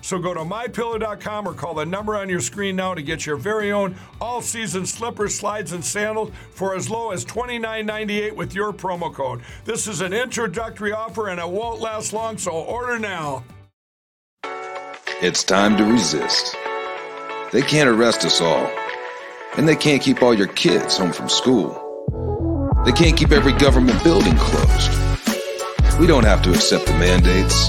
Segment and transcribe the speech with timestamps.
[0.00, 3.36] So go to mypillow.com or call the number on your screen now to get your
[3.36, 8.72] very own all season slippers, slides, and sandals for as low as $29.98 with your
[8.72, 9.42] promo code.
[9.64, 13.44] This is an introductory offer and it won't last long, so order now.
[15.22, 16.56] It's time to resist.
[17.52, 18.70] They can't arrest us all.
[19.56, 21.76] And they can't keep all your kids home from school.
[22.84, 24.90] They can't keep every government building closed.
[26.00, 27.68] We don't have to accept the mandates,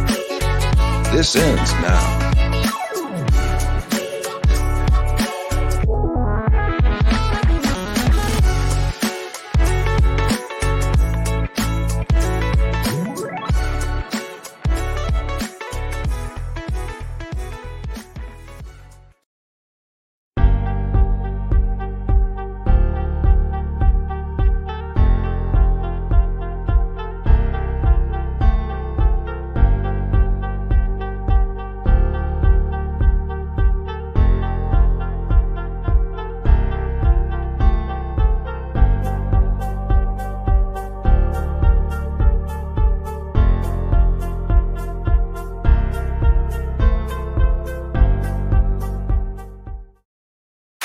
[1.11, 2.20] This ends now.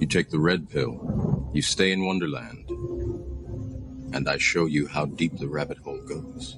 [0.00, 2.66] You take the red pill, you stay in Wonderland,
[4.14, 6.56] and I show you how deep the rabbit hole goes.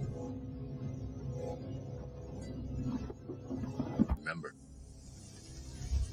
[4.20, 4.54] Remember,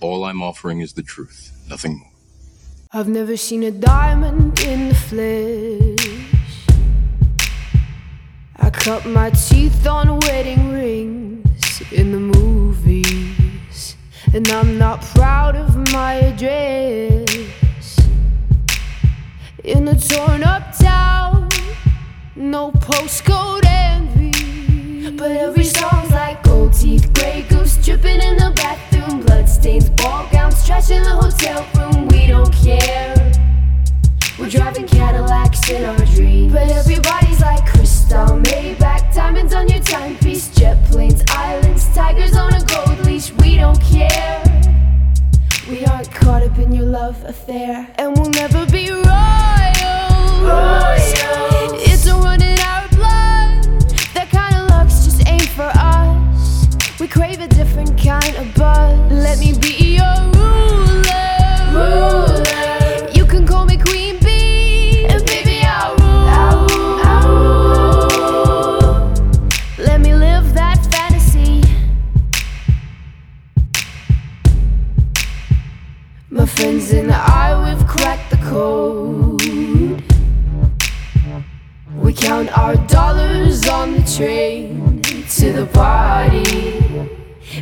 [0.02, 2.12] all I'm offering is the truth, nothing more.
[2.92, 6.66] I've never seen a diamond in the flesh.
[8.56, 13.09] I cut my teeth on wedding rings in the movies,
[14.34, 17.26] and I'm not proud of my address.
[19.64, 21.50] In a torn up town,
[22.36, 25.10] no postcode envy.
[25.12, 30.66] But every song's like gold teeth, gray goose dripping in the bathroom, bloodstains, ball gowns,
[30.66, 32.08] trash in the hotel room.
[32.10, 33.16] We don't care.
[34.38, 36.54] We're driving Cadillacs in our dreams.
[36.54, 42.64] But everybody's like crystal, Maybach, diamonds on your timepiece, jet planes, islands, tigers on a
[42.64, 43.32] gold leash.
[43.60, 44.42] We don't care.
[45.70, 49.04] We aren't caught up in your love affair, and we'll never be royal.
[50.48, 51.84] royals.
[51.86, 53.66] It's a run in our blood.
[54.14, 56.70] That kind of luck's just ain't for us.
[57.02, 58.98] We crave a different kind of buzz.
[59.12, 61.20] Let me be your ruler.
[61.74, 62.19] You
[76.40, 79.42] My friends and I, we've cracked the code.
[81.94, 86.80] We count our dollars on the train to the party.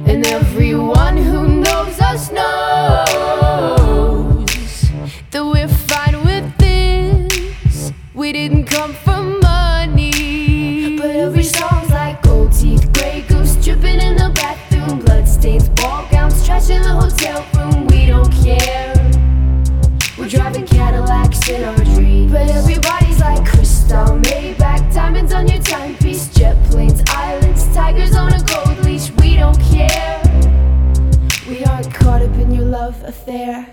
[0.06, 3.07] And everyone who knows us knows
[32.88, 33.68] love affair,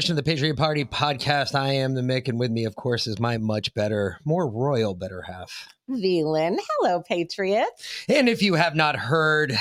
[0.00, 1.54] edition of the Patriot Party podcast.
[1.54, 4.94] I am the Mick, and with me, of course, is my much better, more royal
[4.94, 5.68] better half.
[5.90, 6.56] Velin.
[6.58, 7.68] Hello, Patriot.
[8.08, 9.52] And if you have not heard,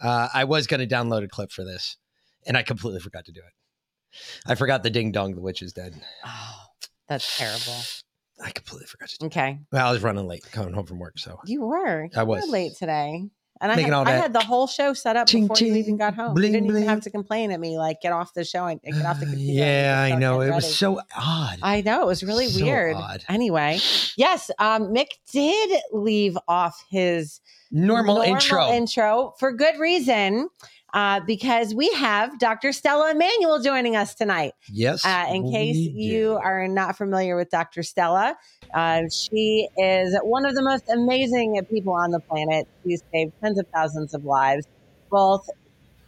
[0.00, 1.96] uh, I was going to download a clip for this,
[2.44, 4.18] and I completely forgot to do it.
[4.50, 5.94] I forgot the ding dong, the witch is dead.
[6.26, 6.54] Oh,
[7.08, 7.82] that's terrible.
[8.44, 9.28] I completely forgot to do it.
[9.28, 9.60] Okay.
[9.70, 12.08] Well, I was running late coming home from work, so You were.
[12.16, 12.48] I You were was.
[12.48, 13.28] late today.
[13.62, 16.14] And I had, I had the whole show set up ching, before you even got
[16.14, 16.34] home.
[16.34, 18.80] bling, you didn't even have to complain at me, like, get off the show and
[18.82, 19.52] get off the computer.
[19.52, 20.40] yeah, I know.
[20.40, 21.60] It was so odd.
[21.62, 22.02] I know.
[22.02, 22.96] It was really So weird.
[22.96, 23.24] odd.
[23.28, 23.78] Anyway,
[24.16, 28.68] yes, um, Mick did leave off his normal, intro.
[28.72, 30.48] intro for good reason.
[30.92, 32.70] Uh, because we have Dr.
[32.70, 34.52] Stella Immanuel joining us tonight.
[34.68, 35.04] yes.
[35.06, 37.82] Uh, in case we you are not familiar with Dr.
[37.82, 38.36] Stella,
[38.74, 42.68] uh, she is one of the most amazing people on the planet.
[42.84, 44.66] She's saved tens of thousands of lives,
[45.10, 45.48] both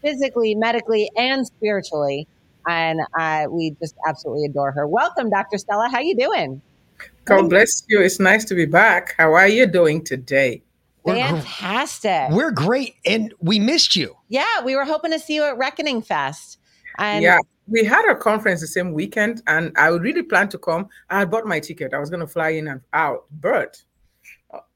[0.02, 2.28] physically, medically, and spiritually.
[2.66, 4.86] And uh, we just absolutely adore her.
[4.86, 5.56] Welcome, Dr.
[5.56, 5.88] Stella.
[5.90, 6.60] How you doing?
[7.25, 8.00] God bless you.
[8.02, 9.14] It's nice to be back.
[9.16, 10.62] How are you doing today?
[11.05, 12.31] We're gr- Fantastic.
[12.31, 14.17] We're great, and we missed you.
[14.29, 16.59] yeah, we were hoping to see you at Reckoning Fest.
[16.99, 20.89] And yeah, we had a conference the same weekend, and I really planned to come.
[21.11, 21.93] I bought my ticket.
[21.93, 23.83] I was going to fly in and out, but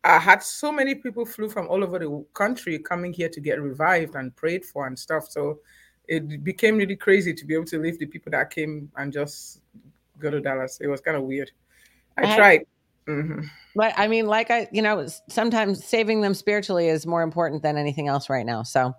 [0.05, 3.61] I had so many people flew from all over the country coming here to get
[3.63, 5.29] revived and prayed for and stuff.
[5.29, 5.61] So
[6.09, 9.61] it became really crazy to be able to leave the people that came and just
[10.19, 10.79] go to Dallas.
[10.81, 11.51] It was kind of weird.
[12.17, 12.67] I I- tried.
[13.07, 13.41] hmm
[13.79, 17.77] But I mean, like I, you know, sometimes saving them spiritually is more important than
[17.77, 18.65] anything else right now.
[18.65, 18.93] So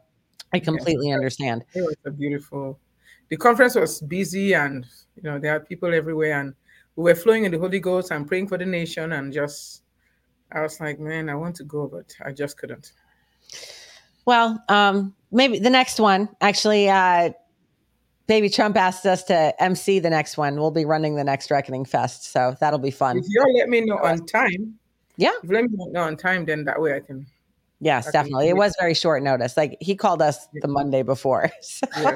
[0.54, 1.66] I completely understand.
[1.76, 2.80] It was a beautiful.
[3.28, 4.88] The conference was busy, and
[5.18, 6.54] you know there are people everywhere, and
[6.96, 9.82] we were flowing in the Holy Ghost and praying for the nation, and just
[10.50, 12.94] I was like, man, I want to go, but I just couldn't.
[14.24, 16.30] Well, um, maybe the next one.
[16.40, 17.32] Actually, uh,
[18.30, 20.56] Baby Trump asked us to MC the next one.
[20.58, 23.18] We'll be running the next Reckoning Fest, so that'll be fun.
[23.18, 24.78] If you let me know on time,
[25.18, 25.32] Yeah.
[25.42, 27.26] if you let me know on time, then that way I can.
[27.82, 28.12] Yes, Okay.
[28.12, 28.50] definitely.
[28.50, 29.58] It was very short notice.
[29.58, 31.50] Like he called us the Monday before.
[31.64, 32.16] So- Yeah,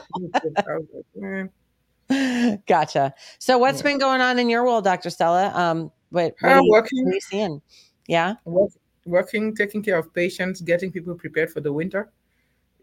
[0.68, 0.78] I
[1.16, 2.62] man.
[2.68, 3.16] gotcha.
[3.40, 3.84] So, what's Yeah.
[3.84, 5.10] been going on in your world, Dr.
[5.10, 5.52] Stella?
[5.56, 7.06] Um, what, what, Uh, you, working.
[7.06, 7.62] what are you seeing?
[8.06, 8.36] Yeah.
[8.46, 8.70] Work,
[9.08, 12.12] working, taking care of patients, getting people prepared for the winter.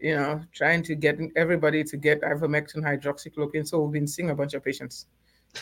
[0.01, 3.67] You know, trying to get everybody to get ivermectin, hydroxychloroquine.
[3.67, 5.05] So we've been seeing a bunch of patients.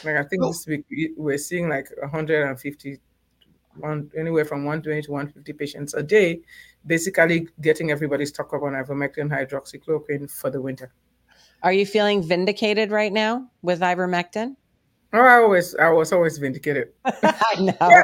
[0.06, 0.48] Like I think Oh.
[0.48, 3.00] this week we- we're seeing like 150,
[3.76, 6.42] one, anywhere from 120 to 150 patients a day,
[6.86, 10.94] basically getting everybody stocked up on ivermectin, hydroxychloroquine for the winter.
[11.62, 14.56] Are you feeling vindicated right now with ivermectin?
[15.12, 16.94] Oh, I always, I was always vindicated.
[17.04, 17.74] I know.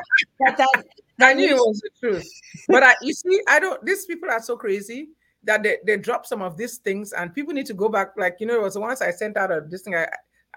[1.18, 2.28] That, I knew it was the truth.
[2.68, 3.80] But I, you see, I don't.
[3.86, 5.12] These people are so crazy
[5.46, 8.10] that they, they drop some of these things, and people need to go back.
[8.18, 9.96] Like you know, it was once I sent out a this thing.
[9.96, 10.08] I,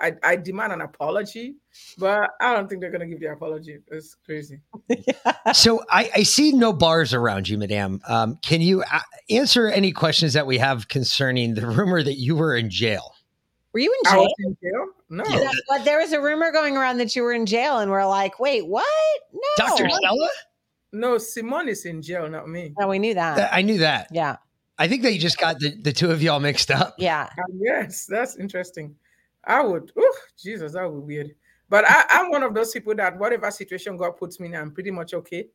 [0.00, 1.56] I I demand an apology,
[1.98, 3.78] but I don't think they're gonna give the apology.
[3.88, 4.60] It's crazy.
[5.54, 8.02] So I, I see no bars around you, Madame.
[8.06, 12.36] Um, can you uh, answer any questions that we have concerning the rumor that you
[12.36, 13.14] were in jail?
[13.72, 14.22] Were you in I jail?
[14.24, 14.86] was in jail.
[15.08, 15.50] No, Yeah.
[15.70, 18.38] But there was a rumor going around that you were in jail, and we're like,
[18.38, 18.84] wait, what?
[19.32, 19.40] No.
[19.56, 19.88] Dr.
[19.88, 20.28] Stella?
[20.92, 21.16] no.
[21.16, 22.74] Simone is in jail, not me.
[22.78, 23.50] No, we knew that.
[23.52, 24.08] I knew that.
[24.12, 24.36] Yeah.
[24.78, 26.94] I think they just got the, the two of y'all mixed up.
[26.98, 27.28] Yeah.
[27.38, 28.94] Um, yes, that's interesting.
[29.44, 29.92] I would.
[29.96, 31.34] Oh, Jesus, that would be weird.
[31.68, 34.70] But I, am one of those people that whatever situation God puts me in, I'm
[34.70, 35.48] pretty much okay.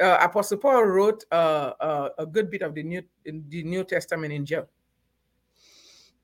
[0.00, 4.32] Uh, Apostle Paul wrote uh, uh, a good bit of the New the New Testament
[4.32, 4.68] in jail.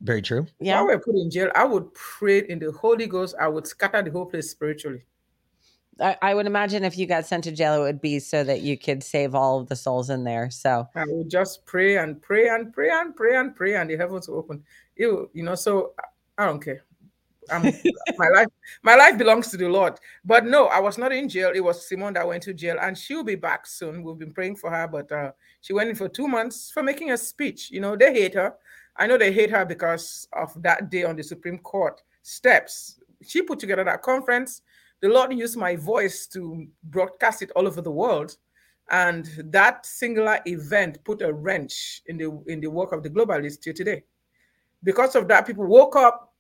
[0.02, 0.46] Very true.
[0.60, 0.74] Yeah.
[0.74, 3.34] If I were put in jail, I would pray in the Holy Ghost.
[3.40, 5.04] I would scatter the whole place spiritually.
[6.00, 8.62] I, I, would imagine if you got sent to jail, it would be so that
[8.62, 10.50] you could save all of the souls in there.
[10.50, 13.96] So I would just pray and pray and pray and pray and pray, and the
[13.96, 14.64] heavens will open.
[14.96, 15.92] You, you know, so
[16.38, 16.84] I don't care.
[17.52, 18.46] my life,
[18.82, 19.98] my life belongs to the Lord.
[20.24, 21.52] But no, I was not in jail.
[21.54, 24.02] It was Simone that went to jail, and she'll be back soon.
[24.02, 27.10] We've been praying for her, but uh, she went in for two months for making
[27.10, 27.70] a speech.
[27.70, 28.54] You know, they hate her.
[28.96, 33.00] I know they hate her because of that day on the Supreme Court steps.
[33.22, 34.62] She put together that conference.
[35.02, 38.36] The Lord used my voice to broadcast it all over the world.
[38.90, 43.60] And that singular event put a wrench in the in the work of the globalists
[43.60, 44.04] till today.
[44.84, 46.32] Because of that, people woke up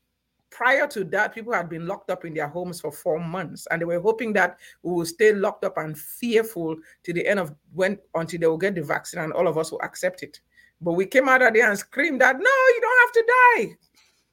[0.52, 3.80] prior to that, people had been locked up in their homes for four months, and
[3.80, 7.54] they were hoping that we will stay locked up and fearful to the end of
[7.72, 10.40] when until they will get the vaccine and all of us will accept it.
[10.80, 13.76] But we came out of there and screamed that no, you don't have to die.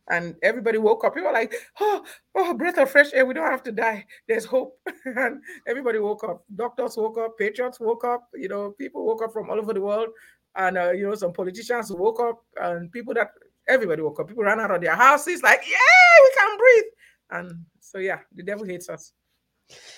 [0.09, 1.13] And everybody woke up.
[1.13, 2.03] People were like, oh,
[2.35, 3.25] oh, breath of fresh air.
[3.25, 4.05] We don't have to die.
[4.27, 4.79] There's hope.
[5.05, 6.43] and everybody woke up.
[6.55, 7.37] Doctors woke up.
[7.37, 8.27] Patriots woke up.
[8.33, 10.09] You know, people woke up from all over the world.
[10.55, 13.29] And, uh, you know, some politicians woke up and people that
[13.67, 14.27] everybody woke up.
[14.27, 16.91] People ran out of their houses like, yeah, we can breathe.
[17.31, 19.13] And so, yeah, the devil hates us.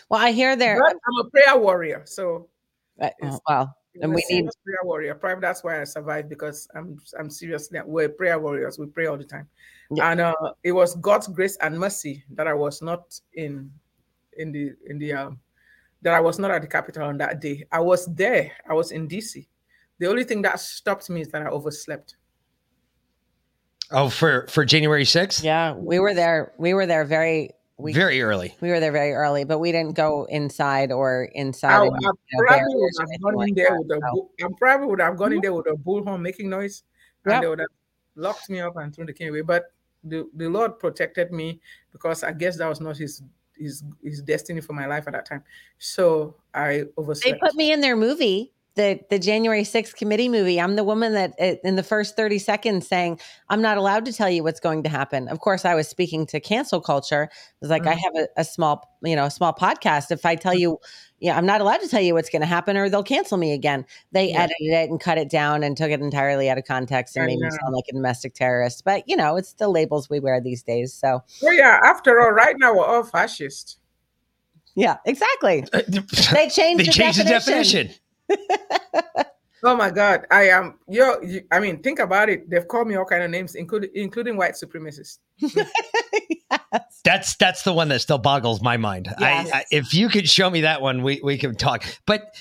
[0.09, 0.77] Well, I hear there.
[0.77, 2.03] But I'm a prayer warrior.
[2.05, 2.49] So,
[2.99, 5.15] uh, oh, well, and we need prayer warrior.
[5.15, 8.79] Probably that's why I survived because I'm I'm seriously we're prayer warriors.
[8.79, 9.47] We pray all the time,
[9.91, 10.11] yeah.
[10.11, 10.33] and uh,
[10.63, 13.71] it was God's grace and mercy that I was not in
[14.37, 15.39] in the in the um,
[16.01, 17.65] that I was not at the capital on that day.
[17.71, 18.51] I was there.
[18.69, 19.45] I was in DC.
[19.99, 22.15] The only thing that stopped me is that I overslept.
[23.91, 25.43] Oh, for for January 6th?
[25.43, 26.53] Yeah, we were there.
[26.57, 28.55] We were there very we, very early.
[28.61, 31.71] We were there very early, but we didn't go inside or inside.
[31.71, 31.89] I, I
[32.47, 33.55] probably would have gone in mm-hmm.
[33.55, 36.49] there with a bull, I probably would have gone in there with a bullhorn making
[36.49, 36.83] noise,
[37.25, 37.41] and yep.
[37.41, 37.69] they would have
[38.15, 39.41] locked me up and thrown the king away.
[39.41, 39.73] But
[40.03, 41.59] the, the Lord protected me
[41.91, 43.21] because I guess that was not his
[43.57, 45.43] his his destiny for my life at that time.
[45.77, 47.23] So I overslept.
[47.23, 51.13] They put me in their movie the the January 6th committee movie, I'm the woman
[51.13, 54.61] that uh, in the first 30 seconds saying, I'm not allowed to tell you what's
[54.61, 55.27] going to happen.
[55.27, 57.23] Of course, I was speaking to cancel culture.
[57.23, 57.89] It was like, mm-hmm.
[57.89, 60.11] I have a, a, small, you know, a small podcast.
[60.11, 60.77] If I tell you,
[61.19, 63.51] yeah, I'm not allowed to tell you what's going to happen or they'll cancel me
[63.51, 63.85] again.
[64.13, 64.43] They yeah.
[64.43, 67.27] edited it and cut it down and took it entirely out of context and I
[67.27, 67.47] made know.
[67.47, 68.83] me sound like a domestic terrorist.
[68.85, 70.93] But, you know, it's the labels we wear these days.
[70.93, 73.79] So, well, yeah, after all, right now we're all fascist.
[74.75, 75.65] Yeah, exactly.
[75.73, 77.25] They changed, they the, changed definition.
[77.25, 77.89] the definition.
[79.63, 80.79] oh my God, I am.
[80.87, 82.49] Yo, you, I mean, think about it.
[82.49, 85.19] They've called me all kind of names, including including white supremacists.
[85.37, 85.69] yes.
[87.03, 89.13] That's that's the one that still boggles my mind.
[89.19, 89.51] Yes.
[89.51, 91.83] I, I, if you could show me that one, we we can talk.
[92.05, 92.35] But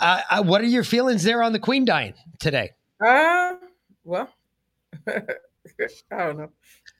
[0.00, 2.72] uh, uh what are your feelings there on the Queen dying today?
[3.04, 3.54] Uh,
[4.04, 4.28] well,
[5.08, 5.18] I
[6.10, 6.50] don't know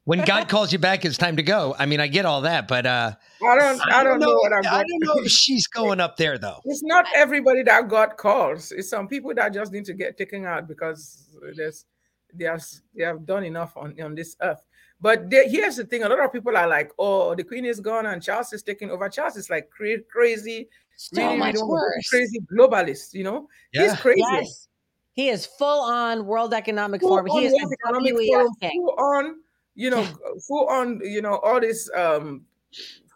[0.05, 1.75] when God calls you back, it's time to go.
[1.79, 4.35] I mean, I get all that, but uh, I don't, I, I don't, know, know,
[4.35, 4.63] what I'm.
[4.63, 6.61] Going I don't know if she's going up there though.
[6.65, 8.73] It's not everybody that God calls.
[8.73, 11.87] It's some people that just need to get taken out because there's
[12.35, 12.65] they have
[12.97, 14.65] they have done enough on on this earth.
[15.01, 17.81] But they, here's the thing: a lot of people are like, "Oh, the Queen is
[17.81, 22.09] gone and Charles is taking over." Charles is like cra- crazy, so really, much worse.
[22.09, 23.15] crazy globalist.
[23.15, 23.83] You know, yeah.
[23.83, 24.23] he's crazy.
[24.33, 24.69] Yes.
[25.13, 27.27] He is full on World Economic full Forum.
[27.27, 29.37] He is Economic Forum, full on
[29.75, 30.07] you know,
[30.47, 32.43] full on, you know, all this um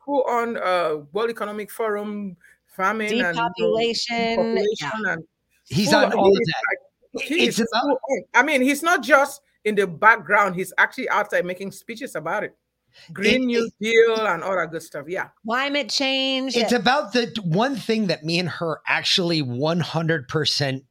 [0.04, 2.36] full on uh World Economic Forum
[2.66, 4.90] famine depopulation, and, yeah.
[5.06, 5.24] and
[5.68, 6.76] he's on all of that.
[7.14, 7.98] Like, he's about-
[8.34, 12.56] I mean, he's not just in the background, he's actually outside making speeches about it.
[13.12, 15.06] Green it, New it, Deal and all that good stuff.
[15.08, 15.28] Yeah.
[15.44, 16.56] Climate change.
[16.56, 20.84] It's about the one thing that me and her actually 100%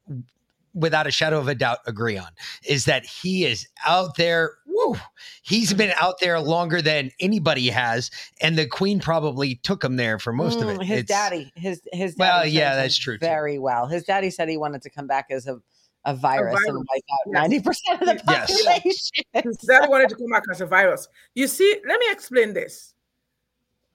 [0.73, 2.29] without a shadow of a doubt agree on
[2.63, 4.95] is that he is out there woo,
[5.41, 10.19] he's been out there longer than anybody has, and the Queen probably took him there
[10.19, 10.85] for most mm, of it.
[10.85, 13.17] His it's, daddy, his his well, yeah, that's true.
[13.17, 13.61] Very too.
[13.61, 13.87] well.
[13.87, 15.59] His daddy said he wanted to come back as a
[16.05, 16.69] a virus, a virus.
[16.69, 19.23] and wipe out ninety percent of the population.
[19.33, 19.43] Yes.
[19.43, 21.07] His dad wanted to come back as a virus.
[21.35, 22.93] You see, let me explain this.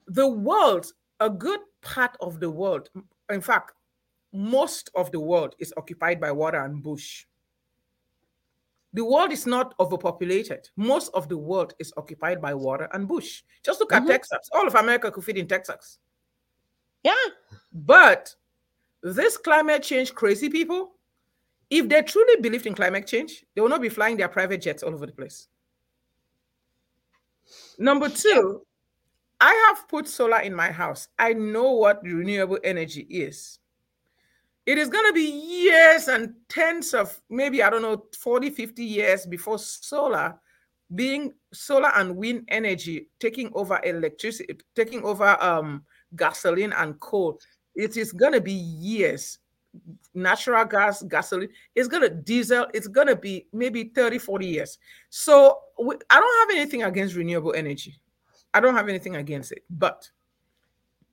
[0.08, 2.90] The world, a good part of the world,
[3.30, 3.72] in fact,
[4.32, 7.24] most of the world is occupied by water and bush.
[8.94, 10.68] The world is not overpopulated.
[10.76, 13.42] Most of the world is occupied by water and bush.
[13.64, 14.06] Just look mm-hmm.
[14.06, 14.50] at Texas.
[14.52, 15.98] All of America could fit in Texas.
[17.02, 17.14] Yeah.
[17.72, 18.34] But
[19.02, 20.92] this climate change crazy people,
[21.70, 24.82] if they truly believed in climate change, they will not be flying their private jets
[24.82, 25.48] all over the place.
[27.78, 28.62] Number two,
[29.40, 31.08] I have put solar in my house.
[31.18, 33.58] I know what renewable energy is.
[34.64, 38.84] It is going to be years and tens of maybe, I don't know, 40, 50
[38.84, 40.38] years before solar
[40.94, 45.84] being solar and wind energy taking over electricity, taking over um,
[46.16, 47.38] gasoline and coal.
[47.74, 49.38] It is going to be years.
[50.14, 54.78] Natural gas, gasoline, it's going to diesel, it's going to be maybe 30, 40 years.
[55.08, 57.98] So I don't have anything against renewable energy.
[58.52, 60.10] I don't have anything against it, but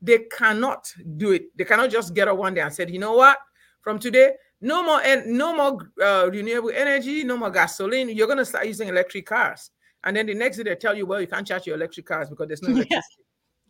[0.02, 1.58] they cannot do it.
[1.58, 3.38] They cannot just get up one day and said, you know what?
[3.82, 8.10] From today, no more and no more uh, renewable energy, no more gasoline.
[8.10, 9.72] You're going to start using electric cars,
[10.04, 12.30] and then the next day they tell you, well, you can't charge your electric cars
[12.30, 13.24] because there's no electricity.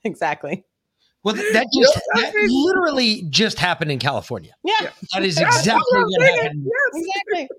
[0.03, 0.65] Yeah, exactly.
[1.24, 4.53] Well, that just that literally just happened in California.
[4.63, 6.65] Yeah, that is exactly what happened.
[6.65, 7.03] Yes.
[7.05, 7.50] Exactly.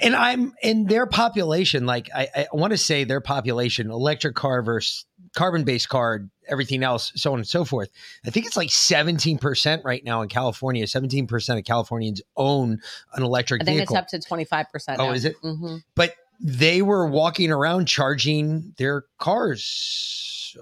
[0.00, 1.86] And I'm in their population.
[1.86, 7.12] Like I, I want to say their population, electric car versus carbon-based car, everything else,
[7.16, 7.88] so on and so forth.
[8.26, 10.84] I think it's like 17% right now in California.
[10.84, 12.80] 17% of Californians own
[13.14, 13.96] an electric I think vehicle.
[13.96, 14.96] it's up to 25%.
[14.98, 15.12] Oh, now.
[15.12, 15.36] is it?
[15.42, 20.56] hmm but they were walking around charging their cars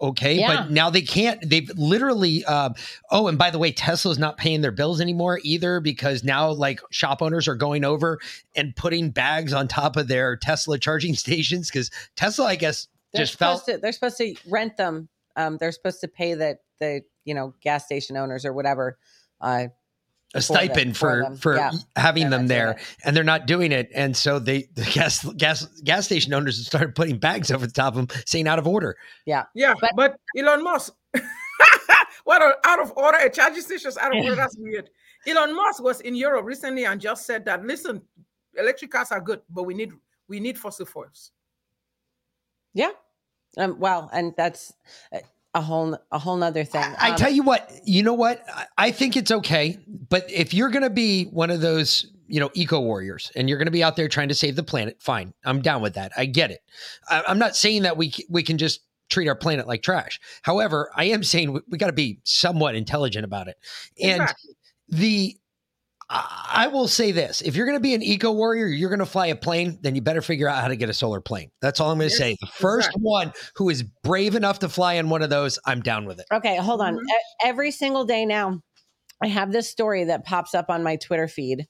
[0.00, 0.62] okay Yeah.
[0.62, 2.70] but now they can't they've literally uh,
[3.10, 6.80] oh and by the way tesla's not paying their bills anymore either because now like
[6.90, 8.18] shop owners are going over
[8.54, 13.24] and putting bags on top of their tesla charging stations because tesla i guess They're
[13.26, 13.80] just felt supposed to.
[13.82, 15.08] They're supposed to rent them.
[15.36, 18.98] Um, they're supposed to pay the the you know gas station owners or whatever.
[19.40, 19.66] Uh,
[20.34, 21.70] a for them- stipend for for for Yeah.
[21.96, 22.78] having They're them there it.
[23.04, 26.66] and they're not doing it and so they the gas gas gas station owners have
[26.66, 30.16] started putting bags over the top of them saying out of order Yeah, But- but,
[30.36, 30.92] Elon Musk,
[32.24, 34.34] what a, out of order, a charging station's out of order.
[34.34, 34.90] That's weird.
[35.26, 38.02] Elon Musk was in Europe recently and just said that listen,
[38.54, 39.92] electric cars are good, but we need
[40.28, 41.30] we need fossil fuels.
[42.74, 42.90] yeah.
[43.56, 44.72] Um, well, and that's
[45.12, 46.84] a- whole a whole nother thing.
[46.98, 48.44] I Um, tell you what, you know what?
[48.48, 52.40] I- I think it's okay, but if you're going to be one of those, you
[52.40, 54.98] know, eco warriors, and you're going to be out there trying to save the planet,
[55.00, 56.12] fine, I'm down with that.
[56.14, 56.60] I get it.
[57.08, 60.20] I, I'm not saying that we we can just treat our planet like trash.
[60.42, 63.56] However, I am saying we, we got to be somewhat intelligent about it.
[64.02, 64.28] And
[64.88, 65.38] the
[66.08, 69.00] I I will say this: if you're going to be an eco warrior, you're going
[69.00, 71.50] to fly a plane, then you better figure out how to get a solar plane.
[71.60, 72.36] That's all I'm going to say.
[72.40, 73.02] The first exactly.
[73.02, 76.26] one who is brave enough to fly in one of those, I'm down with it.
[76.32, 76.94] Okay, hold on.
[76.94, 77.00] Mhm.
[77.00, 78.62] E- Every single day now,
[79.22, 81.66] I have this story that pops up on my Twitter feed,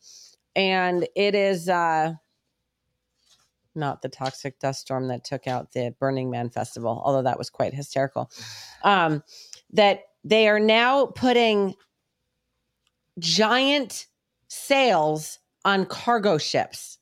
[0.55, 2.13] and it is uh
[3.75, 7.51] not the toxic dust storm that took out the Burning Man festival, although that was
[7.51, 8.31] quite hysterical.
[8.83, 9.23] Um,
[9.73, 11.75] that they are now putting
[13.19, 14.07] giant
[14.49, 16.99] sails on cargo ships,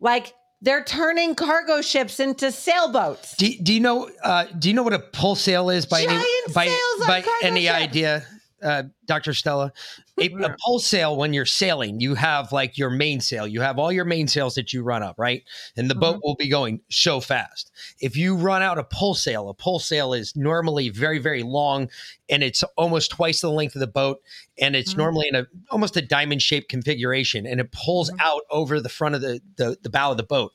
[0.00, 3.36] like they're turning cargo ships into sailboats.
[3.36, 4.10] Do, do you know?
[4.22, 7.22] Uh, do you know what a pull sail is by any by, sails on by
[7.22, 7.74] cargo any ships.
[7.74, 8.26] idea,
[8.62, 9.72] uh, Doctor Stella?
[10.20, 13.46] A, a pull sail when you're sailing, you have like your mainsail.
[13.46, 15.42] You have all your mainsails that you run up, right?
[15.76, 17.72] And the boat will be going so fast.
[18.00, 21.88] If you run out a pull sail, a pull sail is normally very very long,
[22.28, 24.20] and it's almost twice the length of the boat,
[24.58, 24.98] and it's Mhm.
[24.98, 28.20] normally in a almost a diamond shaped configuration, and it pulls Mhm.
[28.20, 30.52] out over the front of the, the the bow of the boat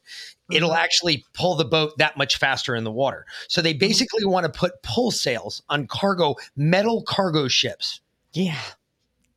[0.49, 0.77] it'll Mhm.
[0.77, 3.25] actually pull the boat that much faster in the water.
[3.49, 7.99] So they basically want to put pull sails on cargo metal cargo ships.
[8.45, 8.59] Yeah.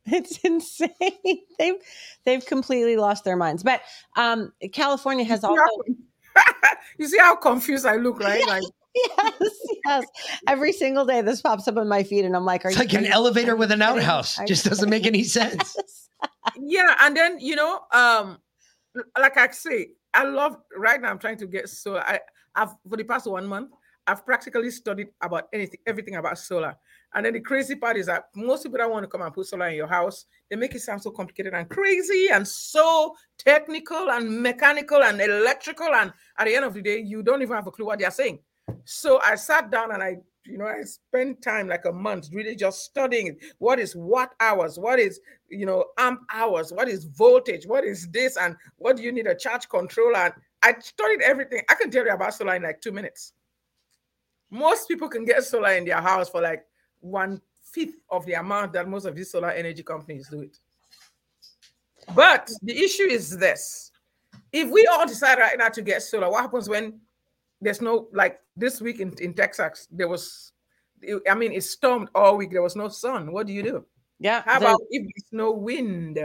[0.07, 0.89] It's insane.
[1.59, 1.75] They've
[2.25, 3.61] they've completely lost their minds.
[3.61, 3.81] But
[4.17, 5.61] um California has You also
[6.35, 8.45] how- you see how confused I look, right?
[8.47, 8.63] Like
[8.95, 10.05] yes, yes.
[10.47, 12.83] Every single day this pops up on my feed and I'm like, are It's you
[12.85, 14.39] like an you- elevator with an outhouse.
[14.39, 15.75] Are Just doesn't make any sense.
[15.77, 16.09] Yes.
[16.59, 18.39] yeah, and then you know, um,
[19.17, 21.09] like I say, I love right now.
[21.11, 22.01] I'm trying to get solar.
[22.01, 22.19] I,
[22.55, 23.69] I've for the past one month,
[24.07, 26.75] I've practically studied about anything, everything about solar.
[27.13, 29.45] And then the crazy part is that most people don't want to come and put
[29.45, 30.25] solar in your house.
[30.49, 35.93] They make it sound so complicated and crazy and so technical and mechanical and electrical.
[35.93, 38.11] And at the end of the day, you don't even have a clue what they're
[38.11, 38.39] saying.
[38.85, 42.55] So I sat down and I, you know, I spent time like a month really
[42.55, 43.37] just studying.
[43.57, 44.79] What is watt hours?
[44.79, 45.19] What is,
[45.49, 46.71] you know, amp hours?
[46.71, 47.67] What is voltage?
[47.67, 48.37] What is this?
[48.37, 50.15] And what do you need a charge controller?
[50.15, 51.61] And I studied everything.
[51.69, 53.33] I can tell you about solar in like two minutes.
[54.49, 56.63] Most people can get solar in their house for like
[57.01, 60.57] one fifth of the amount that most of these solar energy companies do it.
[62.15, 63.91] But the issue is this
[64.51, 66.99] if we all decide right now to get solar, what happens when
[67.61, 70.51] there's no, like this week in, in Texas, there was,
[71.29, 73.31] I mean, it stormed all week, there was no sun.
[73.31, 73.85] What do you do?
[74.19, 74.43] Yeah.
[74.45, 76.19] How the about if there's no wind?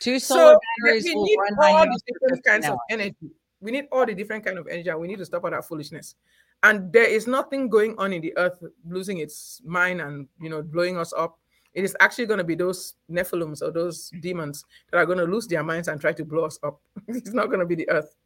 [0.00, 3.16] two solar So batteries we need all these different 15 kinds of energy.
[3.60, 6.14] we need all the different kind of energy, we need to stop all that foolishness.
[6.62, 10.62] And there is nothing going on in the earth losing its mind and you know
[10.62, 11.38] blowing us up.
[11.74, 15.24] It is actually going to be those Nephilims or those demons that are going to
[15.24, 16.80] lose their minds and try to blow us up.
[17.08, 18.16] it's not going to be the earth.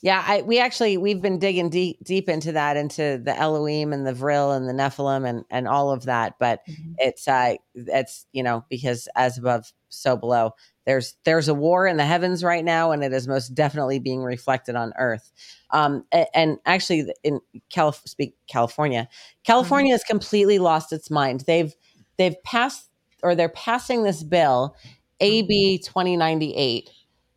[0.00, 4.06] Yeah, I, we actually we've been digging deep deep into that, into the Elohim and
[4.06, 6.34] the Vril and the Nephilim and and all of that.
[6.38, 6.92] But mm-hmm.
[6.98, 10.54] it's uh it's you know because as above so below.
[10.86, 14.22] There's there's a war in the heavens right now, and it is most definitely being
[14.22, 15.32] reflected on Earth.
[15.70, 19.08] Um, and, and actually, in Calif- speak California,
[19.44, 19.94] California mm-hmm.
[19.94, 21.44] has completely lost its mind.
[21.46, 21.74] They've
[22.18, 22.90] they've passed
[23.22, 24.76] or they're passing this bill,
[25.20, 25.90] AB mm-hmm.
[25.90, 26.90] twenty ninety eight.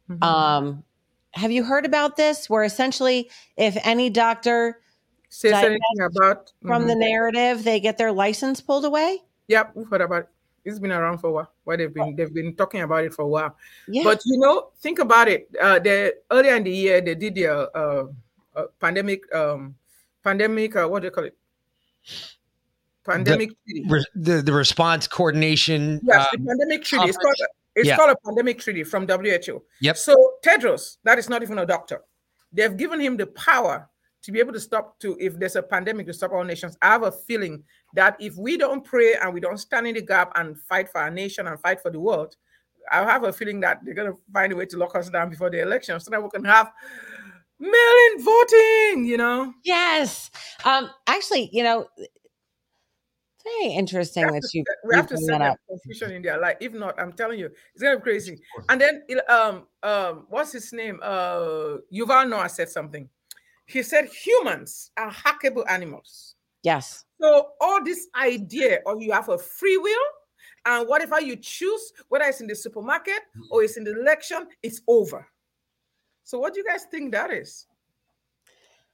[0.10, 0.24] Mm-hmm.
[0.24, 0.84] Um,
[1.32, 2.50] have you heard about this?
[2.50, 4.82] Where essentially, if any doctor
[5.30, 6.90] says anything about from mm-hmm.
[6.90, 9.20] the narrative, they get their license pulled away.
[9.48, 10.24] Yep, we've heard about.
[10.24, 10.30] It.
[10.68, 11.52] It's been around for a while.
[11.64, 13.56] Why they've been they've been talking about it for a while.
[13.88, 14.04] Yeah.
[14.04, 15.48] But you know, think about it.
[15.56, 18.08] Uh, the earlier in the year, they did their uh,
[18.54, 19.76] uh, pandemic um,
[20.22, 20.76] pandemic.
[20.76, 21.38] Uh, what do you call it?
[23.06, 26.02] Pandemic the, re- the, the response coordination.
[26.04, 27.08] Yes, the um, pandemic treaty.
[27.08, 27.36] It's called
[27.76, 27.96] it's yeah.
[27.96, 29.64] called a pandemic treaty from WHO.
[29.80, 29.98] Yep.
[29.98, 32.02] So Tedros, that is not even a doctor.
[32.52, 33.88] They've given him the power
[34.28, 36.78] to be able to stop to if there's a pandemic to stop all nations.
[36.82, 37.64] I have a feeling
[37.94, 41.00] that if we don't pray and we don't stand in the gap and fight for
[41.00, 42.36] our nation and fight for the world,
[42.92, 45.50] I have a feeling that they're gonna find a way to lock us down before
[45.50, 46.74] the election so that we can have
[47.58, 49.54] mail-in voting, you know.
[49.64, 50.30] Yes.
[50.66, 51.88] Um, actually, you know,
[53.46, 54.66] very interesting that you.
[54.84, 57.82] We have to set up confusion in their Like, If not, I'm telling you, it's
[57.82, 58.42] gonna be crazy.
[58.68, 61.00] And then, um, um, what's his name?
[61.02, 63.08] Uh, Yuval Noah said something.
[63.68, 66.36] He said humans are hackable animals.
[66.64, 67.06] Yes.
[67.22, 70.00] So all this idea of you have a free will,
[70.66, 73.44] and whatever you choose, whether it's in the supermarket mm-hmm.
[73.52, 75.28] or it's in the election, it's over.
[76.24, 77.68] So what do you guys think that is?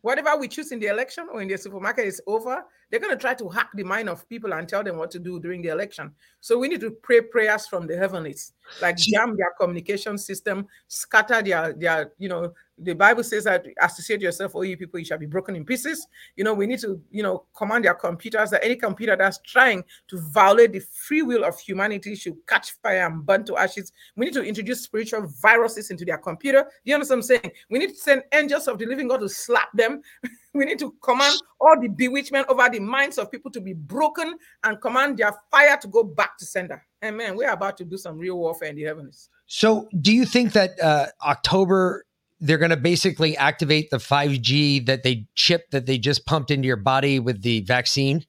[0.02, 2.64] Whatever we choose in the election or in the supermarket is over.
[2.94, 5.20] They're going to try to hack the mind of people and tell them what to
[5.20, 6.12] do during the election.
[6.42, 8.54] So we need to pray prayers from the heavens,
[8.84, 14.22] like jam their communication system, scatter their, their, you know, the Bible says that associate
[14.22, 16.08] yourself, all you people, you shall be broken in pieces.
[16.36, 19.84] You know, we need to, you know, command their computers that any computer that's trying
[20.10, 23.92] to violate the free will of humanity should catch fire and burn to ashes.
[24.16, 26.68] We need to introduce spiritual viruses into their computer.
[26.84, 27.52] You understand what I'm saying?
[27.72, 30.04] We need to send angels of the living God to slap them.
[30.54, 34.36] we need to command all the bewitchment over the minds of people to be broken
[34.64, 36.84] and command their fire to go back to sender.
[37.04, 37.36] Amen.
[37.36, 39.30] We're about to do some real warfare in the heavens.
[39.46, 42.06] So, do you think that uh, October
[42.44, 46.68] they're going to basically activate the 5G that they chip that they just pumped into
[46.68, 48.26] your body with the vaccine.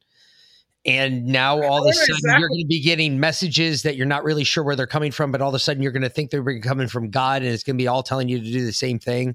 [0.86, 2.40] And now all of a sudden exactly.
[2.40, 5.32] you're going to be getting messages that you're not really sure where they're coming from,
[5.32, 7.62] but all of a sudden you're going to think they're coming from God and it's
[7.62, 9.34] going to be all telling you to do the same thing.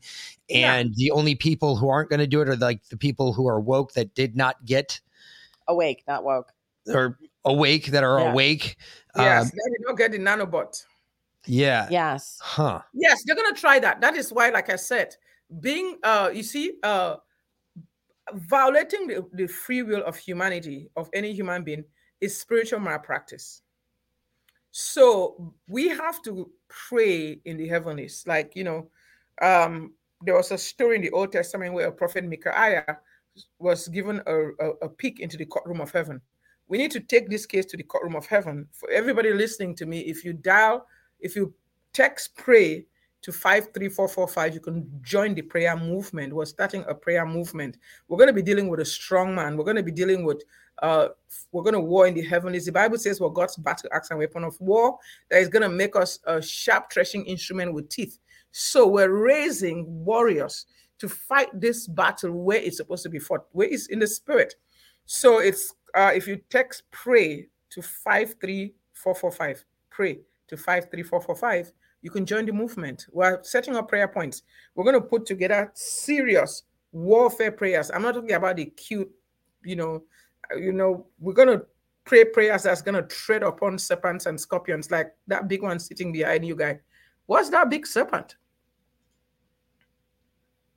[0.51, 0.93] And yeah.
[0.95, 3.59] the only people who aren't going to do it are like the people who are
[3.59, 5.01] woke that did not get
[5.67, 6.53] awake, not woke,
[6.87, 8.31] or awake that are yeah.
[8.31, 8.77] awake.
[9.15, 10.85] Yes, um, they don't get the nanobot.
[11.45, 11.87] Yeah.
[11.89, 12.37] Yes.
[12.41, 12.81] Huh.
[12.93, 14.01] Yes, they're gonna try that.
[14.01, 15.15] That is why, like I said,
[15.61, 17.15] being uh you see, uh
[18.35, 21.83] violating the, the free will of humanity, of any human being,
[22.21, 23.61] is spiritual malpractice.
[24.71, 28.23] So we have to pray in the heavens.
[28.27, 28.89] Like, you know,
[29.41, 32.99] um, there was a story in the Old Testament where a prophet Micaiah
[33.57, 36.21] was given a, a, a peek into the courtroom of heaven.
[36.67, 38.67] We need to take this case to the courtroom of heaven.
[38.73, 40.85] For everybody listening to me, if you dial
[41.19, 41.53] if you
[41.93, 42.85] text pray
[43.21, 46.33] to 53445, you can join the prayer movement.
[46.33, 47.77] We're starting a prayer movement.
[48.07, 49.57] We're going to be dealing with a strong man.
[49.57, 50.43] We're going to be dealing with,
[50.81, 51.09] uh,
[51.51, 52.65] we're going to war in the heavens.
[52.65, 54.97] The Bible says we're God's battle axe and weapon of war
[55.29, 58.19] that is going to make us a sharp threshing instrument with teeth.
[58.51, 60.65] So we're raising warriors
[60.99, 64.55] to fight this battle where it's supposed to be fought, where it's in the spirit.
[65.05, 72.45] So it's, uh, if you text pray to 53445, pray to 53445, you can join
[72.45, 73.05] the movement.
[73.11, 74.43] We're setting up prayer points.
[74.75, 77.91] We're going to put together serious warfare prayers.
[77.91, 79.09] I'm not talking about the cute,
[79.63, 80.03] you know,
[80.57, 81.65] you know, we're going to
[82.05, 86.11] pray prayers that's going to tread upon serpents and scorpions, like that big one sitting
[86.11, 86.79] behind you, guy.
[87.25, 88.35] What's that big serpent?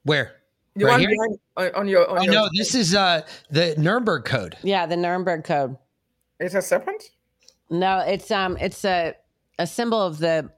[0.03, 0.33] Where?
[0.75, 1.09] The right one here?
[1.09, 2.09] behind on, on your.
[2.09, 4.57] On oh your no, this is uh the Nuremberg Code.
[4.63, 5.77] Yeah, the Nuremberg Code.
[6.39, 7.01] It's a serpent.
[7.69, 9.15] No, it's um, it's a
[9.59, 10.49] a symbol of the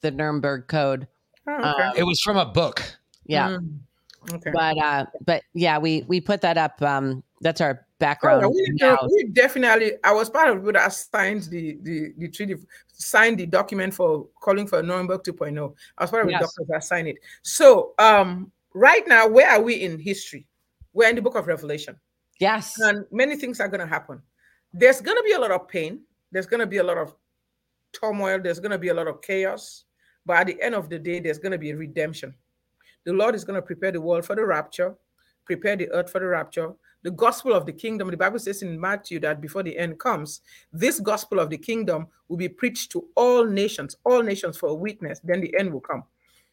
[0.00, 1.06] the Nuremberg Code.
[1.48, 1.82] Oh, okay.
[1.82, 2.82] uh, it was from a book.
[3.24, 3.50] Yeah.
[3.50, 3.78] Mm.
[4.32, 4.50] Okay.
[4.52, 6.80] But uh, but yeah, we we put that up.
[6.82, 8.44] Um, that's our background.
[8.44, 8.98] Oh, we, now.
[9.10, 9.92] we definitely.
[10.02, 12.56] I was part of people that signed the the the treaty,
[12.92, 15.74] signed the document for calling for Nuremberg 2.0.
[15.98, 16.40] I was part of Yes.
[16.40, 17.16] the doctors that signed it.
[17.42, 20.46] So, um, right now, where are we in history?
[20.92, 21.96] We're in the book of Revelation,
[22.40, 22.78] yes.
[22.80, 24.22] and many things are going to happen.
[24.72, 26.00] There's going to be a lot of pain.
[26.32, 27.14] There's going to be a lot of
[27.92, 28.40] turmoil.
[28.42, 29.84] There's going to be a lot of chaos.
[30.24, 32.34] But at the end of the day, there's going to be a redemption.
[33.04, 34.96] The Lord is going to prepare the world for the rapture,
[35.44, 36.72] prepare the earth for the rapture.
[37.04, 40.40] The gospel of the kingdom, the Bible says in Matthew that before the end comes,
[40.72, 44.74] this gospel of the kingdom will be preached to all nations, all nations for a
[44.74, 45.20] witness.
[45.22, 46.02] Then the end will come.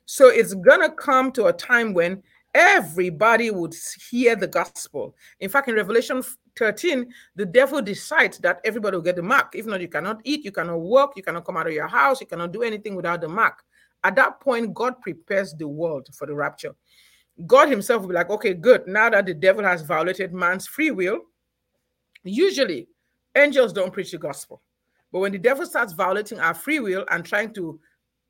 [0.06, 2.22] So it's going to come to a time when
[2.54, 3.74] everybody would
[4.12, 5.16] hear the gospel.
[5.40, 6.22] In fact, in Revelation
[6.58, 9.56] 13, the devil decides that everybody will get the mark.
[9.56, 12.22] If not, you cannot eat, you cannot work, you cannot come out of your house,
[12.22, 13.64] you cannot do anything without the mark.
[14.04, 16.76] At that point, God prepares the world for the rapture.
[17.48, 18.88] God Himself will be like, okay, good.
[18.88, 21.20] Now that the devil has violated man's free will,
[22.24, 22.88] usually
[23.36, 24.62] angels don't preach the gospel.
[25.12, 27.80] But when the devil starts violating our free will and trying to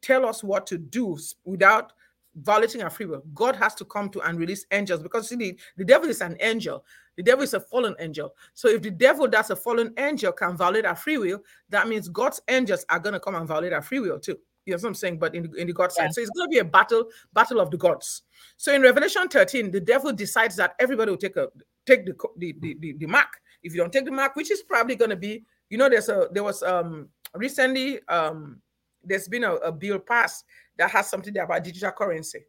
[0.01, 1.93] tell us what to do without
[2.35, 5.57] violating our free will, God has to come to and release angels because see, the,
[5.77, 6.83] the devil is an angel.
[7.17, 8.33] The devil is a fallen angel.
[8.53, 12.09] So if the devil that's a fallen angel can violate our free will, that means
[12.09, 14.37] God's angels are going to come and violate our free will too.
[14.65, 15.19] You know what I'm saying?
[15.19, 16.13] But in the, in the God side.
[16.13, 18.23] So it's going to be a battle, battle of the gods.
[18.55, 21.49] So in Revelation 13, the devil decides that everybody will take a
[21.85, 23.27] take the the, the, the, the mark.
[23.61, 26.09] If you don't take the mark, which is probably going to be, you know, there's
[26.09, 28.61] a there was um recently um
[29.03, 30.45] there's been a, a bill passed
[30.77, 32.45] that has something there about digital currency.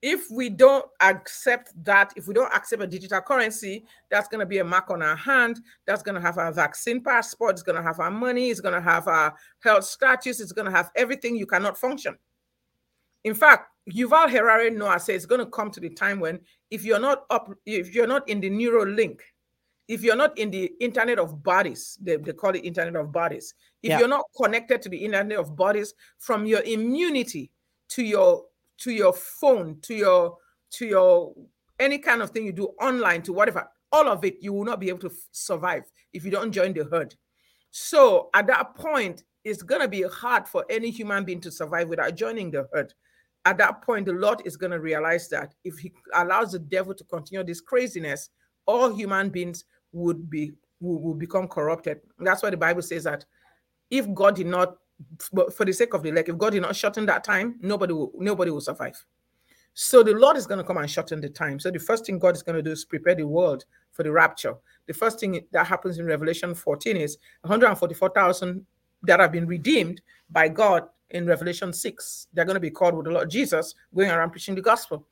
[0.00, 4.46] If we don't accept that, if we don't accept a digital currency, that's going to
[4.46, 5.60] be a mark on our hand.
[5.86, 7.52] That's going to have our vaccine passport.
[7.52, 8.50] It's going to have our money.
[8.50, 10.38] It's going to have our health status.
[10.38, 11.34] It's going to have everything.
[11.36, 12.16] You cannot function.
[13.24, 16.38] In fact, Yuval Harari Noah says it's going to come to the time when
[16.70, 19.22] if you're not up, if you're not in the neural link,
[19.88, 23.54] if you're not in the internet of bodies, they, they call it internet of bodies.
[23.82, 23.98] If Yeah.
[24.00, 27.50] you're not connected to the internet of bodies, from your immunity
[27.88, 28.44] to your
[28.78, 30.36] to your phone, to your
[30.70, 31.34] to your
[31.78, 34.80] any kind of thing you do online, to whatever, all of it, you will not
[34.80, 37.14] be able to f- survive if you don't join the herd.
[37.70, 42.16] So at that point, it's gonna be hard for any human being to survive without
[42.16, 42.92] joining the herd.
[43.44, 47.04] At that point, the Lord is gonna realize that if He allows the devil to
[47.04, 48.30] continue this craziness,
[48.66, 52.00] all human beings would be will, will become corrupted.
[52.18, 53.24] That's why the Bible says that
[53.90, 54.76] if God did not,
[55.32, 57.92] but for the sake of the elect, if God did not shorten that time, nobody
[57.92, 59.04] will nobody will survive.
[59.74, 61.60] So the Lord is going to come and shorten the time.
[61.60, 64.10] So the first thing God is going to do is prepare the world for the
[64.10, 64.56] rapture.
[64.86, 68.66] The first thing that happens in Revelation 14 is 144,000
[69.04, 72.26] that have been redeemed by God in Revelation 6.
[72.32, 75.06] They're going to be called with the Lord Jesus going around preaching the gospel.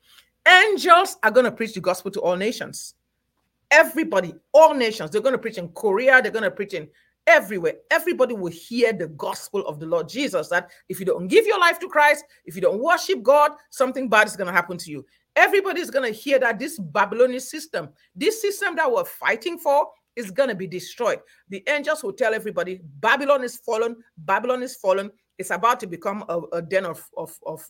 [0.45, 2.95] Angels are going to preach the gospel to all nations.
[3.71, 6.87] Everybody, all nations, they're going to preach in Korea, they're going to preach in
[7.27, 7.75] everywhere.
[7.91, 11.59] Everybody will hear the gospel of the Lord Jesus that if you don't give your
[11.59, 14.91] life to Christ, if you don't worship God, something bad is going to happen to
[14.91, 15.05] you.
[15.35, 19.87] Everybody is going to hear that this Babylonian system, this system that we're fighting for,
[20.15, 21.19] is going to be destroyed.
[21.49, 25.11] The angels will tell everybody Babylon is fallen, Babylon is fallen.
[25.37, 27.63] It's about to become a, a den of, of, of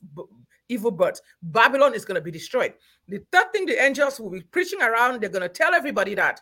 [0.69, 1.21] evil birds.
[1.41, 2.73] Babylon is going to be destroyed.
[3.09, 6.39] The third thing the angels will be preaching around, they're going to tell everybody that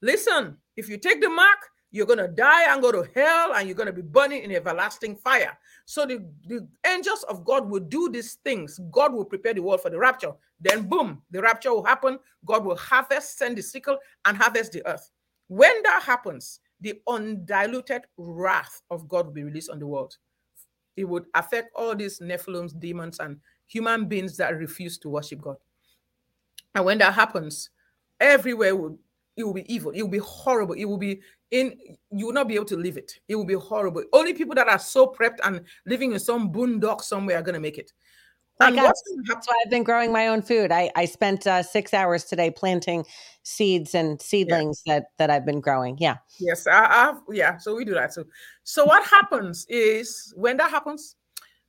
[0.00, 1.58] listen, if you take the mark,
[1.94, 4.50] you're going to die and go to hell and you're going to be burning in
[4.50, 5.56] everlasting fire.
[5.84, 8.80] So the, the angels of God will do these things.
[8.90, 10.32] God will prepare the world for the rapture.
[10.60, 12.18] Then, boom, the rapture will happen.
[12.44, 15.08] God will harvest, send the sickle, and harvest the earth.
[15.46, 20.16] When that happens, the undiluted wrath of God will be released on the world.
[20.96, 25.58] It would affect all these Nephilims, demons, and human beings that refuse to worship God.
[26.74, 27.70] And when that happens,
[28.18, 28.98] everywhere will
[29.36, 29.90] it will be evil.
[29.90, 30.74] It will be horrible.
[30.74, 31.20] It will be
[31.50, 31.76] in
[32.10, 33.12] you will not be able to live it.
[33.28, 34.04] It will be horrible.
[34.12, 37.78] Only people that are so prepped and living in some boondock somewhere are gonna make
[37.78, 37.92] it.
[38.60, 38.94] Like and happen?
[39.26, 40.70] That's why I've been growing my own food.
[40.70, 43.04] I, I spent uh, six hours today planting
[43.42, 45.98] seeds and seedlings that that I've been growing.
[45.98, 46.18] Yeah.
[46.38, 47.56] Yes, I, I yeah.
[47.56, 48.14] So we do that.
[48.14, 48.24] So
[48.62, 51.16] so what happens is when that happens,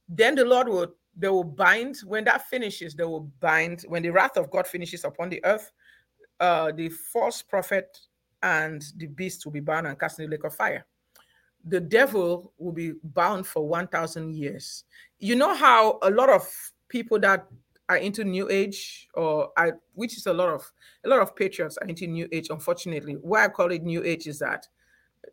[0.08, 1.97] then the Lord will they will bind.
[2.06, 3.84] When that finishes, they will bind.
[3.88, 5.71] When the wrath of God finishes upon the earth,
[6.39, 7.97] uh, the false prophet
[8.43, 10.85] and the beast will be bound and cast in the lake of fire.
[11.65, 14.83] The devil will be bound for 1,000 years.
[15.19, 16.47] You know how a lot of
[16.87, 17.47] people that
[17.89, 20.71] are into New Age, or I, which is a lot of
[21.03, 22.47] a lot of patriots are into New Age.
[22.49, 24.67] Unfortunately, why I call it New Age is that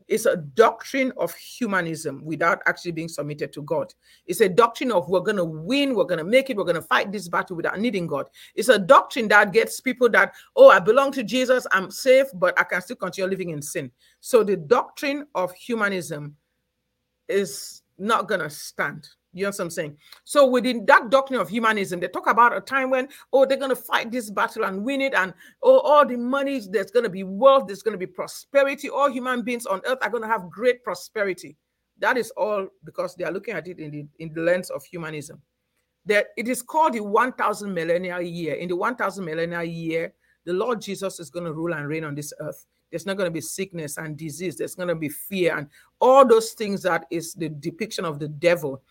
[0.09, 3.92] it's a doctrine of humanism without actually being submitted to God.
[4.26, 6.76] It's a doctrine of we're going to win, we're going to make it, we're going
[6.76, 8.28] to fight this battle without needing God.
[8.55, 12.59] It's a doctrine that gets people that, oh, I belong to Jesus, I'm safe, but
[12.59, 13.90] I can still continue living in sin.
[14.20, 16.37] So the doctrine of humanism
[17.28, 19.09] is not going to stand.
[19.35, 19.97] You know what I'm saying?
[20.25, 23.77] So within that doctrine of humanism, they talk about a time when, oh, they're to
[23.77, 27.66] fight this battle and win it, and oh, all the money, there's to be wealth,
[27.66, 28.90] there's to be prosperity.
[28.90, 31.57] All human beings on earth are to have great prosperity.
[31.99, 34.85] That is all because they are looking at it in the in the lens of
[34.85, 35.40] humanism.
[36.05, 38.55] That it is called the 1,000 millennial year.
[38.55, 40.12] In the 1,000 millennial year,
[40.45, 42.66] the Lord Jesus is going to rule and reign on this earth.
[42.90, 44.57] There's not going to be sickness and disease.
[44.57, 45.68] There's going to be fear and
[46.01, 48.83] all those things that is the depiction of the devil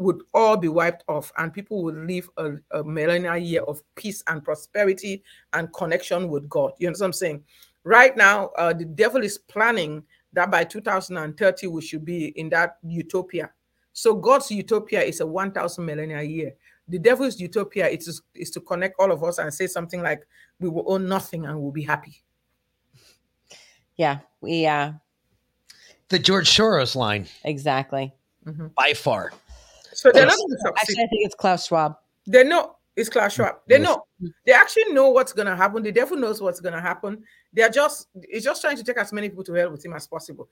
[0.00, 4.24] would all be wiped off and people would live a, a millennial year of peace
[4.28, 6.72] and prosperity and connection with God.
[6.78, 7.44] You know what I'm saying?
[7.84, 12.78] Right now, uh, the devil is planning that by 2030 we should be in that
[12.82, 13.50] utopia.
[13.92, 16.54] So God's utopia is a 1,000 millennial year.
[16.88, 20.26] The devil's utopia is, is to connect all of us and say something like,
[20.60, 22.22] we will own nothing and we'll be happy.
[23.96, 24.92] Yeah, we uh
[26.08, 27.26] the George Soros line.
[27.44, 28.14] Exactly.
[28.46, 28.68] Mm-hmm.
[28.74, 29.32] By far.
[30.00, 30.78] So they're not going to succeed.
[30.78, 31.96] Actually, I think it's Klaus Schwab.
[32.26, 33.56] They know it's Klaus Schwab.
[33.68, 34.02] They know.
[34.46, 35.82] They actually know what's going to happen.
[35.82, 37.22] The devil knows what's going to happen.
[37.52, 40.06] They're just it's just trying to take as many people to hell with him as
[40.06, 40.48] possible.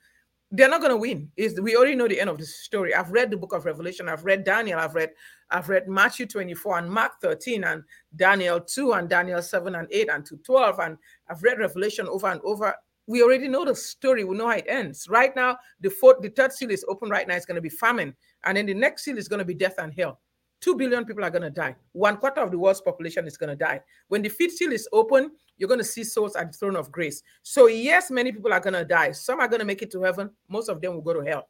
[0.50, 1.30] They're not going to win.
[1.34, 2.94] Is we already know the end of the story.
[2.94, 4.06] I've read the book of Revelation.
[4.06, 4.80] I've read Daniel.
[4.80, 5.12] I've read
[5.50, 7.84] I've read Matthew 24 and Mark 13 and
[8.14, 10.98] Daniel 2 and Daniel 7 and 8 and to 12 and
[11.30, 12.74] I've read Revelation over and over
[13.08, 14.22] we already know the story.
[14.22, 15.08] We know how it ends.
[15.08, 17.34] Right now, the fourth, the third seal is open right now.
[17.34, 18.14] It's going to be famine.
[18.44, 20.20] And then the next seal is going to be death and hell.
[20.60, 21.74] Two billion people are going to die.
[21.92, 23.80] One quarter of the world's population is going to die.
[24.08, 26.92] When the fifth seal is open, you're going to see souls at the throne of
[26.92, 27.22] grace.
[27.42, 29.12] So, yes, many people are going to die.
[29.12, 30.30] Some are going to make it to heaven.
[30.48, 31.48] Most of them will go to hell.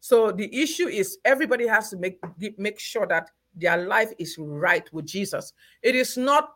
[0.00, 2.18] So the issue is everybody has to make
[2.56, 5.52] make sure that their life is right with Jesus.
[5.82, 6.54] It is not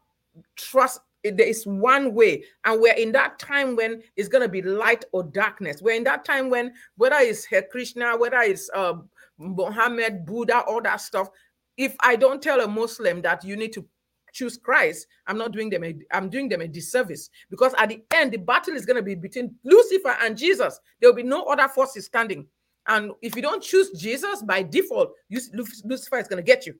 [0.56, 2.44] trust there is one way.
[2.64, 5.82] And we're in that time when it's going to be light or darkness.
[5.82, 8.94] We're in that time when whether it's Hare Krishna whether it's uh,
[9.38, 11.28] muhammad buddha all that stuff
[11.76, 13.84] if i don't tell a muslim that you need to
[14.32, 17.30] choose christ i'm not doing them a, i'm doing them a disservice.
[17.50, 20.80] Because at the end the battle is going to be between lucifer and jesus.
[21.00, 22.46] There will be no other forces standing.
[22.86, 26.74] And if you don't choose jesus by default lucifer is going to get you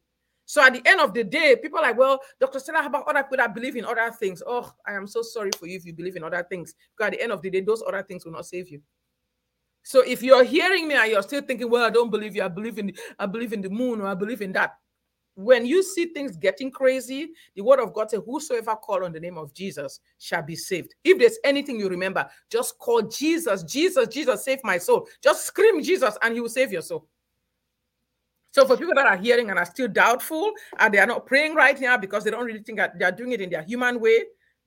[0.47, 2.59] so at the end of the day, people are like, well, Dr.
[2.59, 4.43] Stella, how about other people that believe in other things?
[4.47, 6.75] Oh, I am so sorry for you if you believe in other things.
[6.97, 8.83] Because at the end of the day, those other things will not save you.
[9.83, 12.49] So if you're hearing me and you're still thinking, well, I don't believe you, I
[12.49, 14.77] believe in I believe in the moon or I believe in that.
[15.37, 19.19] When you see things getting crazy, the word of God says, Whosoever call on the
[19.19, 20.95] name of Jesus shall be saved.
[21.03, 25.09] If there's anything you remember, just call Jesus, Jesus, Jesus, save my soul.
[25.23, 27.09] Just scream Jesus, and he will save your soul.
[28.55, 31.57] So for people that are hearing and are still doubtful and they are not praying
[31.57, 33.99] right now because they don't really think that they are doing it in their human
[33.99, 34.23] way,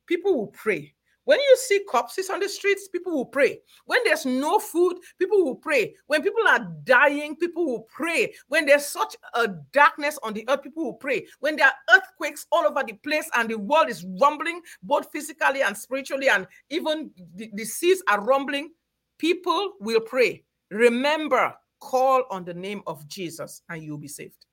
[0.06, 0.93] people will pray.
[1.23, 3.62] When you see corpses on the streets, people will pray.
[3.86, 5.95] When there's no food, people will pray.
[6.08, 8.34] When people are dying, people will pray.
[8.50, 11.26] When there's such a darkness on the earth, people will pray.
[11.39, 15.62] When there are earthquakes all over the place and the world is rumbling, both physically
[15.62, 18.71] and spiritually, and even the, the seas are rumbling,
[19.17, 20.43] people will pray.
[20.71, 24.46] Remember, call on the name of Jesus and you'll be saved.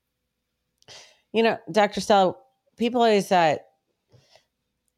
[1.33, 2.01] You know, Dr.
[2.01, 2.35] Stella,
[2.77, 3.57] people always uh,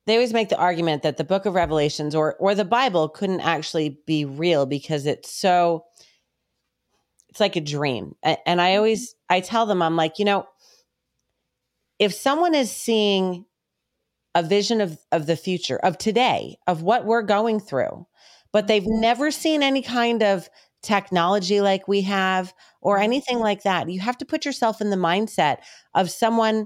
[0.05, 3.41] they always make the argument that the book of Revelations or or the Bible couldn't
[3.41, 5.85] actually be real because it's so
[7.29, 8.15] it's like a dream.
[8.23, 10.47] And I always I tell them I'm like, you know,
[11.99, 13.45] if someone is seeing
[14.33, 18.07] a vision of of the future, of today, of what we're going through,
[18.53, 20.49] but they've never seen any kind of
[20.83, 23.03] technology like we have or mm-hmm.
[23.03, 23.89] anything like that.
[23.89, 25.57] You have to put yourself in the mindset
[25.93, 26.65] of someone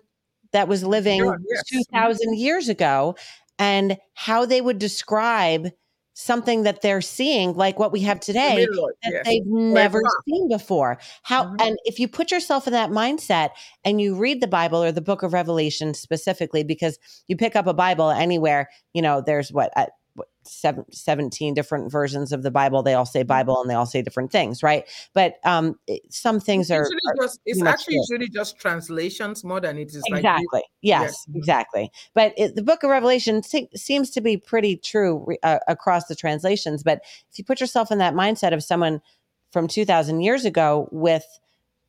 [0.52, 1.64] that was living sure, yes.
[1.74, 1.96] Mm-hmm.
[1.96, 3.16] 2000 years ago
[3.58, 5.70] and how they would describe
[6.14, 9.26] something that they're seeing like what we have today that yes.
[9.26, 11.56] they've never seen before how mm-hmm.
[11.62, 13.52] and if you put yourself in that mindset
[13.86, 17.66] and you read the bible or the book of revelation specifically because you pick up
[17.66, 19.72] a bible anywhere you know there's what
[20.44, 22.84] seven, 17 different versions of the Bible.
[22.84, 23.28] They all say mm-hmm.
[23.28, 24.88] Bible and they all say different things, right?
[25.14, 26.90] But um, some things it's are,
[27.22, 30.46] just, it's actually usually just translations more than it is exactly.
[30.52, 31.38] Like yes, yeah.
[31.38, 31.92] exactly.
[32.14, 36.16] But it, the book of Revelation se- seems to be pretty true uh, across the
[36.16, 36.84] translations.
[36.84, 37.02] But
[37.32, 39.02] if you put yourself in that mindset of someone
[39.52, 41.26] from 2000 years ago with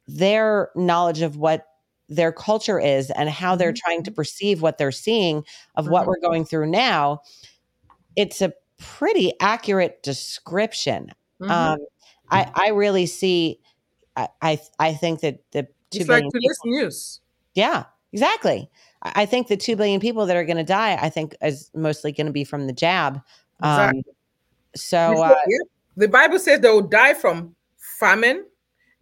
[0.06, 1.66] their knowledge of what
[2.08, 3.84] their culture is and how they're mm-hmm.
[3.84, 5.44] trying to perceive what they're seeing
[5.76, 6.10] of what mm-hmm.
[6.10, 7.20] we're going through now
[8.16, 11.50] it's a pretty accurate description Mhm.
[11.50, 11.78] Um,
[12.30, 13.60] I I really see.
[14.16, 17.20] I I, I think that the two It's like billion today's news.
[17.54, 18.70] Yeah, exactly.
[19.02, 21.70] I I think the 2 billion people that are going to die, I think is
[21.74, 23.20] mostly going to be from the jab.
[23.60, 24.04] Um, Exactly.
[24.76, 25.34] so, uh,
[25.96, 27.54] the Bible says they will die from
[27.98, 28.46] famine,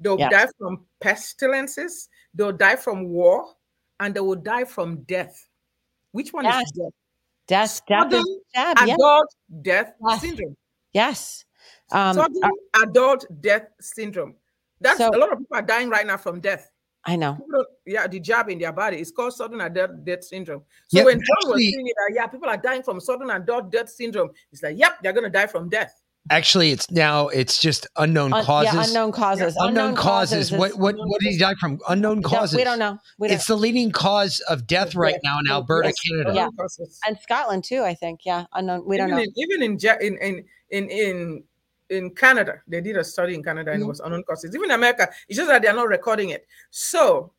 [0.00, 3.54] they'll die from pestilences, they'll die from war,
[4.00, 5.46] and they will die from death.
[6.12, 6.64] Which one Yes.
[6.64, 6.92] is death?
[7.50, 8.76] Death, death is Sudden jab.
[8.86, 8.94] Yes.
[8.96, 10.20] Adult death Yes.
[10.20, 10.56] syndrome.
[10.92, 11.44] yes.
[11.92, 14.34] Um, Sudden uh, adult death syndrome.
[14.80, 16.70] That's So- a lot of people are dying right now from death.
[17.04, 17.38] I know.
[17.86, 18.98] Yeah, the jab in their body.
[19.00, 20.62] It's called sudden adult death syndrome.
[20.88, 23.72] So Yeah, when John was saying it, uh, yeah, people are dying from sudden adult
[23.72, 24.30] death syndrome.
[24.52, 25.94] It's like, yep, they're gonna die from death.
[26.28, 28.74] Actually, it's now it's just unknown Un- causes.
[28.74, 29.56] yeah, unknown causes.
[29.58, 30.52] Unknown causes.
[30.52, 31.80] is- What what what did he die from?
[31.88, 32.56] Unknown we don't- causes.
[32.56, 32.98] We don't know.
[33.18, 33.34] We don't.
[33.36, 36.32] It's the leading cause of death right now in Alberta, Yes, Canada.
[36.34, 36.48] Yeah.
[37.06, 37.82] and Scotland too.
[37.82, 38.20] I think.
[38.24, 38.84] Yeah, unknown.
[38.86, 39.22] We don't even know.
[39.24, 41.44] In, even in, in in in in
[41.88, 43.88] in Canada, they did a study in Canada and it Mhm.
[43.88, 44.54] was unknown causes.
[44.54, 46.46] Even in America, it's just that they're not recording it.
[46.70, 47.32] So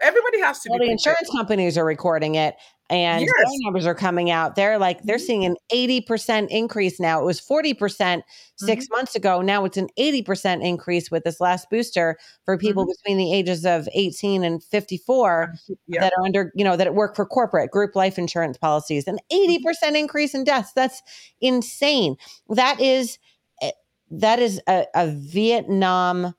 [0.00, 1.16] everybody has to Well, be the prepared.
[1.18, 2.56] insurance companies are recording it,
[2.90, 3.30] and Yes.
[3.30, 4.54] their numbers are coming out.
[4.54, 7.20] They're like they're seeing an eighty percent increase now.
[7.20, 8.24] It was forty percent
[8.56, 8.94] 6 Mm-hmm.
[8.94, 9.40] months ago.
[9.40, 13.64] Now it's an eighty percent increase with this last booster for people between the ages
[13.64, 15.54] of eighteen and fifty four
[15.86, 16.00] Yeah.
[16.00, 19.06] that are under you know that work for corporate group life insurance policies.
[19.06, 19.64] An eighty Mm-hmm.
[19.68, 20.72] percent increase in deaths.
[20.74, 21.02] That's
[21.40, 22.16] insane.
[22.50, 23.18] That is
[23.62, 23.70] eh,
[24.10, 26.34] that is a, a Vietnam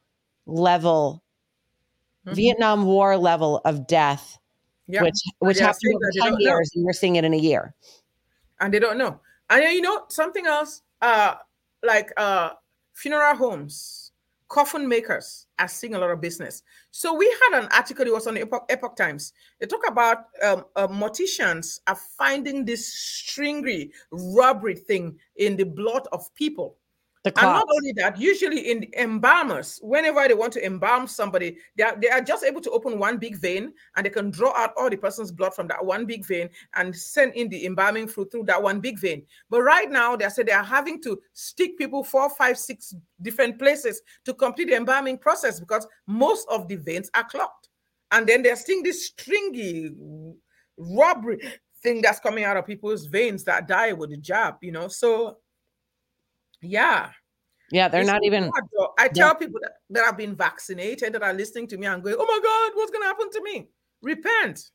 [0.45, 1.23] level.
[2.27, 2.35] Mhm.
[2.35, 4.37] Vietnam War level of death
[4.88, 5.03] Yeah.
[5.03, 6.49] which which happened over that 10 don't know.
[6.49, 7.73] years and we're seeing it in a year
[8.63, 9.19] and they don't know.
[9.49, 11.36] And then, you know something else, uh,
[11.84, 12.51] like uh,
[12.93, 14.11] funeral homes,
[14.47, 16.63] coffin makers are seeing a lot of business.
[16.91, 18.05] So we had an article.
[18.05, 19.34] It was on Epoch, Epoch Times.
[19.59, 26.07] They talk about um, uh, morticians are finding this stringy rubbery thing in the blood
[26.11, 26.77] of people.
[27.24, 31.84] The And not only that, usually in embalmers, whenever they want to embalm somebody, they
[31.84, 34.74] are, they are just able to open one big vein and they can draw out
[34.78, 38.30] all the person's blood from that one big vein and send in the embalming fluid
[38.30, 39.26] through that one big vein.
[39.49, 43.57] But right now, they say they are having to stick people four, five, six different
[43.57, 47.69] places to complete the embalming process because most of the veins are clogged.
[48.11, 49.91] And then they're seeing this stringy
[50.78, 51.39] rubbery
[51.82, 54.88] thing that's coming out of people's veins that die with the jab, you know.
[54.88, 55.38] So
[56.64, 57.09] yeah.
[57.72, 58.91] yeah they're It's not even hard.
[58.97, 62.16] I tell people that, that have been vaccinated that are listening to me and going,
[62.18, 63.70] oh my God, what's going to happen to me?
[64.01, 64.72] Repent.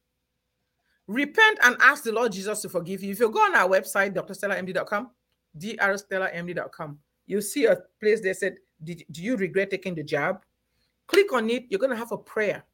[1.07, 3.12] Repent and ask the Lord Jesus to forgive you.
[3.12, 5.11] If you go on our website, drstellamd.com,
[5.59, 10.43] drstellamd.com, you'll see a place there said, Did, Do you regret taking the jab?
[11.07, 11.64] Click on it.
[11.70, 12.64] You're going to have a prayer.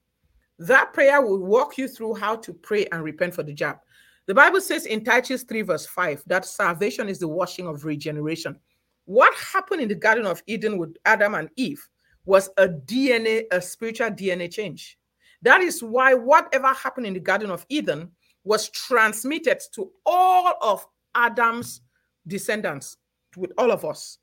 [0.58, 3.78] That prayer will walk you through how to pray and repent for the jab.
[4.26, 8.58] The Bible says in Titus 3, verse 5, that salvation is the washing of regeneration.
[9.06, 11.86] What happened in the Garden of Eden with Adam and Eve
[12.24, 14.98] was a DNA, a spiritual DNA change.
[15.42, 18.10] That is why whatever happened in the Garden of Eden
[18.44, 21.82] was transmitted to all of Adam's
[22.26, 22.96] descendants,
[23.36, 24.18] with all of us,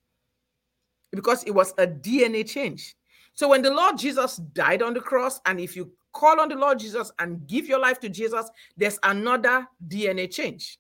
[1.11, 2.95] because it was a DNA change.
[3.33, 6.55] So when the Lord Jesus died on the cross, and if you call on the
[6.55, 10.79] Lord Jesus and give your life to Jesus, there's another DNA change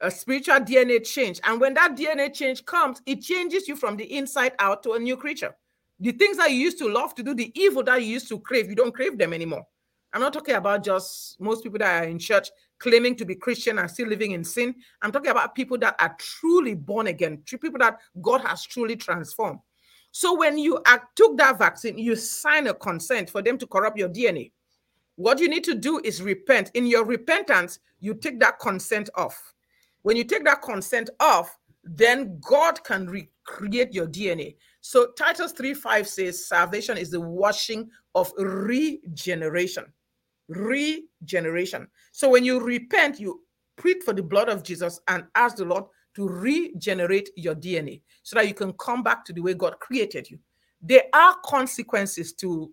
[0.00, 1.40] a spiritual DNA change.
[1.44, 4.98] And when that DNA change comes, it changes you from the inside out to a
[4.98, 5.54] new creature.
[6.00, 8.38] The things that you used to love to do, the evil that you used to
[8.38, 9.66] crave, you don't crave them anymore.
[10.12, 13.78] I'm not talking about just most people that are in church claiming to be Christian
[13.78, 14.74] and still living in sin.
[15.02, 19.58] I'm talking about people that are truly born again, people that God has truly transformed.
[20.12, 20.80] So when you
[21.14, 24.52] took that vaccine, you sign a consent for them to corrupt your DNA.
[25.16, 26.70] What you need to do is repent.
[26.74, 29.52] In your repentance, you take that consent off.
[30.08, 34.56] When you take that consent off, then God can recreate your DNA.
[34.80, 39.84] So Titus 3 5 says salvation is the washing of regeneration.
[40.48, 41.88] Regeneration.
[42.12, 43.42] So when you repent, you
[43.76, 45.84] plead for the blood of Jesus and ask the Lord
[46.14, 50.30] to regenerate your DNA so that you can come back to the way God created
[50.30, 50.38] you.
[50.80, 52.72] There are consequences to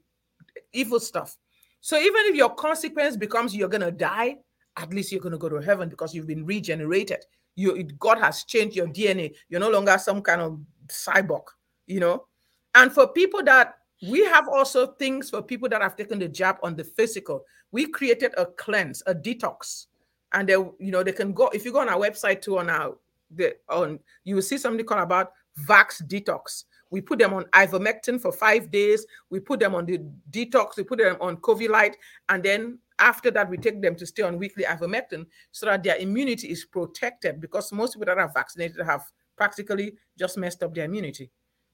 [0.71, 1.35] evil stuff.
[1.81, 4.37] So even if your consequence becomes you're going to die,
[4.77, 7.25] at least you're going to go to heaven because you've been regenerated.
[7.55, 9.33] You, God has changed your DNA.
[9.49, 11.43] You're no longer some kind of cyborg,
[11.87, 12.25] you know.
[12.73, 13.75] And for people that
[14.09, 17.45] we have also things for people that have taken the jab on the physical.
[17.71, 19.87] We created a cleanse, a detox,
[20.33, 21.47] and they, you know, they can go.
[21.49, 22.97] If you go on our website too, on our
[23.31, 25.31] the on, you will see something called about
[25.67, 26.65] Vax Detox.
[26.91, 29.05] We put them on ivermectin for five days.
[29.29, 29.99] We put them on the
[30.31, 30.77] detox.
[30.77, 31.95] We put them on Covilite,
[32.29, 35.97] and then after that, we take them to stay on weekly ivermectin so that their
[35.97, 37.41] immunity is protected.
[37.41, 39.03] Because most people that are vaccinated have
[39.35, 41.29] practically just messed up their immunity.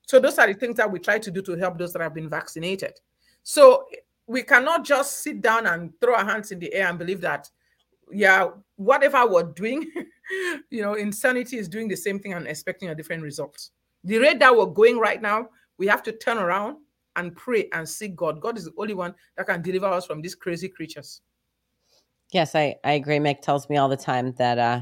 [0.06, 2.14] So those are the things that we try to do to help those that have
[2.14, 2.92] been vaccinated.
[3.44, 3.86] So
[4.26, 7.48] we cannot just sit down and throw our hands in the air and believe that,
[8.10, 9.90] yeah, whatever we're doing,
[10.70, 13.70] you know, insanity is doing the same thing and expecting a different result.
[14.04, 15.48] The rate that we're going right now,
[15.78, 16.78] we have to turn around
[17.16, 18.40] and pray and seek God.
[18.40, 21.20] God is the only one that can deliver us from these crazy creatures.
[22.32, 23.18] Yes, I, I agree.
[23.18, 24.80] Mick tells me all the time that uh,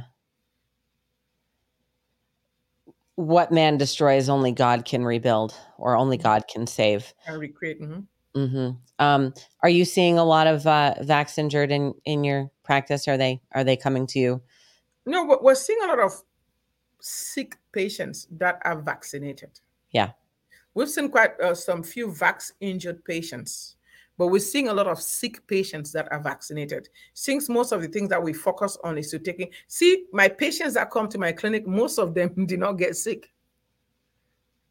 [3.17, 6.23] what man destroys, only God can rebuild, or only Mm-hmm.
[6.23, 7.13] God can save.
[7.27, 7.81] And recreate.
[7.81, 8.07] mhm.
[8.35, 13.09] hmm Um, are you seeing a lot of uh, vax injured in in your practice?
[13.09, 14.43] Are they are they coming to you?
[15.07, 16.13] No, we're seeing a lot of
[17.01, 19.59] sick patients that are vaccinated.
[19.91, 20.11] Yeah.
[20.75, 23.77] We've seen quite uh, some few vax injured patients,
[24.17, 26.89] but we're seeing a lot of sick patients that are vaccinated.
[27.15, 30.75] Since most of the things that we focus on is to taking, see, my patients
[30.75, 33.31] that come to my clinic, most of them did not get sick.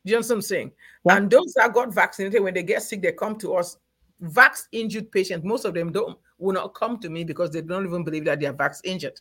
[0.05, 0.71] Do you understand what I'm saying?
[1.05, 1.17] Yeah.
[1.17, 3.77] And those that got vaccinated, when they get sick, they come to us.
[4.23, 7.85] Vax injured patients, most of them don't will not come to me because they don't
[7.85, 9.19] even believe that they are vax injured.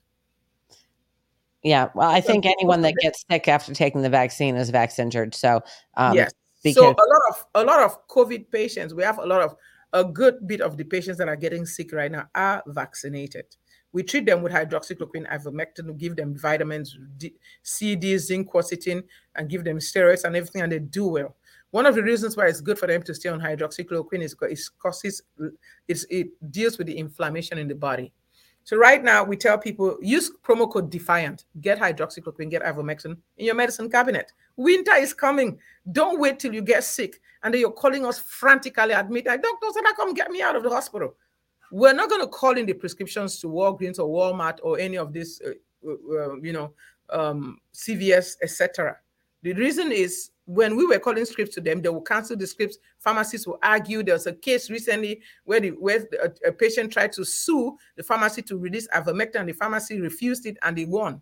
[1.62, 1.88] Yeah.
[1.94, 5.34] Well, I think anyone that gets sick after taking the vaccine is vax injured.
[5.34, 5.60] So
[5.96, 6.32] um, yes.
[6.62, 9.56] Because so a lot of a lot of COVID patients, we have a lot of
[9.92, 13.46] a good bit of the patients that are getting sick right now are vaccinated.
[13.92, 19.02] We treat them with hydroxychloroquine, ivermectin, give them vitamins, D, C, D, zinc, quercetin,
[19.34, 21.36] and give them steroids and everything, and they do well.
[21.70, 24.52] One of the reasons why it's good for them to stay on hydroxychloroquine is because
[24.52, 25.22] it causes
[25.86, 28.12] it's, it deals with the inflammation in the body.
[28.68, 33.46] So right now we tell people use promo code Defiant, get hydroxychloroquine, get ivermectin in
[33.46, 34.30] your medicine cabinet.
[34.58, 35.58] Winter is coming.
[35.90, 39.40] Don't wait till you get sick and then you're calling us frantically at midnight.
[39.40, 41.14] Doctor said, come get me out of the hospital.
[41.72, 45.14] We're not going to call in the prescriptions to Walgreens or Walmart or any of
[45.14, 46.74] this, uh, uh, you know,
[47.08, 48.98] um, CVS, etc.
[49.42, 52.78] The reason is when we were calling scripts to them, they will cancel the scripts.
[52.98, 54.02] Pharmacists will argue.
[54.02, 58.02] There was a case recently where, the, where a, a patient tried to sue the
[58.02, 61.20] pharmacy to release ivermectin, and the pharmacy refused it, and they won.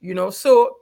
[0.00, 0.76] You know, so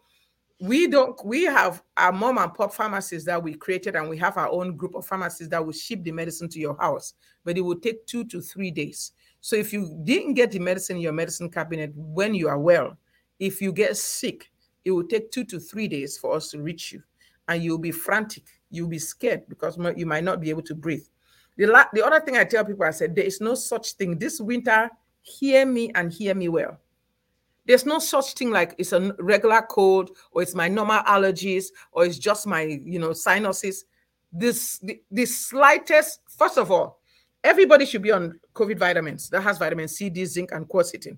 [0.58, 1.22] we don't.
[1.24, 4.76] We have our mom and pop pharmacies that we created, and we have our own
[4.76, 7.14] group of pharmacies that will ship the medicine to your house,
[7.44, 9.12] but it will take two to three days.
[9.40, 12.96] So if you didn't get the medicine in your medicine cabinet when you are well,
[13.38, 14.50] if you get sick,
[14.86, 17.02] it will take two to three days for us to reach you
[17.48, 18.44] and you'll be frantic.
[18.70, 21.04] You'll be scared because you might not be able to breathe.
[21.56, 24.16] The, la- the other thing I tell people, I said, there is no such thing.
[24.16, 24.88] This winter,
[25.22, 26.78] hear me and hear me well.
[27.66, 32.04] There's no such thing like it's a regular cold or it's my normal allergies or
[32.04, 33.86] it's just my, you know, sinuses.
[34.32, 37.00] This, the, the slightest, first of all,
[37.42, 41.16] everybody should be on COVID vitamins that has vitamin C, D, zinc, and quercetin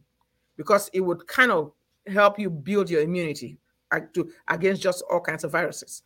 [0.57, 1.73] because it would kind of
[2.09, 3.59] help you build your immunity
[4.49, 6.03] against just all kinds of viruses.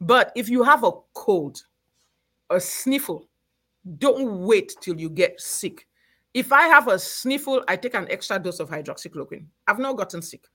[0.00, 1.62] But if you have a cold,
[2.50, 3.28] a sniffle,
[3.98, 5.86] don't wait till you get sick.
[6.34, 9.46] If I have a sniffle, I take an extra dose of hydroxychloroquine.
[9.66, 10.46] I've not gotten sick.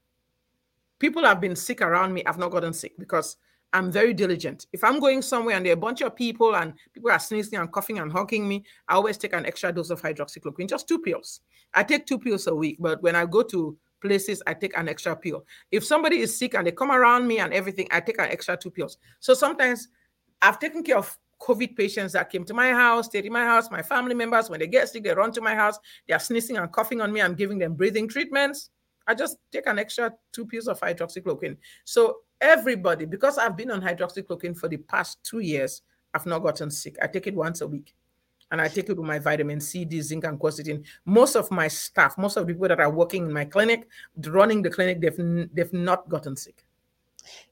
[1.00, 2.24] People have been sick around me.
[2.26, 3.38] I've not gotten sick because
[3.74, 4.66] I'm very diligent.
[4.74, 7.60] If I'm going somewhere and there are a bunch of people and people are sneezing
[7.60, 11.00] and coughing and hugging me, I always take an extra dose of hydroxychloroquine, just two
[11.00, 11.42] pills.
[11.74, 14.90] I take two pills a week, but when I go to places, I take an
[14.90, 15.46] extra pill.
[15.72, 18.58] If somebody is sick and they come around me and everything, I take an extra
[18.58, 18.98] two pills.
[19.20, 19.88] So sometimes
[20.42, 23.70] I've taken care of COVID patients that came to my house, stayed in my house,
[23.70, 25.78] my family members, when they get sick, they run to my house,
[26.08, 27.22] they are sneezing and coughing on me.
[27.22, 28.70] I'm giving them breathing treatments.
[29.08, 31.58] I just take an extra two pills of hydroxychloroquine.
[31.86, 35.82] So everybody, because I've been on hydroxychloroquine for the past two years,
[36.14, 36.98] I've not gotten sick.
[37.02, 37.94] I take it once a week
[38.52, 40.84] and I take it with my vitamin C, D, zinc, and quercetin.
[41.06, 43.88] Most of my staff, most of the people that are working in my clinic,
[44.28, 46.64] running the clinic, they've they've not gotten sick.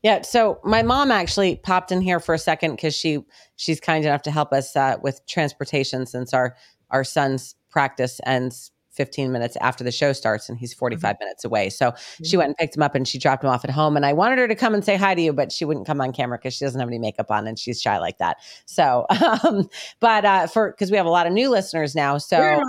[0.04, 0.22] Yeah.
[0.22, 3.24] So my mom actually popped in here for a second because she
[3.58, 6.56] she's kind enough to help us uh, with transportation since our
[6.92, 11.24] our son's practice ends 15 minutes after the show starts and he's 45 mm-hmm.
[11.24, 11.70] minutes away.
[11.70, 12.24] So mm-hmm.
[12.24, 13.96] she went and picked him up and she dropped him off at home.
[13.96, 16.02] And I wanted her to come and say hi to you, but she wouldn't come
[16.02, 18.38] on camera because she doesn't have any makeup on and she's shy like that.
[18.66, 19.06] So,
[19.44, 19.70] um,
[20.00, 22.18] but uh, for because we have a lot of new listeners now.
[22.18, 22.62] So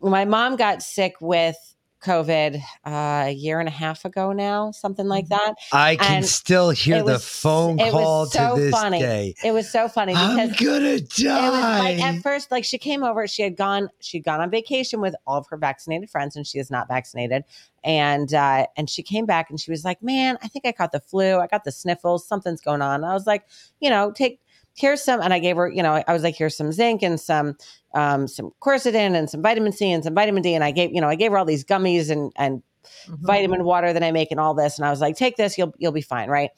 [0.00, 1.56] my mom got sick with
[2.00, 5.54] COVID uh, a year and a half ago now, something like that.
[5.72, 8.98] I can and still hear the phone call so to this funny.
[8.98, 9.34] day.
[9.44, 11.46] It was so funny because I'm gonna die.
[11.46, 14.50] It was like at first, like she came over, she had gone, she'd gone on
[14.50, 17.44] vacation with all of her vaccinated friends, and she is not vaccinated.
[17.84, 20.92] And uh, and she came back and she was like, "Man, I think I caught
[20.92, 21.38] the flu.
[21.38, 22.26] I got the sniffles.
[22.26, 23.44] Something's going on." And I was like,
[23.80, 24.40] "You know, take."
[24.76, 27.20] Here's some, and I gave her, you know, I was like, here's some zinc and
[27.20, 27.56] some
[27.94, 30.54] um, some quercetin and some vitamin C and some vitamin D.
[30.54, 32.62] And I gave, you know, I gave her all these gummies and and
[33.06, 33.26] mm-hmm.
[33.26, 34.78] vitamin water that I make and all this.
[34.78, 36.50] And I was like, take this, you'll you'll be fine, right?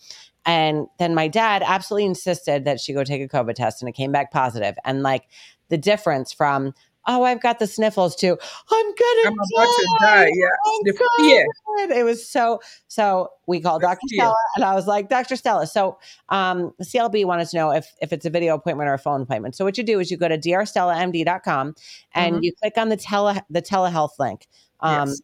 [0.44, 3.92] And then my dad absolutely insisted that she go take a COVID test and it
[3.92, 4.76] came back positive.
[4.84, 5.28] And like
[5.68, 6.74] the difference from,
[7.06, 8.38] oh, I've got the sniffles too.
[8.70, 9.44] I'm gonna I'm die.
[9.54, 10.30] about to die.
[10.34, 10.48] Yeah.
[10.66, 10.82] Oh,
[11.18, 11.46] fear.
[11.98, 13.98] It was so so we called Dr.
[14.08, 14.20] fear.
[14.20, 15.36] Stella and I was like, Dr.
[15.36, 15.66] Stella.
[15.66, 15.98] So
[16.28, 19.56] um CLB wanted to know if if it's a video appointment or a phone appointment.
[19.56, 21.74] So what you do is you go to drstellamd.com
[22.14, 22.42] and Mhm.
[22.42, 24.46] you click on the tele the telehealth link.
[24.80, 25.22] Um Yes.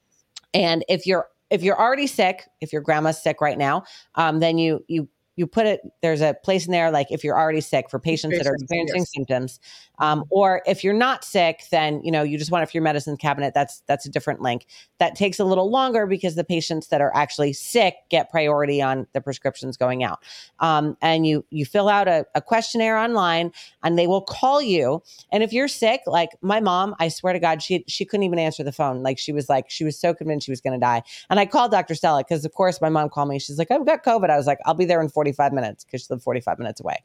[0.55, 3.85] and if you're if you're already sick, if your grandma's sick right now,
[4.17, 5.09] um, then you you
[5.39, 8.37] you put it there's a place in there like if you're already sick for patients
[8.39, 9.13] that are experiencing yes.
[9.13, 9.61] symptoms
[10.01, 12.83] um, or if you're not sick then you know you just want it for your
[12.83, 14.67] medicine cabinet that's that's a different link.
[14.99, 19.07] That takes a little longer because the patients that are actually sick get priority on
[19.13, 20.23] the prescriptions going out.
[20.61, 25.03] Um, and you you fill out a, a questionnaire online and they will call you.
[25.33, 28.39] And if you're sick like my mom i swear to god she she couldn't even
[28.39, 29.03] answer the phone.
[29.03, 31.03] Like she was like she was so convinced she was going to die.
[31.31, 33.39] And i called dr stella because of course my mom called me.
[33.39, 34.31] She's like i've got covid.
[34.31, 37.03] I was like i'll be there in 45 minutes because she lived 45 minutes away.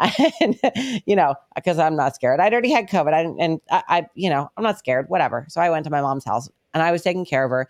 [0.40, 0.58] And
[1.06, 2.40] you know because i'm not scared.
[2.40, 3.12] I'd already had covid.
[3.12, 5.46] I, and I, I you know i'm not scared whatever.
[5.48, 7.68] So i went to my mom's house and i was taking care of her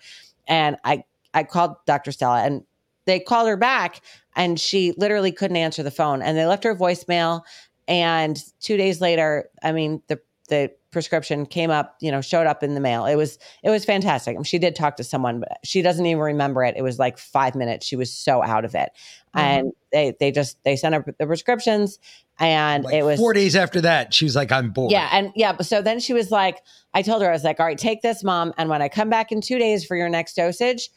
[0.48, 2.64] and i i called dr stella and
[3.04, 4.00] they called her back
[4.36, 6.22] and she literally couldn't answer the phone.
[6.22, 7.42] And they left her voicemail
[7.88, 12.62] and two days later i mean the the prescription came up you know showed up
[12.62, 13.06] in the mail.
[13.06, 14.36] It was it was fantastic.
[14.44, 16.76] She did talk to someone but she doesn't even remember it.
[16.76, 17.86] It was like five minutes.
[17.86, 18.90] She was so out of it.
[19.34, 19.38] Mm-hmm.
[19.38, 21.98] And they they just they sent her the prescriptions
[22.38, 24.90] and Like it was four days after that, she was like, I'm bored.
[24.90, 26.62] yeah, and yeah, but so then she was like,
[26.94, 29.10] I told her, I was like, all right, take this, mom, and when I come
[29.10, 30.90] back in two days for your next dosage,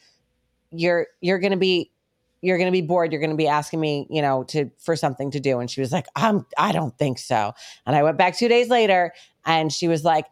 [0.72, 1.92] you're you're gonna be
[2.46, 3.12] you're gonna be bored.
[3.12, 5.60] You're gonna be asking me, you know, to for something to do.
[5.60, 7.54] And she was like, I'm I don't think so.
[7.86, 9.14] And I went back two days later,
[9.46, 10.26] and she was like,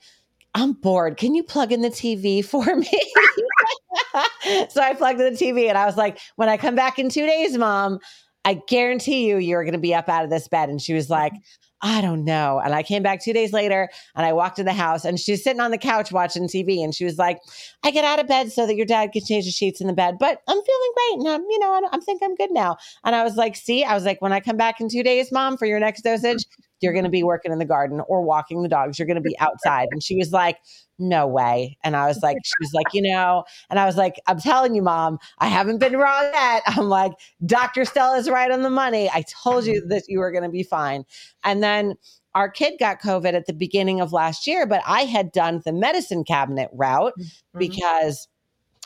[0.53, 1.17] I'm bored.
[1.17, 2.89] Can you plug in the TV for me?
[4.69, 7.09] so I plugged in the TV, and I was like, when I come back in
[7.09, 7.99] two days, mom.
[8.45, 10.67] I guarantee you, you're going to be up out of this bed.
[10.67, 11.31] And she was like,
[11.85, 12.61] I don't know.
[12.63, 15.43] And I came back two days later and I walked in the house and she's
[15.43, 16.81] sitting on the couch watching TV.
[16.81, 17.41] And she was like,
[17.83, 19.93] I get out of bed so that your dad can change the sheets in the
[19.93, 21.19] bed, but I'm feeling great.
[21.19, 22.77] And I'm, you know, I, I think I'm good now.
[23.03, 25.29] And I was like, see, I was like, when I come back in two days,
[25.29, 26.45] mom, for your next dosage,
[26.83, 28.99] you're going to be working in the garden or walking the dogs.
[28.99, 29.87] You're going to be outside.
[29.91, 30.57] And she was like,
[30.99, 31.77] no way.
[31.83, 34.75] And I was like, she was like, you know, and I was like, I'm telling
[34.75, 36.63] you, mom, I haven't been wrong yet.
[36.67, 37.13] I'm like,
[37.45, 37.85] Dr.
[37.85, 39.09] Stella's right on the money.
[39.09, 41.05] I told you that you were going to be fine.
[41.43, 41.95] And then
[42.35, 45.73] our kid got COVID at the beginning of last year, but I had done the
[45.73, 47.59] medicine cabinet route Mhm.
[47.59, 48.27] because,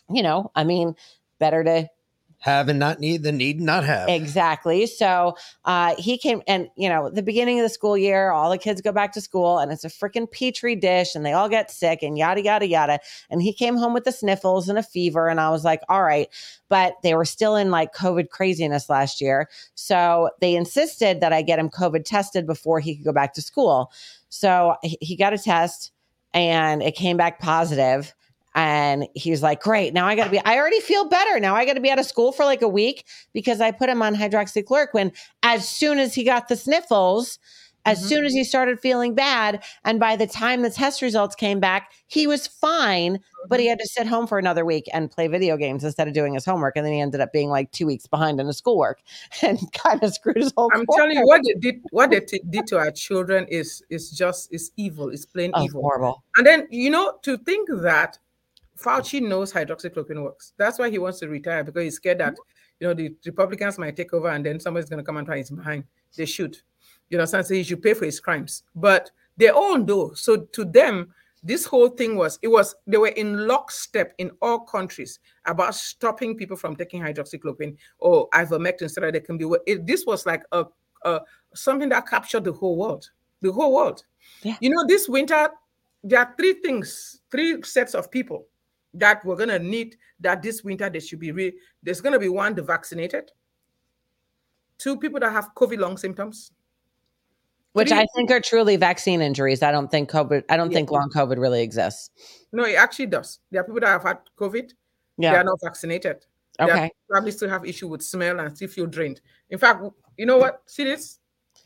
[0.10, 0.96] you know, I mean,
[1.40, 1.90] better to
[2.48, 4.08] Have and not need, the need and not have.
[4.08, 4.86] Exactly.
[4.88, 5.36] So
[5.66, 8.80] uh, he came, and you know, the beginning of the school year, all the kids
[8.80, 12.04] go back to school, and it's a freaking petri dish, and they all get sick,
[12.04, 13.00] and yada yada yada.
[13.30, 16.02] And he came home with the sniffles and a fever, and I was like, all
[16.02, 16.30] right,
[16.70, 21.42] but they were still in like COVID craziness last year, so they insisted that I
[21.42, 23.92] get him COVID tested before he could go back to school.
[24.30, 25.92] So he he got a test,
[26.34, 28.14] and it came back positive.
[28.58, 31.40] And he's like, Great, now I gotta be, I already feel better.
[31.40, 34.02] Now I gotta be out of school for like a week because I put him
[34.02, 37.38] on hydroxychloroquine as soon as he got the sniffles,
[37.86, 38.08] as Mhm.
[38.10, 39.64] soon as he started feeling bad.
[39.86, 43.78] And by the time the test results came back, he was fine, but he had
[43.78, 46.76] to sit home for another week and play video games instead of doing his homework.
[46.76, 49.02] And then he ended up being like two weeks behind in his schoolwork
[49.44, 52.42] and kind of screwed his whole I'm telling you, what they did, what they t-
[52.50, 55.10] did to our children is is just is evil.
[55.10, 55.82] It's plain Oh, evil.
[55.84, 56.24] horrible.
[56.38, 58.18] And then you know to think that
[58.78, 60.54] Fauci knows hydroxychloroquine works.
[60.58, 62.36] That's why he wants to retire because he's scared that
[62.80, 65.38] you know the Republicans might take over and then somebody's going to come and try
[65.38, 65.84] his behind.
[66.16, 66.58] They should,
[67.10, 68.64] you know, so he should pay for his crimes.
[68.76, 70.14] But they all know.
[70.14, 71.14] So to them,
[71.44, 76.36] this whole thing was it was they were in lockstep in all countries about stopping
[76.36, 79.50] people from taking hydroxychloroquine or ivermectin so that they can be.
[79.66, 80.66] It, this was like a,
[81.04, 81.22] a
[81.56, 83.10] something that captured the whole world.
[83.42, 84.04] The whole world.
[84.44, 84.58] Yeah.
[84.62, 85.50] You know, this winter
[86.04, 88.46] there are three things, three sets of people
[89.00, 92.56] that we're gonna need that this winter there should be re- there's gonna be one
[92.56, 93.32] the vaccinated,
[94.78, 96.52] two people that have COVID long symptoms.
[97.74, 99.62] Which Three- I think are truly vaccine injuries.
[99.62, 100.78] I don't think COVID, I don't Yeah.
[100.78, 102.10] think long COVID really exists.
[102.52, 103.40] No, it actually does.
[103.52, 104.74] There are people that have had COVID,
[105.18, 105.32] yeah.
[105.34, 106.26] they are not vaccinated.
[106.58, 106.92] They Okay.
[107.08, 109.22] probably still have issue with smell and still feel drained.
[109.52, 109.84] In fact,
[110.18, 110.64] you know what?
[110.66, 111.20] See this?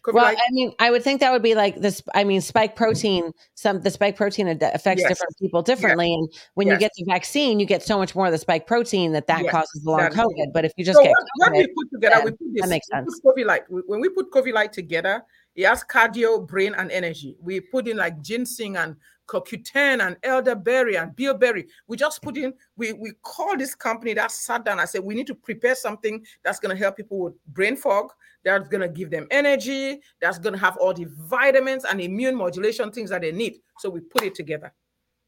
[0.04, 2.02] COVID Well, like- I mean, I would think that would be like this.
[2.16, 3.32] I mean, spike protein.
[3.56, 5.10] Some the spike protein affects Yes.
[5.10, 8.32] different people differently, and when you get the vaccine, you get so much more of
[8.32, 10.54] the spike protein that that Yes, causes the long COVID.
[10.54, 12.62] But if you just so get what, what we put together, we put this.
[12.64, 13.22] that makes sense.
[13.26, 13.62] COVID.
[13.88, 15.24] When we put COVID light together,
[15.56, 17.36] it has cardio, brain, and energy.
[17.42, 18.96] We put in like ginseng and
[19.32, 21.68] CoQ10 and elderberry and bilberry.
[21.88, 25.16] We just put in, we, we call this company that sat down and said, we
[25.16, 28.12] need to prepare something that's going to help people with brain fog,
[28.44, 32.36] that's going to give them energy, that's going to have all the vitamins and immune
[32.36, 33.56] modulation things that they need.
[33.80, 34.74] So we put it together.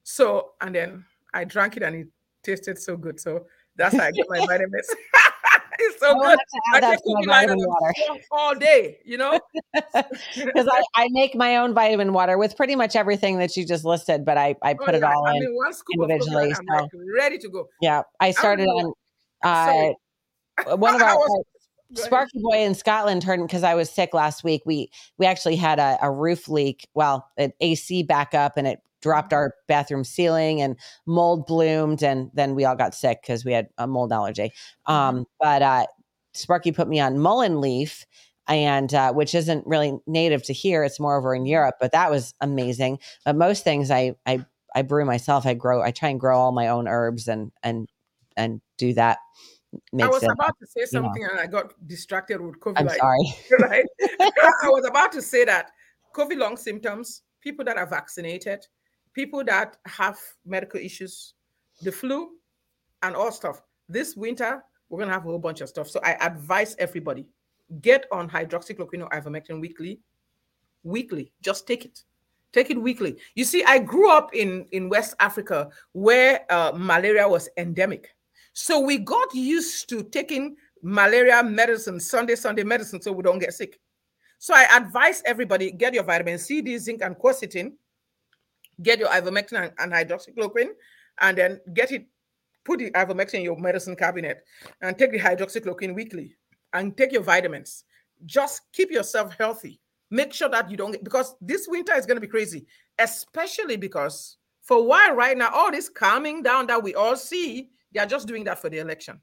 [0.03, 2.07] So, and then I drank it and it
[2.43, 3.19] tasted so good.
[3.19, 3.45] So
[3.75, 4.87] that's how I get my vitamins.
[5.79, 6.37] it's so good.
[6.73, 7.93] I cookie vitamin water
[8.31, 9.39] all day, you know?
[10.35, 13.85] Because I, I make my own vitamin water with pretty much everything that you just
[13.85, 14.97] listed, but I, I oh, put oh, yeah.
[14.97, 15.59] it all I in mean,
[15.93, 16.51] individually.
[16.51, 16.63] Of so.
[16.69, 17.67] like ready to go.
[17.81, 18.03] Yeah.
[18.19, 18.93] I started on
[19.43, 21.17] uh, one of our
[21.95, 24.63] Sparky Boy in Scotland turned because I was sick last week.
[24.65, 26.87] We we actually had a, a roof leak.
[26.93, 30.75] Well, an AC backup, and it dropped our bathroom ceiling and
[31.05, 34.51] mold bloomed and then we all got sick because we had a mold allergy
[34.87, 34.93] mm-hmm.
[34.93, 35.85] um, but uh,
[36.33, 38.05] sparky put me on mullein leaf
[38.47, 42.09] and uh, which isn't really native to here it's more over in europe but that
[42.09, 44.43] was amazing but most things i i
[44.73, 47.87] i brew myself i grow i try and grow all my own herbs and and
[48.35, 49.19] and do that
[49.99, 51.31] I was it, about to say something you know.
[51.31, 52.77] and I got distracted with COVID.
[52.77, 53.35] I'm sorry.
[53.59, 53.85] Right?
[54.21, 55.71] I was about to say that
[56.15, 58.65] COVID long symptoms, people that are vaccinated,
[59.13, 61.33] people that have medical issues,
[61.81, 62.31] the flu,
[63.01, 63.61] and all stuff.
[63.89, 65.89] This winter, we're gonna have a whole bunch of stuff.
[65.89, 67.27] So I advise everybody
[67.81, 69.99] get on hydroxychloroquine or ivermectin weekly.
[70.83, 72.03] Weekly, just take it.
[72.51, 73.17] Take it weekly.
[73.35, 78.15] You see, I grew up in in West Africa where uh, malaria was endemic,
[78.53, 83.53] so we got used to taking malaria medicine, Sunday Sunday medicine, so we don't get
[83.53, 83.79] sick.
[84.37, 87.71] So I advise everybody get your vitamin C, D, zinc, and quercetin
[88.81, 90.69] get your ivermectin and, and hydroxychloroquine,
[91.21, 92.05] and then get it,
[92.63, 94.43] put the ivermectin in your medicine cabinet,
[94.81, 96.35] and take the hydroxychloroquine weekly,
[96.73, 97.83] and take your vitamins.
[98.25, 99.79] Just keep yourself healthy.
[100.09, 102.65] Make sure that you don't get because this winter is going to be crazy,
[102.99, 107.99] especially because for while right now, all this calming down that we all see, they
[107.99, 109.19] are just doing that for the election.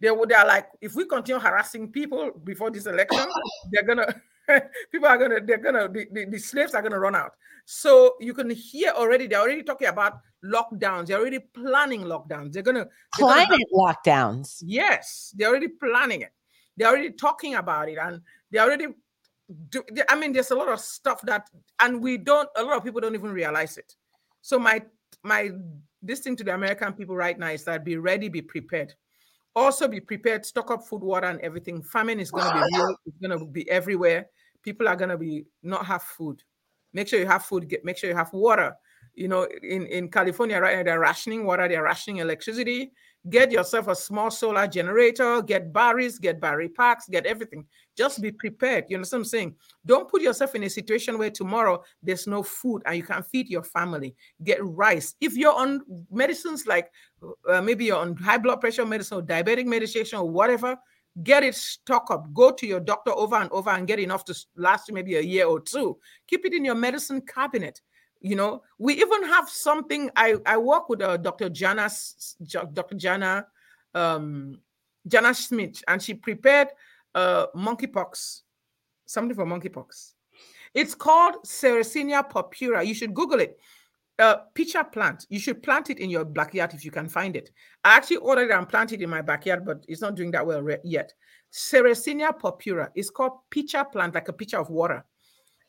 [0.00, 3.24] They would they are like, if we continue harassing people before this election,
[3.70, 4.20] they're gonna
[4.92, 7.32] people are gonna they're gonna the, the, the, slaves are gonna run out.
[7.64, 11.06] So you can hear already they're already talking about lockdowns.
[11.06, 12.52] They're already planning lockdowns.
[12.52, 14.62] They're gonna climate lockdowns.
[14.64, 16.32] Yes they're already planning it.
[16.76, 18.20] They're already talking about it and
[18.50, 18.88] they're already
[19.68, 22.84] do i mean there's a lot of stuff that and we don't a lot of
[22.84, 23.94] people don't even realize it.
[24.40, 24.82] So my
[25.22, 25.50] my
[26.02, 28.94] this thing to the american people right now is that be ready be prepared
[29.54, 31.82] also be prepared stock up food water and everything.
[31.82, 34.26] Famine is going to be real it's going to be everywhere.
[34.62, 36.42] People are going to be not have food.
[36.92, 38.74] Make sure you have food get make sure you have water.
[39.14, 42.92] You know in in california right now they're rationing water they're rationing electricity
[43.30, 47.64] get yourself a small solar generator get batteries get battery packs get everything.
[47.96, 48.86] Just be prepared.
[48.88, 49.54] You know what i'm saying?
[49.86, 53.48] Don't put yourself in a situation where tomorrow there's no food and you can't feed
[53.48, 54.14] your family.
[54.42, 55.14] Get rice.
[55.20, 56.90] If you're on medicines like
[57.48, 60.76] uh, maybe you're on high blood pressure medicine or diabetic medication or whatever
[61.22, 62.32] get it stock up.
[62.32, 65.20] Go to your doctor over and over and get enough to last you maybe a
[65.20, 65.98] year or two.
[66.26, 67.80] Keep it in your medicine cabinet
[68.22, 71.90] you know we even have something i i work with uh, dr jana
[72.46, 73.46] dr jana
[73.94, 74.58] um
[75.06, 76.68] Jana Schmidt and she prepared
[77.14, 78.42] uh monkeypox
[79.04, 80.12] something for monkeypox
[80.74, 83.58] it's called Sarracenia purpura you should google it
[84.18, 85.26] uh, pitcher plant.
[85.30, 87.50] You should plant it in your backyard if you can find it.
[87.84, 90.64] I actually ordered it and planted in my backyard, but it's not doing that well
[90.84, 91.12] yet.
[91.52, 95.04] Sarracenia purpura is called pitcher plant, like a pitcher of water.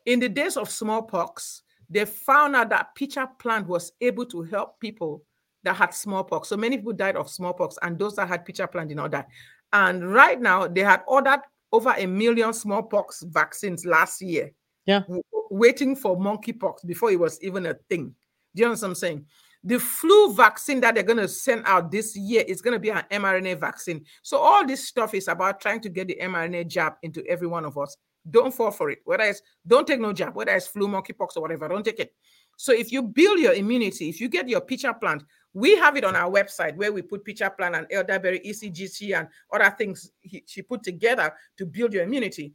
[0.05, 4.79] In the days of smallpox, they found out that pitcher plant was able to help
[4.79, 5.23] people
[5.63, 6.49] that had smallpox.
[6.49, 9.25] So many people died of smallpox, and those that had pitcher plant did not die.
[9.71, 14.51] And right now, they had ordered over a million smallpox vaccines last year.
[14.85, 15.01] Yeah.
[15.49, 18.13] waiting for monkeypox before it was even a thing.
[18.55, 19.25] Do you understand what I'm saying?
[19.63, 22.89] The flu vaccine that they're going to send out this year is going to be
[22.89, 24.03] an mRNA vaccine.
[24.21, 27.63] So all this stuff is about trying to get the mRNA jab into every one
[27.63, 27.95] of us.
[28.29, 28.99] Don't fall for it.
[29.05, 32.13] Whether it's don't take no jab, whether it's flu, monkeypox, or whatever, don't take it.
[32.57, 36.03] So if you build your immunity, if you get your pitcher plant, we have it
[36.03, 40.43] on our website where we put pitcher plant and elderberry, ECGC, and other things he,
[40.45, 42.53] she put together to build your immunity.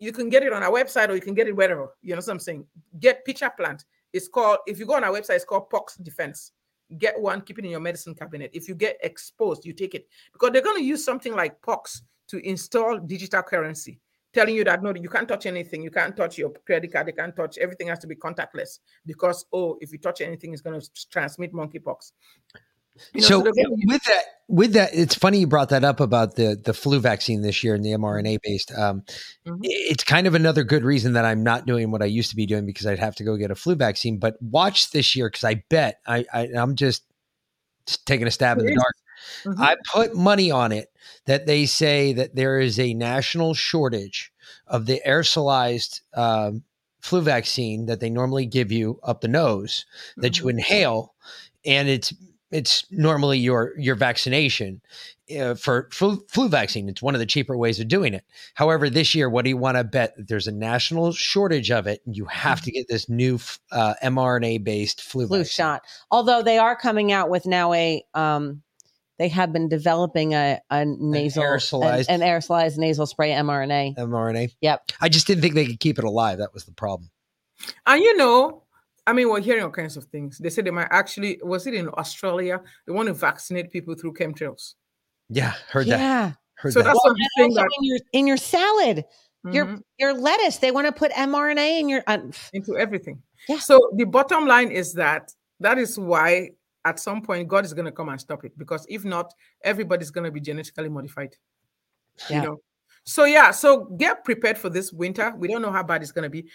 [0.00, 1.94] You can get it on our website or you can get it wherever.
[2.02, 2.66] You know what I'm saying?
[3.00, 3.84] Get pitcher plant.
[4.12, 6.52] It's called, if you go on our website, it's called Pox Defense.
[6.98, 8.50] Get one, keep it in your medicine cabinet.
[8.52, 12.02] If you get exposed, you take it because they're going to use something like Pox
[12.28, 14.00] to install digital currency,
[14.34, 15.82] telling you that no, you can't touch anything.
[15.82, 17.06] You can't touch your credit card.
[17.08, 20.62] You can't touch everything has to be contactless because oh, if you touch anything, it's
[20.62, 22.12] going to transmit monkeypox.
[23.12, 23.54] You know, so use-
[23.86, 27.42] with that, with that, it's funny you brought that up about the the flu vaccine
[27.42, 28.70] this year and the mRNA based.
[28.72, 29.02] Um,
[29.46, 29.58] Mhm.
[29.62, 32.46] It's kind of another good reason that I'm not doing what I used to be
[32.46, 34.18] doing because I'd have to go get a flu vaccine.
[34.18, 37.02] But watch this year because I bet I, I I'm just
[38.06, 38.94] taking a stab in the dark.
[39.44, 39.60] Mhm.
[39.60, 40.90] I put money on it
[41.26, 44.32] that they say that there is a national shortage
[44.66, 46.62] of the aerosolized um,
[47.00, 49.84] flu vaccine that they normally give you up the nose
[50.16, 51.14] that you inhale,
[51.64, 52.12] and it's
[52.50, 54.80] it's normally your your vaccination
[55.38, 56.88] uh, for flu, flu vaccine.
[56.88, 58.24] It's one of the cheaper ways of doing it.
[58.54, 61.86] However, this year, what do you want to bet that there's a national shortage of
[61.86, 62.00] it?
[62.06, 63.38] And you have to get this new
[63.72, 65.44] uh, mRNA based flu flu vaccine.
[65.44, 65.82] shot.
[66.10, 68.62] Although they are coming out with now a um
[69.18, 73.96] they have been developing a, a nasal aerosolized- an, an aerosolized nasal spray mRNA.
[73.96, 74.54] mRNA.
[74.60, 74.90] Yep.
[75.00, 76.38] I just didn't think they could keep it alive.
[76.38, 77.10] That was the problem.
[77.86, 78.64] And you know,
[79.06, 80.38] I mean, we're hearing all kinds of things.
[80.38, 82.60] They said they might actually, was it in Australia?
[82.86, 84.74] They want to vaccinate people through chemtrails.
[85.28, 85.98] Yeah, heard that.
[86.00, 86.32] Yeah.
[86.56, 86.86] Heard So that.
[86.86, 87.54] that's Well, what and I'm saying.
[87.54, 89.04] That in your in your salad,
[89.52, 89.80] your Mhm.
[89.98, 92.18] your lettuce, they want to put mRNA in your uh,
[92.52, 93.22] into everything.
[93.48, 93.58] Yeah.
[93.58, 96.50] So the bottom line is that that is why
[96.84, 99.32] at some point God is going to come and stop it because if not,
[99.62, 101.36] everybody's going to be genetically modified.
[102.28, 102.36] Yeah.
[102.36, 102.60] You know.
[103.04, 105.34] So yeah, so get prepared for this winter.
[105.36, 106.46] We don't know how bad it's going to be.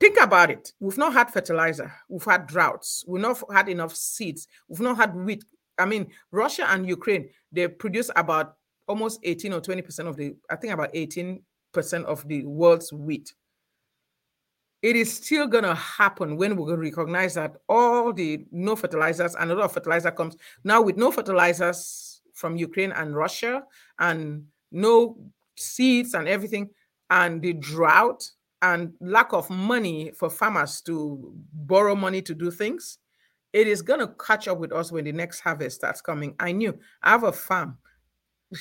[0.00, 0.72] Think about it.
[0.80, 1.92] We've not had fertilizer.
[2.08, 3.04] We've had droughts.
[3.06, 4.48] We've not had enough seeds.
[4.68, 5.44] We've not had wheat.
[5.78, 8.56] I mean, Russia and Ukraine, they produce about
[8.88, 11.40] almost 18 or 20% of the, I think about 18%
[12.04, 13.34] of the world's wheat
[14.82, 19.50] it is still going to happen when we recognize that all the no fertilizers and
[19.50, 20.36] a lot of fertilizer comes.
[20.64, 23.64] Now with no fertilizers from Ukraine and Russia
[23.98, 25.16] and no
[25.56, 26.70] seeds and everything
[27.10, 28.30] and the drought
[28.62, 32.98] and lack of money for farmers to borrow money to do things
[33.52, 36.34] it is going to catch up with us when the next harvest starts coming.
[36.38, 37.78] I knew i have a farm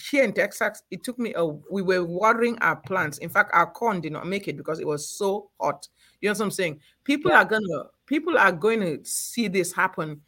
[0.10, 3.20] here in Texas, it took me a we were watering our plants.
[3.20, 5.88] In fact, our corn did not make it because it was so hot.
[6.22, 6.80] You know what I'm saying?
[7.04, 10.22] People are gonna people are going to see this happen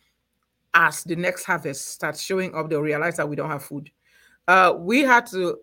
[0.74, 2.70] as the next harvest starts showing up.
[2.70, 3.89] They'll realize that we don't have food.
[4.47, 5.60] Uh, we had to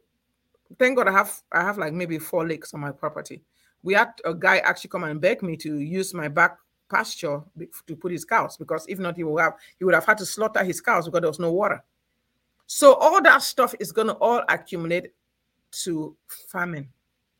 [0.78, 3.42] thank God I have I have like maybe four lakes on my property.
[3.82, 6.58] We had a guy actually come and beg me to use my back
[6.90, 7.42] pasture
[7.86, 10.26] to put his cows because if not, he would have he would have had to
[10.26, 11.82] slaughter his cows because there was no water.
[12.66, 15.12] So all that stuff is going to all accumulate
[15.84, 16.16] to
[16.48, 16.88] famine.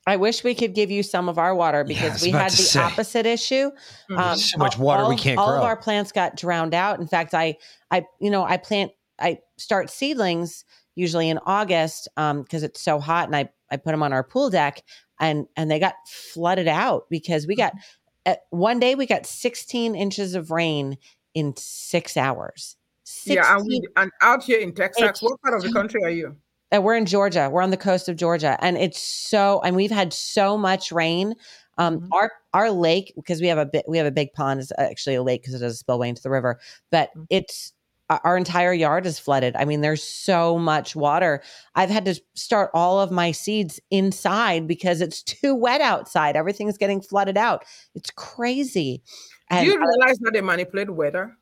[0.09, 2.57] I wish we could give you some of our water because was we had the
[2.57, 2.79] say.
[2.81, 3.73] opposite issue.
[4.09, 4.19] Mhm.
[4.19, 5.59] Um, so much all- water we can't all grow.
[5.59, 7.01] of our plants got drowned out.
[7.01, 7.57] In fact, I,
[7.91, 10.65] I, you know, I plant, I start seedlings
[10.95, 14.49] usually in August because it's so hot, and I, I put them on our pool
[14.49, 14.83] deck,
[15.19, 18.33] and and they got flooded out because we got Mm-hmm.
[18.33, 20.99] at one day we got 16 inches of rain
[21.35, 22.77] in six hours.
[23.07, 26.11] 16, Yeah, and, we, and out here in Texas, what part of the country are
[26.11, 26.37] you?
[26.75, 27.49] uh, we're in Georgia.
[27.51, 29.61] We're on the coast of Georgia, and it's so.
[29.65, 31.35] And we've had so much rain.
[31.79, 32.09] Um, Mhm.
[32.13, 34.61] Our our lake because we have a bit we have a big pond.
[34.61, 36.59] It's actually a lake because it does spillway into the river.
[36.91, 37.27] But Mhm.
[37.31, 37.73] it's
[38.09, 39.55] our- our entire yard is flooded.
[39.57, 41.43] I mean, there's so much water.
[41.75, 46.35] I've had to start all of my seeds inside because it's too wet outside.
[46.37, 47.65] Everything's getting flooded out.
[47.95, 49.03] It's crazy.
[49.51, 51.37] Do you realize that they manipulate weather?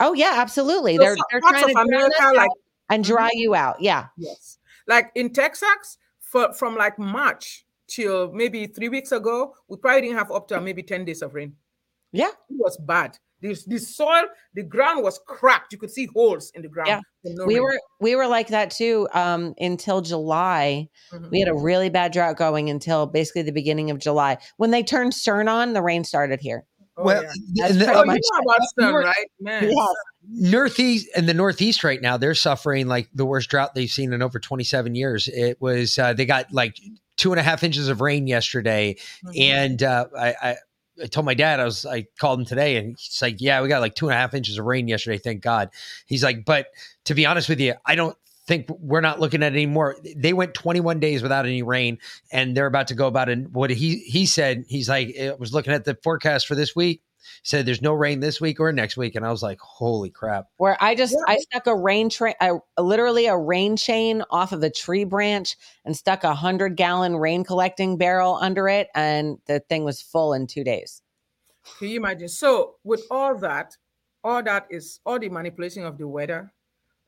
[0.00, 0.96] Oh yeah, absolutely.
[0.96, 2.50] So they're they're trying to America, like-
[2.90, 3.80] and dry you out.
[3.80, 4.06] Yeah.
[4.18, 4.58] Yes.
[4.86, 10.18] Like in Texas, for, from like March till maybe three weeks ago, we probably didn't
[10.18, 11.54] have up to maybe 10 days of rain.
[12.12, 12.28] Yeah.
[12.28, 13.18] It was bad.
[13.40, 14.24] The, the soil,
[14.54, 15.72] the ground was cracked.
[15.72, 16.88] You could see holes in the ground.
[16.88, 17.00] Yeah.
[17.24, 17.62] no we rain.
[17.62, 21.30] were we were like that too um until july Mhm.
[21.30, 24.82] we had a really bad drought going until basically the beginning of july when they
[24.82, 26.66] turned cern on the rain started here
[26.96, 27.22] Oh, well,
[27.52, 27.66] yeah.
[27.66, 29.26] and the- Oh, you know about CERN, North- right?
[29.40, 29.70] Man.
[29.70, 29.88] Yes.
[30.28, 34.22] Northeast and the Northeast right now, they're suffering like the worst drought they've seen in
[34.22, 35.28] over 27 years.
[35.28, 36.76] It was uh, they got like
[37.16, 39.40] two and a half inches of rain yesterday, Mhm.
[39.40, 40.56] and uh, I, I
[41.02, 43.68] I told my dad I was I called him today, and he's like, "Yeah, we
[43.68, 45.18] got like two and a half inches of rain yesterday.
[45.18, 45.70] Thank God."
[46.06, 46.68] He's like, "But
[47.06, 48.16] to be honest with you, I don't."
[48.46, 49.96] Think we're not looking at it anymore.
[50.16, 51.98] They went 21 days without any rain,
[52.32, 53.50] and they're about to go about it.
[53.50, 57.02] What he he said, he's like, I was looking at the forecast for this week.
[57.42, 60.46] Said there's no rain this week or next week, and I was like, holy crap!
[60.58, 61.34] where i just Yeah.
[61.34, 62.34] i stuck a rain train
[62.78, 67.42] literally a rain chain off of a tree branch and stuck a hundred gallon rain
[67.42, 71.00] collecting barrel under it and the thing was full in two days
[71.78, 72.28] Can you imagine?
[72.28, 73.76] So, with all that,
[74.22, 76.52] all that is all the manipulation of the weather,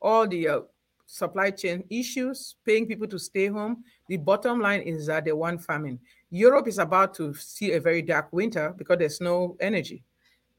[0.01, 0.59] all the uh,
[1.07, 3.83] supply chain issues, paying people to stay home.
[4.07, 5.99] The bottom line is that they want famine.
[6.29, 10.03] Europe is about to see a very dark winter because there's no energy,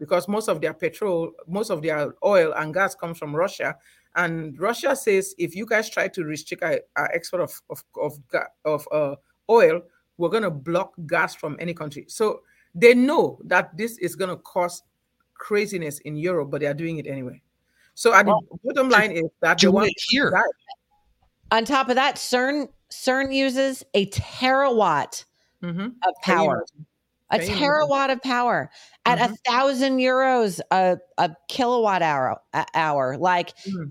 [0.01, 3.77] because most of their petrol, most of their oil and gas comes from Russia,
[4.15, 8.19] And Russia says if you guys try to restrict our, our export of of of,
[8.65, 9.15] of uh,
[9.49, 9.83] oil,
[10.17, 12.07] we're going to block gas from any country.
[12.09, 12.41] So
[12.75, 14.83] they know that this is going to cause
[15.35, 17.41] craziness in Europe, but they are doing it anyway.
[17.99, 20.31] So at the bottom line is that they do want it here.
[20.31, 20.53] that.
[21.51, 25.25] On top of that, CERN CERN uses a terawatt
[25.65, 25.87] Mhm.
[26.07, 26.65] of power.
[27.31, 28.71] A Can terawatt of power
[29.05, 33.19] at a thousand euros a, a kilowatt hour a- hour.
[33.19, 33.91] Like, Mhm.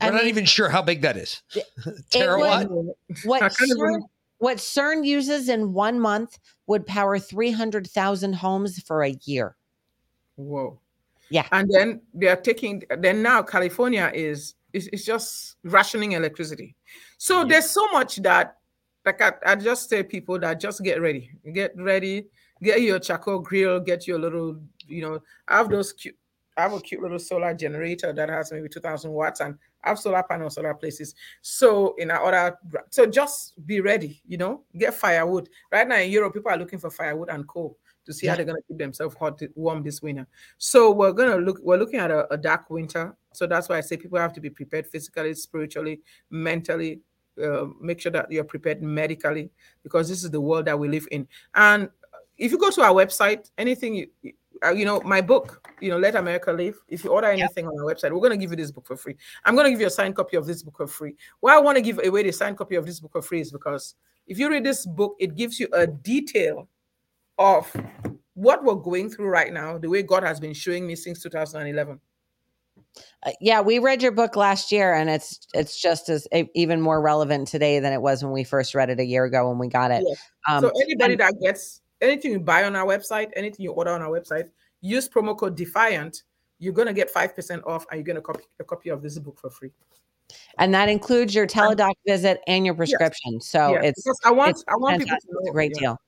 [0.00, 1.40] I We're not even sure how big that is.
[2.10, 2.68] Terawatt.
[2.68, 2.94] would-
[3.24, 4.00] what I can't CERN,
[4.38, 9.54] what CERN uses in one month would power three hundred thousand homes for a year.
[10.34, 10.80] Whoa.
[11.30, 11.46] Yeah.
[11.52, 16.74] And then they are taking then now California is is, is just rationing electricity.
[17.18, 18.56] So there's so much that
[19.04, 21.30] like I, I just say people that just get ready.
[21.52, 22.26] Get ready,
[22.62, 26.16] get your charcoal grill, get your little, you know, I have those cute
[26.56, 29.98] I have a cute little solar generator that has maybe 2000 watts and I have
[29.98, 31.14] solar panels other places.
[31.42, 32.58] So in our other
[32.90, 35.48] so just be ready, you know, get firewood.
[35.70, 38.44] Right now in Europe, people are looking for firewood and coal to see how they're
[38.44, 40.26] going to keep themselves hot, warm this winter.
[40.58, 43.16] So we're going to look, we're looking at a, a dark winter.
[43.32, 47.00] So that's why I say people have to be prepared physically, spiritually, mentally.
[47.42, 49.50] Uh, make sure that you're prepared medically
[49.82, 51.26] because this is the world that we live in.
[51.54, 51.88] And
[52.38, 54.06] if you go to our website, anything you,
[54.62, 56.80] uh, you know, my book, you know, Let America Live.
[56.88, 58.96] If you order anything on our website, we're going to give you this book for
[58.96, 59.16] free.
[59.44, 61.16] I'm going to give you a signed copy of this book for free.
[61.40, 63.52] Why I want to give away the signed copy of this book for free is
[63.52, 63.94] because
[64.26, 66.68] if you read this book, it gives you a detail
[67.38, 67.74] of
[68.34, 72.00] what we're going through right now, the way God has been showing me since 2011.
[73.24, 77.00] Uh, yeah, we read your book last year, and it's it's just as even more
[77.00, 79.68] relevant today than it was when we first read it a year ago when we
[79.68, 80.04] got it.
[80.06, 80.18] Yes.
[80.48, 84.02] Um, so anybody that gets anything you buy on our website, anything you order on
[84.02, 84.48] our website,
[84.80, 86.22] use promo code Defiant.
[86.58, 89.38] You're gonna get five percent off, and you're gonna copy a copy of this book
[89.38, 89.72] for free.
[90.58, 93.40] and that includes your teledoc visit and your prescription.
[93.40, 95.80] So yeah, it's because I want I want people to know It's a great yeah.
[95.80, 95.98] deal.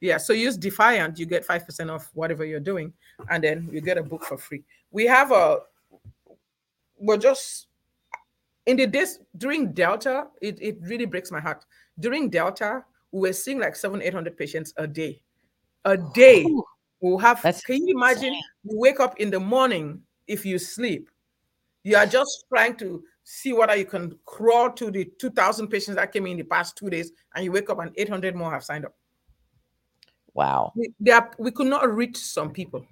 [0.00, 2.92] Yeah, so use Defiant, you get 5% off whatever you're doing,
[3.30, 4.62] and then you get a book for free.
[4.92, 5.58] We have a,
[6.98, 7.66] we're just,
[8.66, 11.64] in the days during Delta, it, it really breaks my heart.
[11.98, 15.20] During Delta, we were seeing like seven, 800 patients a day.
[15.84, 16.46] A day.
[17.00, 18.34] We'll have, That's can you imagine?
[18.34, 21.10] You wake up in the morning, if you sleep,
[21.84, 26.12] you are just trying to see whether you can crawl to the 2,000 patients that
[26.12, 28.84] came in the past two days, and you wake up and 800 more have signed
[28.84, 28.94] up
[30.38, 30.72] Wow.
[30.76, 32.86] we, are, we could not reach some people.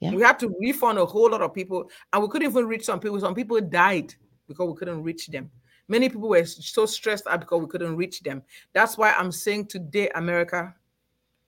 [0.00, 0.10] Yeah.
[0.10, 3.00] We had to refund a whole lot of people, and we couldn't even reach some
[3.00, 3.18] people.
[3.20, 4.14] Some people died
[4.48, 5.50] because we couldn't reach them.
[5.88, 8.42] Many people were so stressed out because we couldn't reach them.
[8.74, 10.74] That's why I'm saying today, America,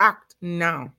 [0.01, 0.92] act now.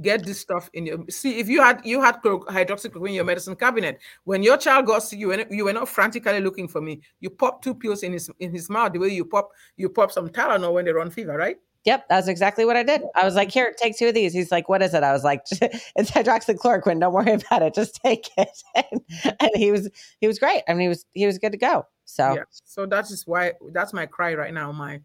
[0.00, 1.38] Get this stuff in your see.
[1.38, 5.20] If you had you had hydroxychloroquine in your medicine cabinet, when your child got sick,
[5.20, 7.00] you were, you were not frantically looking for me.
[7.20, 10.10] You pop two pills in his in his mouth the way you pop you pop
[10.10, 11.58] some Tylenol when they run fever, right?
[11.84, 13.02] Yep, that's exactly what I did.
[13.14, 15.22] I was like, "Here, take two of these." He's like, "What is it?" I was
[15.22, 16.98] like, "It's hydroxychloroquine.
[16.98, 17.74] Don't worry about it.
[17.74, 19.88] Just take it." And, and he was
[20.20, 20.62] he was great.
[20.66, 21.86] I mean, he was he was good to go.
[22.04, 22.44] So yeah
[22.74, 25.00] so that is why that's my cry right now my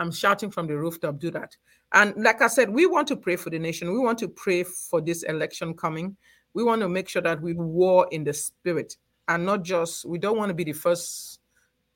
[0.00, 1.56] i'm shouting from the rooftop do that.
[1.92, 3.92] And like i said we want to pray for the nation.
[3.92, 6.16] We want to pray for this election coming.
[6.54, 8.96] We want to make sure that we war in the spirit
[9.28, 11.40] and not just we don't want to be the first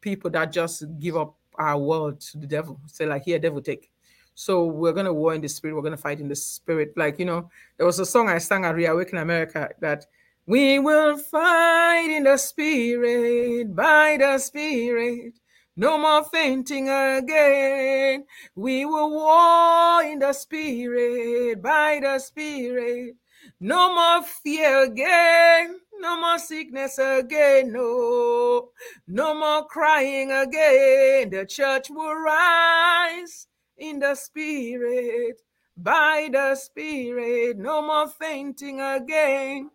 [0.01, 2.81] people that just give up our world to the devil.
[2.87, 3.91] Say like here devil take.
[4.37, 5.75] So we're going to war in the spirit.
[5.75, 6.93] We're going to fight in the spirit.
[6.97, 10.07] Like you know there was a song i sang at reawaken america that
[10.47, 15.33] we will fight in the spirit, by the spirit.
[15.77, 18.25] No more fainting again.
[18.55, 23.17] We will war in the spirit, by the spirit.
[23.59, 25.81] No more fear again.
[25.99, 27.73] No more sickness again.
[27.73, 28.69] No.
[29.09, 31.31] No more crying again.
[31.31, 35.41] The church will rise in the spirit,
[35.77, 37.59] by the spirit.
[37.59, 39.71] No more fainting again.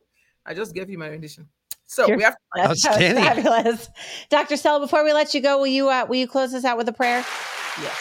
[0.46, 1.50] I just gave you my rendition.
[1.90, 3.24] So You're- we have that was Outstanding.
[3.24, 3.90] fabulous,
[4.30, 4.58] Dr.
[4.58, 4.80] Stella.
[4.80, 6.94] Before we let you go, will you uh, will you close us out with a
[6.94, 7.26] prayer?
[7.82, 8.00] yes.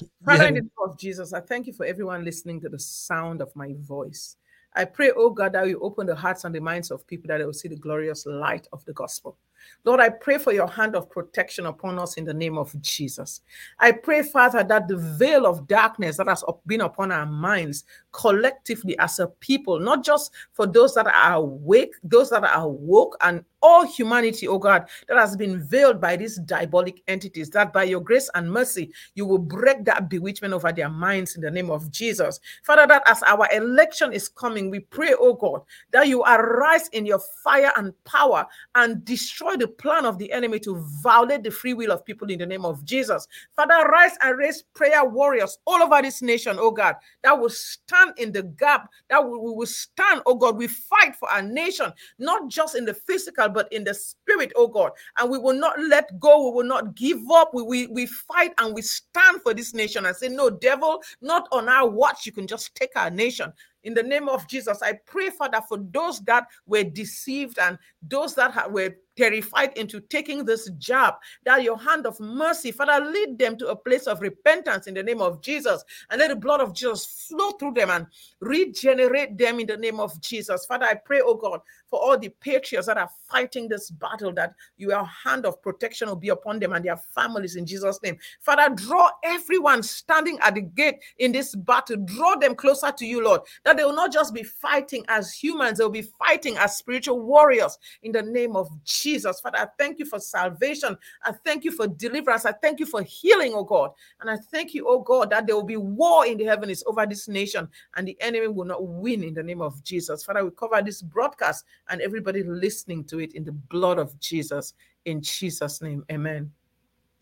[0.24, 3.42] Father, in the name of Jesus, I thank you for everyone listening to the sound
[3.42, 4.36] of my voice.
[4.76, 7.38] I pray, oh God, that you open the hearts and the minds of people that
[7.38, 9.36] they will see the glorious light of the gospel.
[9.84, 13.40] Lord, I pray for your hand of protection upon us in the name of Jesus.
[13.78, 18.98] I pray, Father, that the veil of darkness that has been upon our minds collectively
[18.98, 23.44] as a people, not just for those that are awake, those that are woke, and
[23.62, 28.00] all humanity, oh God, that has been veiled by these diabolic entities, that by your
[28.00, 31.90] grace and mercy, you will break that bewitchment over their minds in the name of
[31.90, 32.40] Jesus.
[32.62, 37.04] Father, that as our election is coming, we pray, oh God, that you arise in
[37.04, 41.74] your fire and power and destroy the plan of the enemy to violate the free
[41.74, 43.28] will of people in the name of Jesus.
[43.54, 47.99] Father, rise and raise prayer warriors all over this nation, oh God, that will stand
[48.16, 52.48] in the gap, that we will stand, oh God, we fight for our nation, not
[52.48, 54.92] just in the physical, but in the spirit, oh God.
[55.18, 57.52] And we will not let go, we will not give up.
[57.54, 61.48] We, we, we fight and we stand for this nation and say, No, devil, not
[61.52, 62.26] on our watch.
[62.26, 63.52] You can just take our nation
[63.84, 68.34] in the name of Jesus, I pray, Father, for those that were deceived and those
[68.34, 73.56] that were terrified into taking this job, that your hand of mercy, Father, lead them
[73.58, 76.72] to a place of repentance in the name of Jesus, and let the blood of
[76.72, 78.06] Jesus flow through them and
[78.40, 80.64] regenerate them in the name of Jesus.
[80.64, 84.54] Father, I pray, oh God, for all the patriots that are fighting this battle, that
[84.78, 88.16] your hand of protection will be upon them and their families in Jesus' name.
[88.40, 93.22] Father, draw everyone standing at the gate in this battle, draw them closer to you,
[93.22, 97.20] Lord, that they will not just be fighting as humans, they'll be fighting as spiritual
[97.20, 99.40] warriors in the name of Jesus.
[99.40, 100.96] Father, I thank you for salvation.
[101.22, 102.44] I thank you for deliverance.
[102.44, 103.92] I thank you for healing, oh God.
[104.20, 107.06] And I thank you, oh God, that there will be war in the heavens over
[107.06, 110.24] this nation and the enemy will not win in the name of Jesus.
[110.24, 114.74] Father, we cover this broadcast and everybody listening to it in the blood of Jesus.
[115.04, 116.50] In Jesus' name, amen.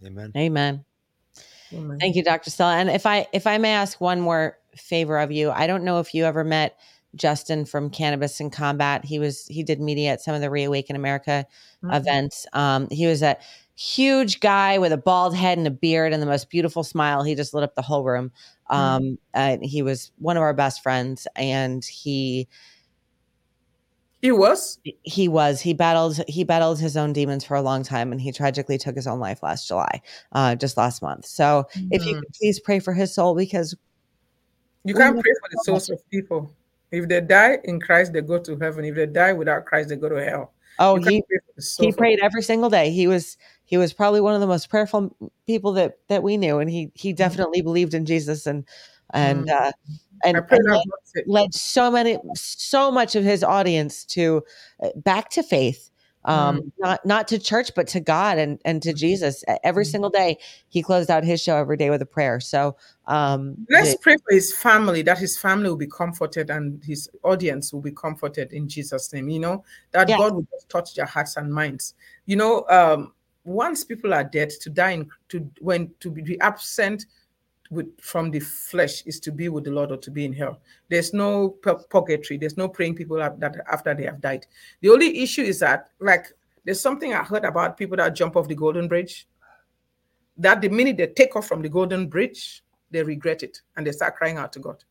[0.04, 0.32] Amen.
[0.36, 0.84] Amen.
[1.72, 1.98] Amen.
[1.98, 2.50] Thank you, Dr.
[2.50, 2.76] Stella.
[2.76, 6.00] And if I if I may ask one more favor of you, I don't know
[6.00, 6.78] if you ever met
[7.14, 9.04] Justin from Cannabis and Combat.
[9.04, 11.46] He was he did media at some of the Reawaken America
[11.82, 11.94] mm-hmm.
[11.94, 12.46] events.
[12.52, 13.36] Um, he was a
[13.74, 17.22] huge guy with a bald head and a beard and the most beautiful smile.
[17.22, 18.32] He just lit up the whole room.
[18.70, 18.76] Mm-hmm.
[18.76, 19.14] Um, mm-hmm.
[19.34, 22.48] and he was one of our best friends, and he
[24.20, 28.12] he was he was he battled he battled his own demons for a long time,
[28.12, 30.02] and he tragically took his own life last July,
[30.32, 31.24] uh, just last month.
[31.24, 31.88] So mm-hmm.
[31.92, 32.20] if you mm-hmm.
[32.20, 33.76] could please pray for his soul because
[34.84, 36.52] you can't pray for the souls of people.
[36.90, 38.84] If they die in Christ, they go to heaven.
[38.84, 40.52] If they die without Christ, they go to hell.
[40.78, 41.22] Oh, he
[41.78, 42.90] he prayed every single day.
[42.90, 45.14] He was he was probably one of the most prayerful
[45.46, 47.16] people that that we knew, and he he mm-hmm.
[47.16, 47.66] definitely mm-hmm.
[47.66, 48.64] believed in Jesus and
[49.10, 49.66] and mm-hmm.
[49.66, 49.72] uh,
[50.24, 50.82] and, and led,
[51.26, 54.42] led, so many so much of his audience to
[54.82, 55.90] uh, back to faith
[56.28, 56.72] um mm.
[56.78, 59.42] not not to church but to god and and to jesus.
[59.64, 59.90] Every mm.
[59.90, 62.38] single day he closed out his show every day with a prayer.
[62.38, 62.76] So
[63.06, 67.72] um let's pray for his family that his family will be comforted and his audience
[67.72, 69.64] will be comforted in jesus name you know?
[69.92, 71.94] That god will just touch their hearts and minds.
[72.26, 73.12] You know um
[73.44, 77.06] once people are dead to die in, to when to be absent
[77.70, 80.60] with from the flesh is to be with the Lord or to be in hell.
[80.88, 82.38] There's no purgatory.
[82.38, 84.46] There's no praying people that after they have died.
[84.80, 86.26] The only issue is that like
[86.64, 89.28] there's something I heard about people that jump off the Golden Bridge.
[90.36, 93.92] That the minute they take off from the Golden Bridge, they regret it and they
[93.92, 94.84] start crying out to God.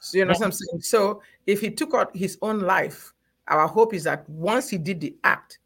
[0.00, 0.38] So you know yeah.
[0.38, 0.80] what I'm saying?
[0.80, 3.12] So if he took out his own life,
[3.48, 5.58] our hope is that once he did the act,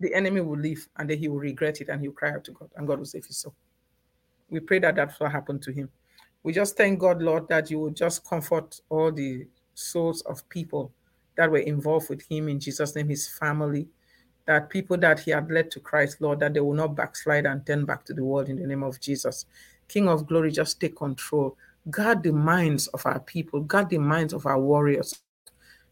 [0.00, 2.52] the enemy will leave and then he will regret it and he'll cry out to
[2.52, 3.54] God and God will save his soul.
[4.50, 5.88] We pray that that will happen to him.
[6.42, 10.92] We just thank God, Lord, that you will just comfort all the souls of people
[11.36, 13.88] that were involved with him in Jesus' name, his family,
[14.46, 17.64] that people that he had led to Christ, Lord, that they will not backslide and
[17.64, 19.46] turn back to the world in the name of Jesus.
[19.86, 21.56] King of glory, just take control.
[21.90, 25.14] Guard the minds of our people, guard the minds of our warriors,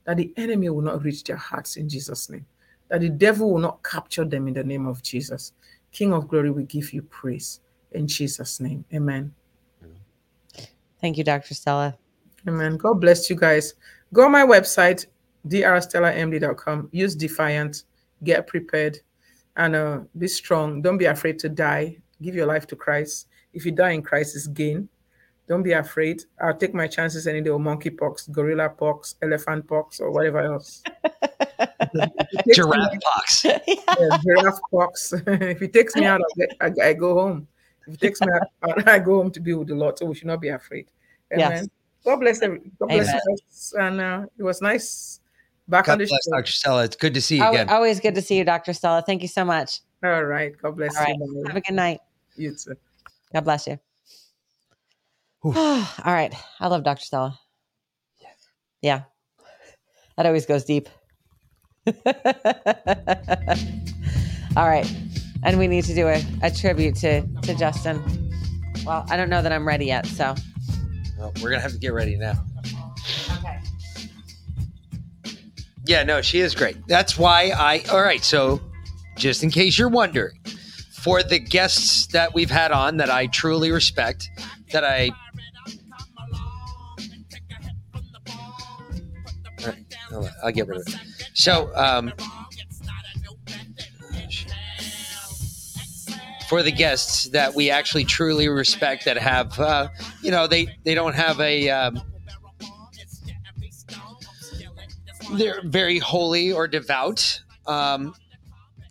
[0.04, 2.46] that the enemy will not reach their hearts in Jesus' name,
[2.88, 5.52] that the devil will not capture them in the name of Jesus.
[5.92, 7.60] King of glory, we give you praise
[7.92, 8.84] in Jesus' name.
[8.92, 9.34] Amen.
[11.00, 11.54] Thank you, Dr.
[11.54, 11.96] Stella.
[12.46, 12.76] Amen.
[12.76, 13.74] God bless you guys.
[14.12, 15.06] Go on my website,
[15.46, 16.88] drstellamd.com.
[16.92, 17.84] Use Defiant.
[18.24, 18.98] Get prepared
[19.58, 20.80] and uh, be strong.
[20.80, 21.98] Don't be afraid to die.
[22.22, 23.26] Give your life to Christ.
[23.52, 24.88] If you die in Christ, it's gain.
[25.48, 26.24] Don't be afraid.
[26.42, 30.82] I'll take my chances any day of monkeypox, gorilla pox, elephant pox, or whatever else.
[32.54, 33.44] giraffe pox.
[33.98, 35.12] Yeah, giraffe pox.
[35.26, 36.20] if it takes me out,
[36.60, 37.48] I, I go home.
[37.88, 38.28] If it takes me
[38.62, 39.98] out, I go home to be with the Lord.
[39.98, 40.90] So we should not be afraid.
[41.32, 41.50] Amen.
[41.52, 41.68] Yes.
[42.04, 43.20] God bless every, God bless Amen.
[43.26, 43.80] you.
[43.80, 45.20] And uh, it was nice
[45.66, 46.36] back God on the bless show.
[46.36, 46.52] Dr.
[46.52, 46.84] Stella.
[46.84, 47.68] It's good to see you again.
[47.68, 48.72] Always good to see you, Dr.
[48.72, 49.02] Stella.
[49.02, 49.80] Thank you so much.
[50.04, 50.56] All right.
[50.60, 51.44] God bless All you.
[51.46, 52.00] Have a good night.
[52.36, 52.76] You too.
[53.32, 53.78] God bless you.
[55.44, 55.52] All
[56.04, 56.34] right.
[56.60, 57.02] I love Dr.
[57.04, 57.38] Stella.
[58.82, 59.02] Yeah.
[60.16, 60.88] That always goes deep.
[64.56, 64.90] All right.
[65.44, 68.02] And we need to do a, a tribute to, to Justin.
[68.84, 70.34] Well, I don't know that I'm ready yet, so.
[71.18, 72.34] Well, we're gonna have to get ready now.
[73.38, 73.60] Okay.
[75.86, 76.76] Yeah, no, she is great.
[76.86, 77.82] That's why I.
[77.90, 78.60] All right, so
[79.16, 80.38] just in case you're wondering,
[80.92, 84.28] for the guests that we've had on that I truly respect,
[84.72, 85.10] that I.
[89.60, 90.96] All right, I'll, I'll get rid of it.
[91.34, 92.12] So, um,
[96.48, 99.88] for the guests that we actually truly respect, that have, uh,
[100.22, 101.68] you know, they they don't have a.
[101.68, 102.00] Um,
[105.32, 107.42] they're very holy or devout.
[107.66, 108.14] Um,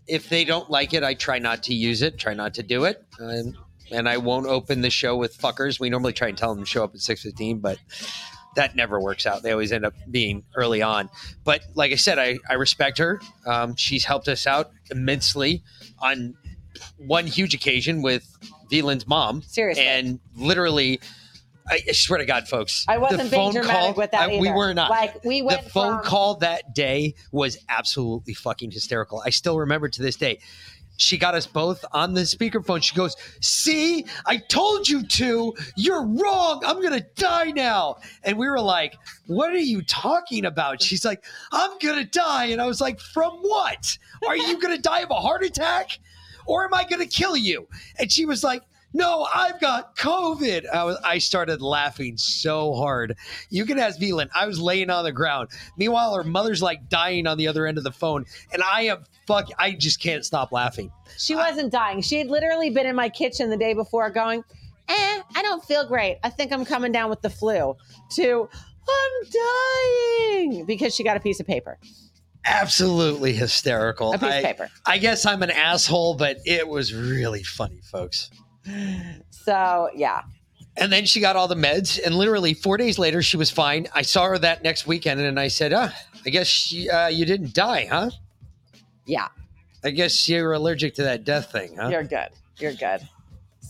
[0.07, 2.85] if they don't like it, I try not to use it, try not to do
[2.85, 3.03] it.
[3.19, 3.55] And,
[3.91, 5.79] and I won't open the show with fuckers.
[5.79, 7.79] We normally try and tell them to show up at 6.15, but
[8.55, 9.43] that never works out.
[9.43, 11.09] They always end up being early on.
[11.43, 13.19] But like I said, I, I respect her.
[13.45, 15.63] Um, she's helped us out immensely
[15.99, 16.35] on
[16.97, 18.37] one huge occasion with
[18.71, 19.41] Veland's mom.
[19.43, 19.83] Seriously.
[19.85, 20.99] And literally,
[21.69, 22.85] I swear to God, folks.
[22.87, 24.89] I wasn't the being phone dramatic call, with that I- we were not.
[24.89, 29.21] Like, we went the phone from- call that day was absolutely fucking hysterical.
[29.25, 30.39] I still remember to this day.
[30.99, 32.81] She got us both on the speakerphone.
[32.81, 35.53] She goes, "See, I told you to.
[35.75, 36.63] You're wrong.
[36.65, 38.95] I'm gonna die now." And we were like,
[39.27, 43.33] "What are you talking about?" She's like, "I'm gonna die," and I was like, "From
[43.41, 43.95] what?
[44.27, 45.99] Are you gonna die of a heart attack,
[46.48, 47.68] or am I gonna kill you?"
[47.99, 48.64] And she was like.
[48.94, 50.65] No, I've got COVID.
[50.69, 53.18] I, was, I started laughing so hard.
[53.49, 54.30] You can ask Velan.
[54.34, 55.49] I was laying on the ground.
[55.78, 59.03] Meanwhile, her mother's like dying on the other end of the phone, and I am
[59.28, 59.49] fuck.
[59.60, 60.90] I just can't stop laughing.
[61.18, 62.02] She wasn't dying.
[62.02, 64.44] She had literally been in my kitchen the day before going,
[64.88, 66.18] eh, I don't feel great.
[66.24, 67.76] I think I'm coming down with the flu.
[68.15, 68.49] To,
[68.90, 69.30] I'm
[70.41, 71.78] dying because she got a piece of paper.
[72.48, 74.14] Absolutely hysterical.
[74.14, 74.69] A piece of I, paper.
[74.86, 78.30] I guess I'm an asshole, but it was really funny, folks.
[79.30, 80.22] So, yeah.
[80.78, 83.88] And then she got all the meds, and literally four days later, she was fine.
[83.94, 85.94] I saw her that next weekend, and I said, "Ah,
[86.26, 88.11] I guess she, uh, you didn't die, huh?
[89.06, 89.28] Yeah.
[89.84, 92.30] I guess you were allergic to that death thing, huh?" You're good.
[92.60, 93.07] You're good.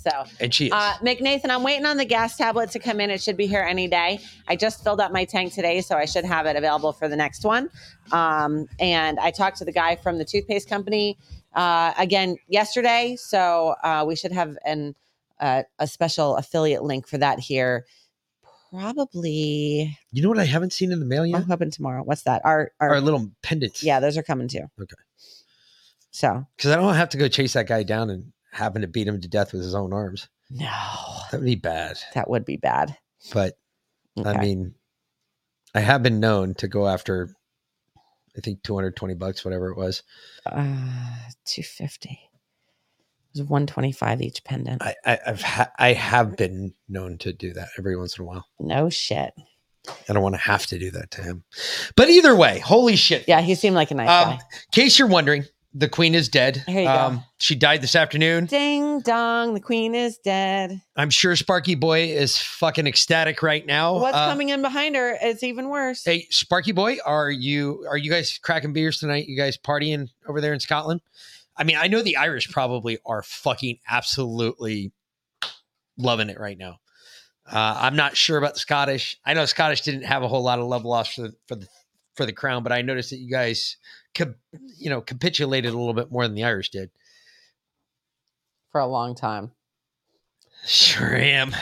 [0.09, 0.71] So, and she is.
[0.73, 3.09] Uh, McNathan, I'm waiting on the gas tablet to come in.
[3.09, 4.19] It should be here any day.
[4.47, 7.15] I just filled up my tank today, so I should have it available for the
[7.15, 7.69] next one.
[8.11, 11.17] Um, and I talked to the guy from the toothpaste company
[11.53, 14.95] uh, again yesterday, so uh, we should have an
[15.39, 17.85] uh, a special affiliate link for that here.
[18.71, 19.97] Probably.
[20.11, 21.37] you know what I haven't seen in the mail yet?
[21.37, 22.03] I'm hoping tomorrow.
[22.03, 22.41] What's that?
[22.45, 23.83] Our our, Our little pendants.
[23.83, 24.65] yeah, those are coming too.
[24.79, 24.95] Okay.
[26.11, 29.07] So Because I don't have to go chase that guy down and happen to beat
[29.07, 30.27] him to death with his own arms.
[30.49, 30.65] no,
[31.31, 31.97] That would be bad.
[32.13, 32.97] that would be bad.
[33.33, 33.57] But
[34.25, 34.73] I mean,
[35.75, 37.29] I have been known to go after,
[38.35, 40.03] I think, 220 bucks, whatever it was.
[40.45, 40.75] uh,
[41.45, 42.19] two fifty.
[43.35, 44.81] It was one twenty five each pendant.
[44.81, 48.27] I, I, I've ha- I have been known to do that every once in a
[48.27, 48.45] while.
[48.59, 49.33] No shit.
[50.09, 51.43] I don't want to have to do that to him.
[51.95, 53.25] But either way, holy shit.
[53.27, 54.33] Yeah, he seemed like a nice Um, guy.
[54.33, 54.39] in
[54.71, 55.45] case you're wondering,
[55.77, 56.63] the queen is dead.
[56.67, 56.93] Here you go.
[56.93, 58.45] um, She died this afternoon.
[58.45, 60.81] Ding dong, the queen is dead.
[60.95, 63.97] I'm sure Sparky Boy is fucking ecstatic right now.
[63.99, 65.17] What's Uh, coming in behind her?
[65.21, 66.03] It's even worse.
[66.03, 69.27] Hey, Sparky Boy, are you are you guys cracking beers tonight?
[69.27, 71.01] You guys partying over there in Scotland?
[71.55, 74.91] I mean, I know the Irish probably are fucking absolutely
[75.97, 76.79] loving it right now.
[77.49, 79.17] Uh, I'm not sure about the Scottish.
[79.25, 81.67] I know Scottish didn't have a whole lot of love lost for the for the
[82.15, 83.77] for the crown, but I noticed that you guys,
[84.77, 86.89] you know, capitulated a little bit more than the Irish did.
[88.71, 89.51] For a long time.
[90.65, 91.55] Sure am.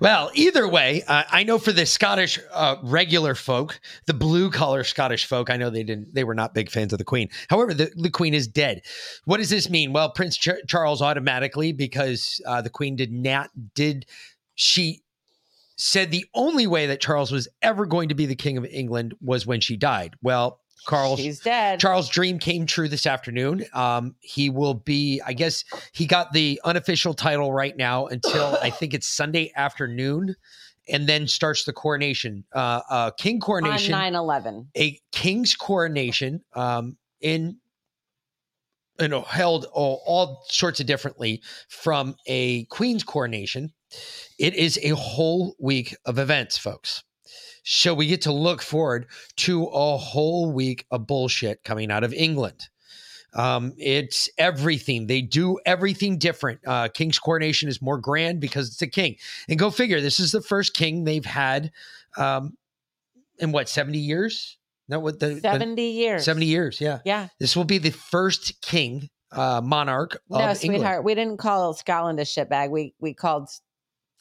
[0.00, 4.82] Well, either way, uh, I know for the Scottish uh, regular folk, the blue collar
[4.82, 7.28] Scottish folk, I know they didn't, they were not big fans of the Queen.
[7.48, 8.82] However, the, the Queen is dead.
[9.24, 9.92] What does this mean?
[9.92, 14.06] Well, Prince Ch- Charles automatically, because uh, the Queen did not, did
[14.56, 15.02] she
[15.76, 19.14] said the only way that Charles was ever going to be the King of England
[19.20, 20.14] was when she died.
[20.22, 21.80] Well, Carl, She's dead.
[21.80, 23.64] Charles' dream came true this afternoon.
[23.72, 28.70] Um, he will be, I guess, he got the unofficial title right now until I
[28.80, 30.34] think it's Sunday afternoon,
[30.88, 32.44] and then starts the coronation.
[32.52, 34.68] Uh, uh, king coronation, 9 11.
[34.76, 37.58] a king's coronation um, in
[39.00, 43.72] you know held all, all sorts of differently from a queen's coronation
[44.38, 47.02] it is a whole week of events folks
[47.62, 49.06] so we get to look forward
[49.36, 52.68] to a whole week of bullshit coming out of england
[53.32, 58.82] um, it's everything they do everything different uh, king's coronation is more grand because it's
[58.82, 59.16] a king
[59.48, 61.70] and go figure this is the first king they've had
[62.16, 62.56] um,
[63.38, 64.58] in what 70 years
[64.88, 66.24] That what the the- 70 years.
[66.24, 66.98] 70 years, yeah.
[67.04, 67.28] Yeah.
[67.38, 70.58] This will be the first king uh monarch of No, England.
[70.58, 71.04] sweetheart.
[71.04, 72.70] We didn't call Scotland a shitbag.
[72.70, 73.48] We we called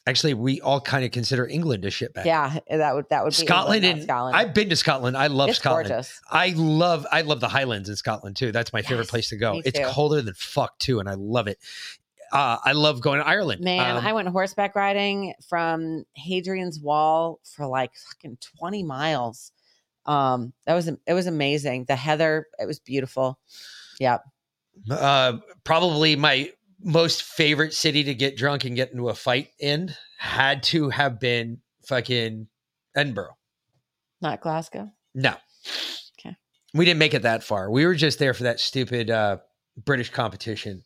[0.08, 2.26] Actually, we all kind of consider England a shitbag.
[2.26, 2.60] yeah.
[2.70, 4.36] That would that would be Scotland England, and Scotland.
[4.36, 5.16] I've been to Scotland.
[5.18, 5.90] I love it's Scotland.
[5.90, 6.20] gorgeous.
[6.30, 8.52] I love I love the Highlands in Scotland too.
[8.52, 9.62] That's my favorite place to go.
[9.64, 11.60] It's colder than fuck too, and I love it.
[12.32, 13.62] Uh, I love going to Ireland.
[13.64, 19.52] Man, Um, I went horseback riding from Hadrian's Wall for like fucking 20 miles.
[20.06, 21.86] Um, that was it was amazing.
[21.86, 23.40] The heather, it was beautiful.
[24.00, 24.20] Yeah.
[24.90, 26.52] uh, probably my
[26.82, 31.20] most favorite city to get drunk and get into a fight in had to have
[31.20, 32.48] been fucking
[32.96, 33.38] Edinburgh.
[34.22, 34.90] Not Glasgow.
[35.14, 35.34] No.
[36.20, 36.36] Okay.
[36.74, 37.72] We didn't make it that far.
[37.72, 39.38] We were just there for that stupid uh,
[39.86, 40.84] British competition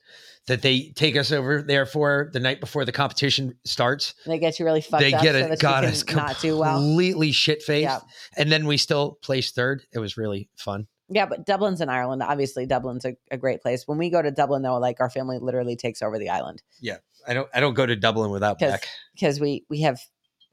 [0.48, 4.14] that they take us over there for the night before the competition starts.
[4.26, 5.50] They get you really fucked they up get it.
[5.50, 6.80] that God, you it's can not do well.
[6.80, 7.84] completely shit faced.
[7.84, 8.00] Yeah.
[8.38, 9.84] And then we still placed third.
[9.94, 10.88] It was really fun.
[11.10, 12.24] Yeah, but Dublin's in Ireland.
[12.24, 13.88] Obviously, Dublin's a, a great place.
[13.88, 16.98] When we go to Dublin, though, like our family literally takes over the island Yeah,
[17.28, 17.50] I don't.
[17.54, 18.88] I don't go to Dublin without Beck.
[19.14, 20.00] because we we have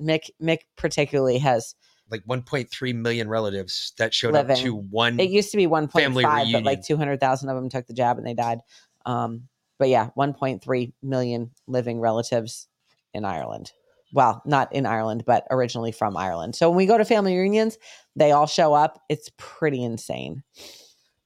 [0.01, 1.75] Mick Mick particularly has
[2.11, 5.21] Like 1.3 million relatives that showed up to one.
[5.21, 8.27] it used to be 1.5 Family but like 200,000 of them took the jab and
[8.27, 8.59] they died.
[9.07, 9.49] Um
[9.79, 12.69] but yeah, 1.3 million living relatives
[13.15, 13.73] in Ireland.
[14.13, 16.57] Well, not in Ireland, but originally from Ireland.
[16.57, 17.79] So when we go to family reunions,
[18.17, 19.01] they all show up.
[19.09, 20.43] It's pretty insane.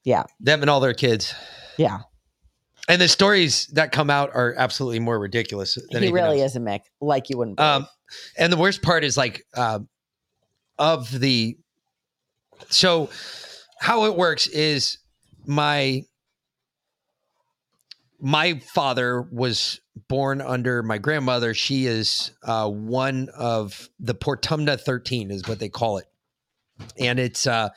[0.03, 0.23] Yeah.
[0.39, 1.33] Them and all their kids.
[1.77, 2.01] Yeah.
[2.87, 5.77] And the stories that come out are absolutely more ridiculous.
[5.91, 6.51] Than he really else.
[6.51, 7.71] is a Mick, like you wouldn't believe.
[7.71, 7.87] Um,
[8.37, 9.89] and the worst part is like um
[10.77, 11.57] of the
[12.69, 13.09] so
[13.79, 14.99] how it works is
[15.45, 16.03] my
[18.19, 25.31] my father was born under my grandmother she is uh one of the portumna 13
[25.31, 26.05] is what they call it
[26.99, 27.69] and it's uh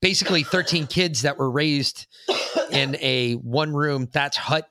[0.00, 2.06] basically 13 kids that were raised
[2.70, 4.68] in a one room thatch hut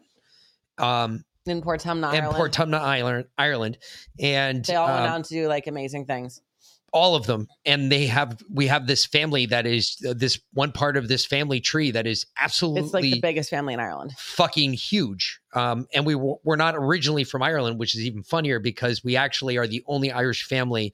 [0.78, 2.38] um in Portumna, in Ireland.
[2.38, 3.78] Portumna Ireland, Ireland,
[4.20, 6.42] and they all went um, on to do like amazing things.
[6.96, 7.48] All of them.
[7.66, 11.26] And they have we have this family that is uh, this one part of this
[11.26, 14.14] family tree that is absolutely It's like the biggest family in Ireland.
[14.18, 15.40] fucking huge.
[15.54, 19.16] Um, and we w- we're not originally from Ireland, which is even funnier because we
[19.18, 20.94] actually are the only Irish family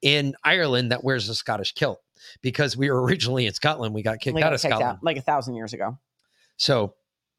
[0.00, 2.00] in Ireland that wears a Scottish kilt.
[2.40, 5.00] Because we were originally in Scotland, we got kicked We out of Scotland.
[5.02, 5.98] like a thousand years ago.
[6.56, 6.94] So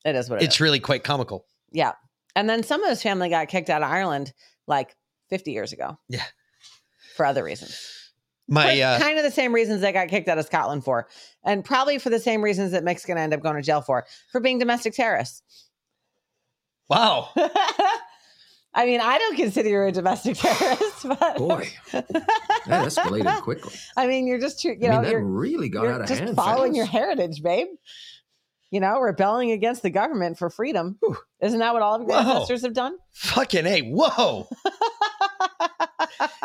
[0.05, 0.47] It is what it is.
[0.49, 1.45] it's really quite comical.
[1.71, 1.93] Yeah.
[2.35, 4.33] And then some of his family got kicked out of Ireland
[4.67, 4.95] like
[5.29, 5.97] 50 years ago.
[6.09, 6.23] Yeah.
[7.15, 7.77] For other reasons.
[8.47, 11.07] My uh, kind of the same reasons they got kicked out of Scotland for.
[11.43, 13.81] And probably for the same reasons that Mick's going to end up going to jail
[13.81, 15.69] for, for being domestic terrorists.
[16.89, 17.29] wow.
[18.75, 22.07] I mean, I don't consider you a domestic terrorist, but Boy, that
[22.67, 23.71] escalated quickly.
[23.95, 26.07] I mean, you're just, you I know, mean, that you're, really got you're out of
[26.07, 26.35] just hand.
[26.35, 26.77] following fast.
[26.77, 27.67] your heritage, babe.
[28.71, 30.97] You know, rebelling against the government for freedom.
[31.39, 32.17] Isn't that what all of your Whoa.
[32.31, 32.97] ancestors have done?
[33.11, 34.47] Fucking a whoa.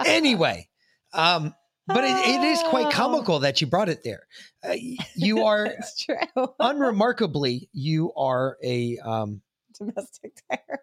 [0.04, 0.68] anyway,
[1.14, 1.54] um,
[1.88, 4.26] but it, it is quite comical that you brought it there.
[4.62, 4.74] Uh,
[5.16, 5.68] you are
[6.60, 9.40] unremarkably, you are a um,
[9.78, 10.80] domestic terror.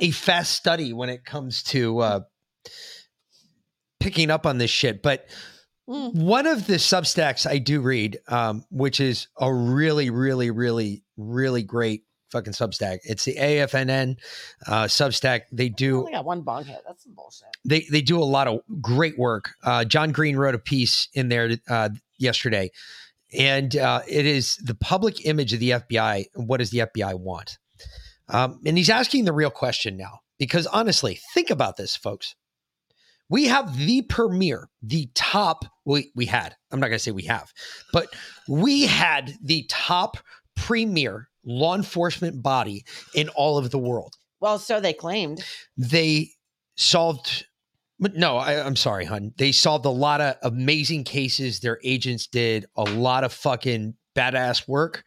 [0.00, 2.20] a fast study when it comes to uh,
[4.00, 5.02] picking up on this shit.
[5.02, 5.26] But
[5.88, 6.14] Mm.
[6.16, 11.62] one of the Substacks I do read, um, which is a really, really, really, really
[11.62, 12.02] great
[12.36, 12.98] fucking Substack.
[13.04, 14.18] It's the AFNN
[14.66, 15.42] uh, Substack.
[15.50, 16.82] They I do only got one bong hit.
[16.86, 17.48] That's some bullshit.
[17.64, 19.54] they they do a lot of great work.
[19.62, 21.88] Uh, John Green wrote a piece in there uh,
[22.18, 22.70] yesterday,
[23.36, 26.26] and uh, it is the public image of the FBI.
[26.34, 27.58] What does the FBI want?
[28.28, 32.34] Um, and he's asking the real question now, because honestly, think about this, folks.
[33.28, 35.64] We have the premier, the top.
[35.84, 36.54] We we had.
[36.70, 37.52] I'm not going to say we have,
[37.92, 38.08] but
[38.46, 40.18] we had the top
[40.54, 44.14] premier law enforcement body in all of the world.
[44.40, 45.42] Well, so they claimed.
[45.78, 46.30] they
[46.76, 47.46] solved
[47.98, 49.32] no I, i'm sorry hun.
[49.38, 51.60] They solved a lot of amazing cases.
[51.60, 55.02] Their agents did a lot of fucking badass work.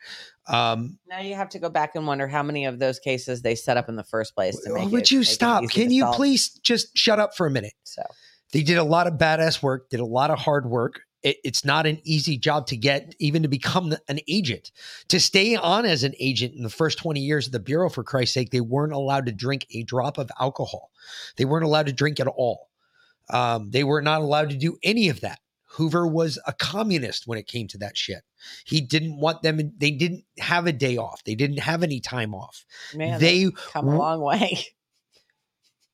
[0.48, 3.54] Um Now you have to go back and wonder how many of those cases they
[3.54, 5.64] set up in the first place to make would it- you make stop?
[5.70, 6.16] can you solve.
[6.16, 7.74] please just shut up for a minute?
[7.84, 8.02] So.
[8.52, 11.66] They did a lot of badass work did a lot of hard work it, it's
[11.66, 14.72] not an easy job to get even to become an agent.
[15.10, 18.04] To stay on as an agent in the first 20 years of the bureau for
[18.04, 20.92] christ's sake they weren't allowed to drink a drop of alcohol.
[21.38, 22.70] They weren't allowed to drink at all.
[23.30, 25.40] Um, they were not allowed to do any of that.
[25.74, 28.24] Hoover was a communist when it came to that shit.
[28.66, 31.24] He didn't want them they didn't have a day off.
[31.24, 32.66] They didn't have any time off.
[32.96, 34.60] Man, they come a long way.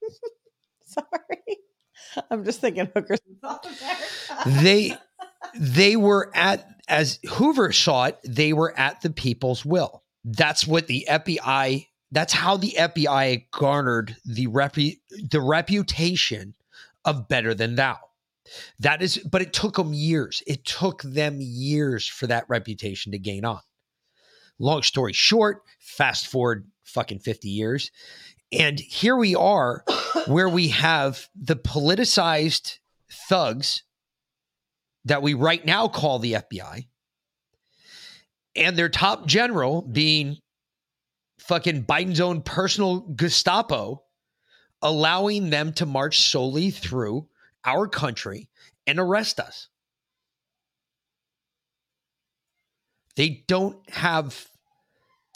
[0.86, 1.58] Sorry,
[2.32, 3.20] I'm just thinking hookers.
[4.46, 4.96] they
[5.58, 10.04] they were at as Hoover saw it, they were at the people's will.
[10.24, 11.88] That's what the FBI.
[12.12, 15.00] That's how the FBI garnered the repu-
[15.30, 16.54] the reputation
[17.04, 17.98] of better than thou.
[18.80, 20.44] That is, but it took them years.
[20.46, 23.62] It took them years for that reputation to gain on.
[24.60, 27.92] Long story short, fast forward fucking 50 years.
[28.52, 29.84] And here we are
[30.28, 32.78] where we have the politicized
[33.28, 33.84] thugs
[35.06, 36.88] that we right now call the FBI
[38.56, 40.38] and their top general being
[41.40, 44.04] fucking Biden's own personal Gestapo,
[44.82, 47.28] allowing them to march solely through
[47.64, 48.50] our country
[48.88, 49.68] and arrest us.
[53.16, 54.48] They don't have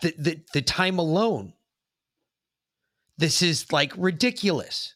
[0.01, 1.53] the, the, the time alone.
[3.17, 4.95] This is like ridiculous.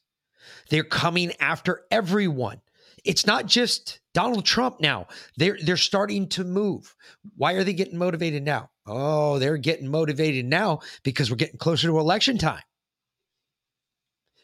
[0.70, 2.62] They're coming after everyone.
[3.04, 5.08] It's not just Donald Trump now.
[5.38, 6.96] They're they're starting to move.
[7.36, 8.70] Why are they getting motivated now?
[8.86, 12.62] Oh, they're getting motivated now because we're getting closer to election time.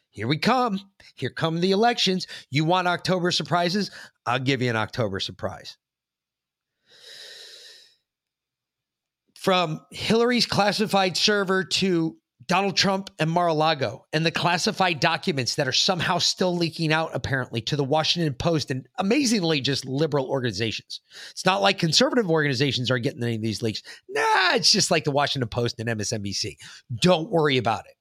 [0.10, 0.80] Here we come.
[1.16, 2.28] Here come the elections.
[2.50, 3.92] You want October surprises?
[4.26, 5.78] I'll give you an October surprise.
[9.36, 12.18] From Hillary's classified server to
[12.50, 16.92] Donald Trump and Mar a Lago and the classified documents that are somehow still leaking
[16.92, 21.00] out, apparently, to the Washington Post and amazingly just liberal organizations.
[21.30, 23.84] It's not like conservative organizations are getting any of these leaks.
[24.10, 26.56] Nah, it's just like the Washington Post and MSNBC.
[27.00, 27.94] Don't worry about it.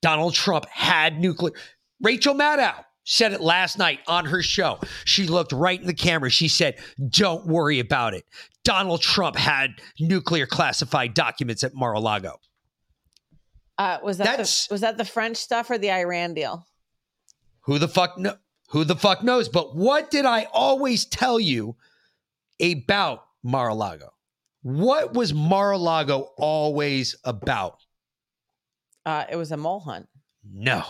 [0.00, 1.52] Donald Trump had nuclear.
[2.00, 4.80] Rachel Maddow said it last night on her show.
[5.04, 6.30] She looked right in the camera.
[6.30, 6.78] She said,
[7.10, 8.24] Don't worry about it.
[8.64, 12.38] Donald Trump had nuclear classified documents at Mar a Lago.
[13.78, 16.66] Uh, was that the, was that the French stuff or the Iran deal?
[17.62, 18.36] Who the fuck know?
[18.70, 19.48] Who the fuck knows?
[19.48, 21.76] But what did I always tell you
[22.62, 24.12] about Mar-a-Lago?
[24.62, 27.78] What was Mar-a-Lago always about?
[29.04, 30.08] Uh, it was a mole hunt.
[30.50, 30.84] No.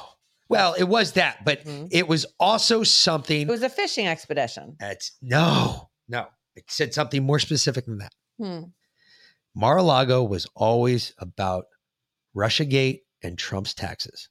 [0.49, 1.89] Well, it was that, but Mhm.
[1.91, 4.77] it was also something It was a fishing expedition.
[4.79, 6.29] that's no, no.
[6.55, 8.15] It said something more specific than that.
[8.39, 8.63] Hmm.
[9.55, 11.67] Mar-a-Lago was always about
[12.37, 14.29] Russiagate and Trump's taxes.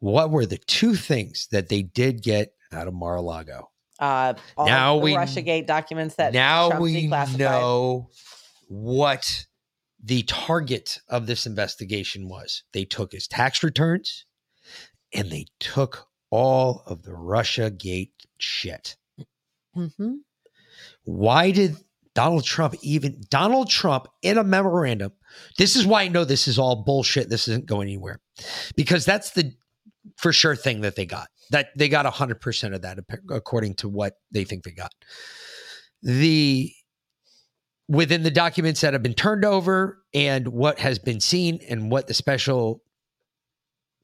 [0.00, 3.68] What were the two things that they did get out of Mar-a-Lago?
[3.98, 7.06] Uh, all Now the we- RussiaGate documents that now Trump we
[7.36, 8.08] know
[8.68, 9.44] what
[10.02, 12.62] the target of this investigation was.
[12.72, 14.24] They took his tax returns
[15.12, 18.96] and they took all of the Russiagate shit.
[19.76, 20.18] Mhm.
[21.02, 21.76] Why did
[22.18, 25.12] Donald Trump even Donald Trump in a memorandum?
[25.56, 27.30] This is why I know this is all bullshit.
[27.30, 28.18] This isn't going anywhere.
[28.74, 29.52] Because that's the
[30.16, 31.28] for sure thing that they got.
[31.52, 32.98] That they got 100% of that
[33.30, 34.92] according to what they think they got.
[36.02, 36.72] The
[37.86, 42.08] within the documents that have been turned over and what has been seen and what
[42.08, 42.82] the special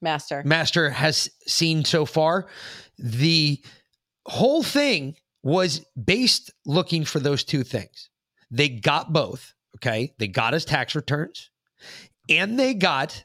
[0.00, 0.40] Master.
[0.44, 2.46] master has seen so far
[2.96, 3.60] the
[4.26, 8.10] whole thing was based looking for those two things.
[8.50, 10.14] They got both okay?
[10.18, 11.50] They got his tax returns
[12.28, 13.24] and they got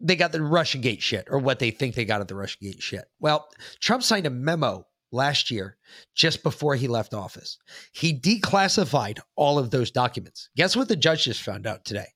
[0.00, 3.04] they got the russiagate shit or what they think they got at the russiagate shit.
[3.20, 3.48] Well
[3.80, 5.76] trump signed a memo last year
[6.14, 7.58] just before he left office.
[7.92, 10.48] He declassified all of those documents.
[10.56, 12.08] Guess what the judge just found out today?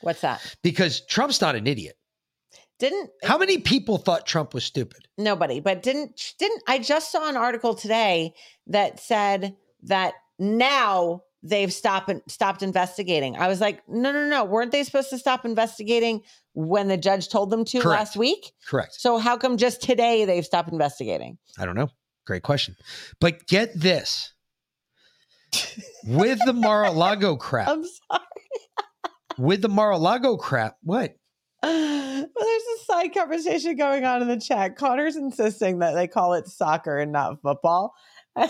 [0.00, 0.56] What's that?
[0.62, 1.95] because trump's not an idiot
[2.78, 5.08] Didn't How many people thought Trump was stupid?
[5.18, 8.34] nobody, but didn't didn't I just saw an article today
[8.66, 13.36] that said that now they've stopped stopped investigating.
[13.36, 14.44] I was like, no, no, no.
[14.44, 16.22] Weren't they supposed to stop investigating
[16.54, 17.98] when the judge told them to Correct.
[18.00, 18.52] last week?
[18.66, 18.94] Correct.
[19.00, 21.38] So how come just today they've stopped investigating?
[21.58, 21.88] I don't know.
[22.26, 22.76] Great question.
[23.20, 24.32] But get this
[26.04, 28.22] with the Mar a Lago crap, I'm sorry.
[29.38, 31.14] with the Mar a Lago crap, what?
[31.62, 34.76] Well, there's a side conversation going on in the chat.
[34.76, 37.94] Connor's insisting that they call it soccer and not football.
[38.36, 38.48] I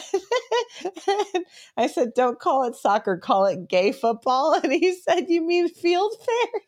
[1.86, 4.58] said, don't call it soccer, call it gay football.
[4.62, 6.62] And he said, You mean field fairy?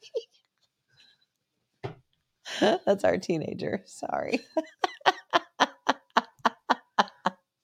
[2.86, 3.82] That's our teenager.
[3.86, 4.40] Sorry.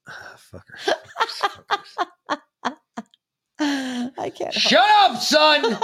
[0.06, 0.92] Ah, fuckers.
[4.18, 4.52] I can't.
[4.52, 5.78] Shut up, son.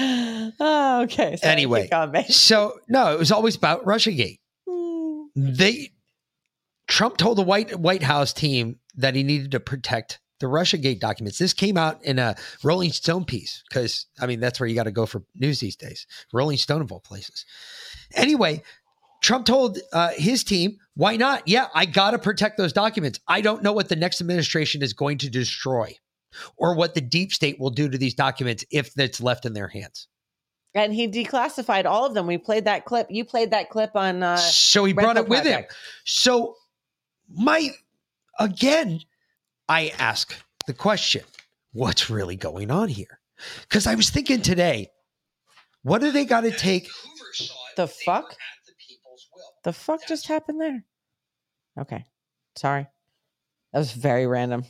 [0.00, 1.36] Oh, okay.
[1.36, 2.26] sorry, Anyway, keep going, babe.
[2.26, 4.38] So no, it was always about Russiagate.
[4.68, 5.24] Hmm.
[5.34, 5.90] They
[6.86, 11.38] Trump told the White White House team that he needed to protect the Russiagate documents.
[11.38, 14.84] This came out in a Rolling Stone piece because I mean that's where you got
[14.84, 16.06] to go for news these days.
[16.32, 17.44] Rolling Stone of all places.
[18.14, 18.62] Anyway,
[19.20, 21.46] Trump told uh, his team, why not?
[21.46, 23.20] Yeah, I got to protect those documents.
[23.26, 25.96] I don't know what the next administration is going to destroy
[26.56, 29.68] or what the deep state will do to these documents if it's left in their
[29.68, 30.08] hands.
[30.74, 32.26] And he declassified all of them.
[32.26, 33.06] We played that clip.
[33.10, 34.22] You played that clip on.
[34.22, 35.64] Uh, so he Red brought Pill it with him.
[36.04, 36.56] So,
[37.34, 37.70] my,
[38.38, 39.00] again,
[39.68, 40.34] I ask
[40.66, 41.22] the question
[41.72, 43.18] what's really going on here?
[43.62, 44.90] Because I was thinking today,
[45.82, 46.88] what do they got to take?
[47.76, 48.36] The fuck?
[49.64, 50.84] The fuck just happened there?
[51.78, 52.04] Okay.
[52.56, 52.86] Sorry.
[53.72, 54.64] That was very random.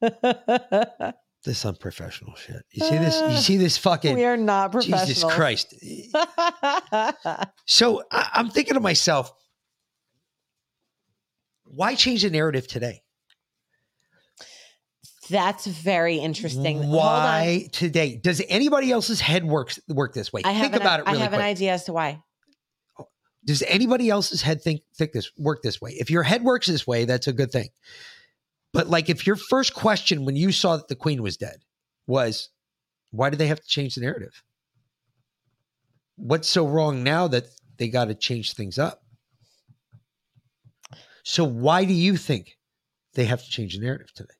[1.42, 2.66] This unprofessional shit.
[2.70, 3.18] You see this?
[3.18, 4.14] You uh, see this fucking.
[4.14, 5.06] we are not professional.
[5.06, 5.74] Jesus Christ.
[7.64, 9.32] So I, I'm thinking to myself,
[11.64, 13.02] why change the narrative today?
[15.30, 16.88] That's very interesting.
[16.88, 18.16] Why today?
[18.16, 20.42] Does anybody else's head work work this way?
[20.44, 21.40] I think an, about it really I have quick.
[21.40, 22.20] an idea as to why.
[23.46, 25.92] Does anybody else's head think think this work this way?
[25.92, 27.68] If your head works this way, that's a good thing.
[28.72, 31.58] But like, if your first question when you saw that the queen was dead
[32.06, 32.50] was,
[33.10, 34.42] why do they have to change the narrative?
[36.16, 37.46] What's so wrong now that
[37.78, 39.02] they got to change things up?
[41.24, 42.56] So why do you think
[43.14, 44.34] they have to change the narrative today?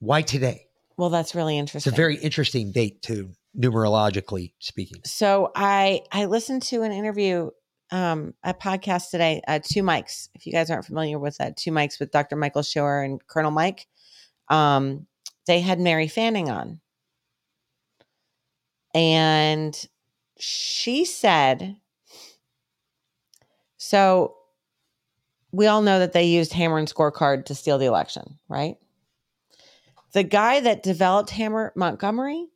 [0.00, 0.66] Why today?
[0.96, 1.90] Well, that's really interesting.
[1.90, 5.02] It's a very interesting date too, numerologically speaking.
[5.04, 7.50] so I I listened to an interview,
[7.90, 10.28] um, a podcast today, uh, two mics.
[10.34, 12.36] If you guys aren't familiar with that, two mics with Dr.
[12.36, 13.86] Michael Schor and Colonel Mike.
[14.48, 15.06] Um,
[15.46, 16.80] they had Mary Fanning on,
[18.94, 19.88] and
[20.38, 21.76] she said,
[23.76, 24.34] so
[25.52, 28.76] we all know that they used Hammer and Scorecard to steal the election, right?
[30.12, 32.46] The guy that developed Hammer Montgomery,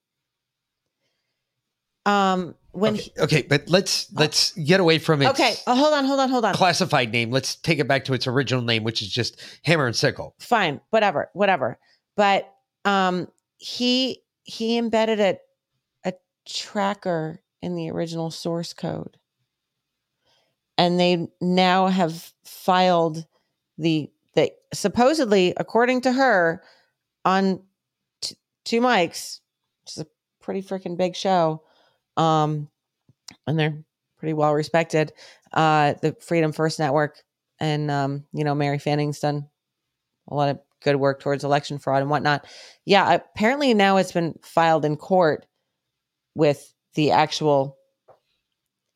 [2.06, 5.28] um, when okay, okay, but let's let's get away from it.
[5.30, 6.54] okay, oh, hold on, hold on, hold on.
[6.54, 7.30] classified name.
[7.30, 10.34] Let's take it back to its original name, which is just Hammer and Sickle.
[10.38, 11.78] Fine, whatever, whatever.
[12.16, 12.52] But
[12.84, 15.38] um, he he embedded a
[16.04, 16.12] a
[16.46, 19.16] tracker in the original source code,
[20.76, 23.26] and they now have filed
[23.78, 26.62] the the supposedly, according to her,
[27.24, 27.62] on
[28.20, 29.40] t- two mics,
[29.82, 30.06] which is a
[30.40, 31.62] pretty freaking big show.
[32.18, 32.68] Um,
[33.46, 33.82] and they're
[34.18, 35.12] pretty well respected.
[35.52, 37.22] Uh, the Freedom First Network
[37.60, 39.48] and um, you know, Mary Fanning's done
[40.28, 42.46] a lot of good work towards election fraud and whatnot.
[42.84, 45.46] Yeah, apparently now it's been filed in court
[46.34, 47.76] with the actual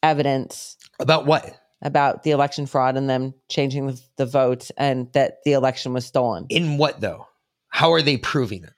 [0.03, 1.59] evidence About what?
[1.85, 6.07] about the election fraud and them changing the, the votes and that the election was
[6.07, 6.47] stolen.
[6.49, 7.27] In what though?
[7.69, 8.73] How are they proving it?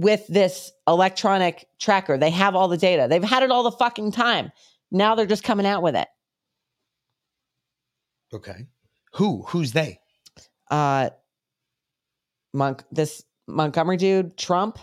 [0.00, 2.16] With this electronic tracker.
[2.16, 3.06] They have all the data.
[3.08, 4.50] They've had it all the fucking time.
[4.90, 6.08] Now they're just coming out with it.
[8.32, 8.66] Okay.
[9.14, 9.42] Who?
[9.48, 10.00] Who's they?
[10.70, 11.10] Uh
[12.52, 14.78] Monk this Montgomery dude, Trump,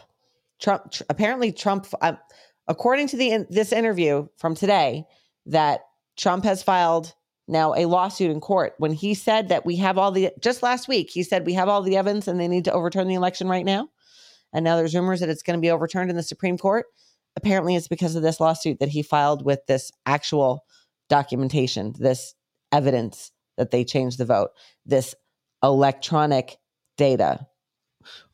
[0.60, 2.14] Trump tr- apparently Trump uh,
[2.68, 5.06] according to the in, this interview from today
[5.48, 5.82] that
[6.18, 7.14] Trump has filed
[7.48, 10.88] now a lawsuit in court when he said that we have all the just last
[10.88, 13.48] week he said we have all the evidence and they need to overturn the election
[13.48, 13.88] right now
[14.58, 16.88] and now there's rumors that it's going to be overturned in the Supreme Court.
[17.36, 20.66] Apparently, it's because of this lawsuit that he filed with this actual
[21.10, 22.34] documentation, this
[22.72, 24.50] evidence that they changed the vote,
[24.84, 25.14] this
[25.62, 26.58] electronic
[26.98, 27.46] data.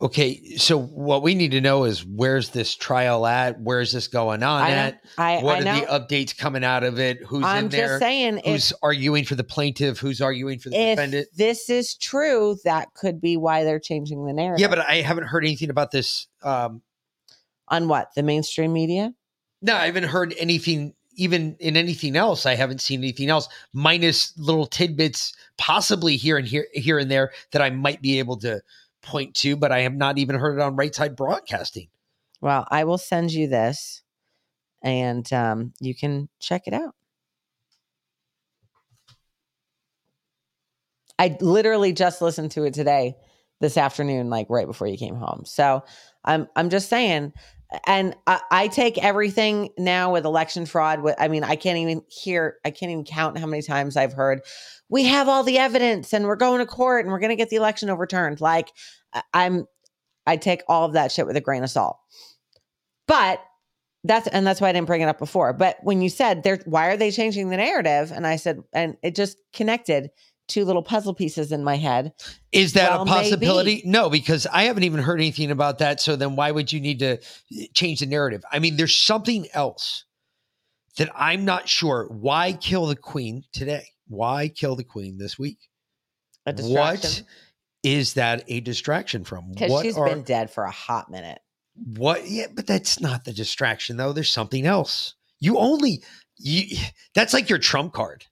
[0.01, 0.57] Okay.
[0.57, 3.59] So what we need to know is where's this trial at?
[3.61, 5.01] Where's this going on I at?
[5.17, 5.79] I, What I are know.
[5.79, 7.19] the updates coming out of it?
[7.25, 7.87] Who's I'm in there?
[7.87, 9.99] just saying, if, Who's arguing for the plaintiff?
[9.99, 11.13] Who's arguing for the defendant?
[11.13, 11.37] if defendant?
[11.37, 14.59] this is true, that could be why they're changing the narrative.
[14.61, 16.27] Yeah, but I haven't heard anything about this.
[16.41, 16.81] Um,
[17.69, 19.13] on what the mainstream media?
[19.61, 20.93] no, I haven't heard anything.
[21.15, 26.47] Even in anything else, I haven't seen anything else, minus little tidbits, possibly here and
[26.47, 28.61] here, here and there, that I might be able to
[29.03, 29.55] point to.
[29.55, 31.89] But I have not even heard it on Right Side Broadcasting.
[32.41, 34.01] Well, I will send you this,
[34.81, 36.95] and um, you can check it out.
[41.19, 43.15] I literally just listened to it today,
[43.61, 45.43] this afternoon, like right before you came home.
[45.45, 45.83] So
[46.25, 47.33] I'm I'm just saying,
[47.85, 50.99] and I, I take everything now with election fraud.
[51.17, 54.41] I mean, I can't even hear, I can't even count how many times I've heard,
[54.89, 57.49] we have all the evidence, and we're going to court, and we're going to get
[57.49, 58.41] the election overturned.
[58.41, 58.71] Like
[59.33, 59.65] I'm,
[60.25, 61.97] I take all of that shit with a grain of salt.
[63.07, 63.41] But
[64.03, 65.53] that's and that's why I didn't bring it up before.
[65.53, 68.11] But when you said they're why are they changing the narrative?
[68.11, 70.09] And I said, and it just connected
[70.47, 72.13] two little puzzle pieces in my head.
[72.51, 73.75] Is that Well, a possibility?
[73.77, 73.89] maybe.
[73.89, 76.01] No, because I haven't even heard anything about that.
[76.01, 77.17] So then why would you need to
[77.57, 78.43] eh, change the narrative?
[78.51, 80.05] I mean, there's something else
[80.97, 83.87] that I'm not sure why kill the queen today?
[84.07, 85.57] Why kill the queen this week?
[86.45, 87.23] What
[87.83, 89.51] is that a distraction from?
[89.51, 91.39] Because she's are- been dead for a hot minute.
[91.75, 92.29] What?
[92.29, 94.13] Yeah, but that's not the distraction though.
[94.13, 95.15] There's something else.
[95.39, 96.03] You only
[96.37, 96.77] you.
[97.15, 98.25] That's like your trump card.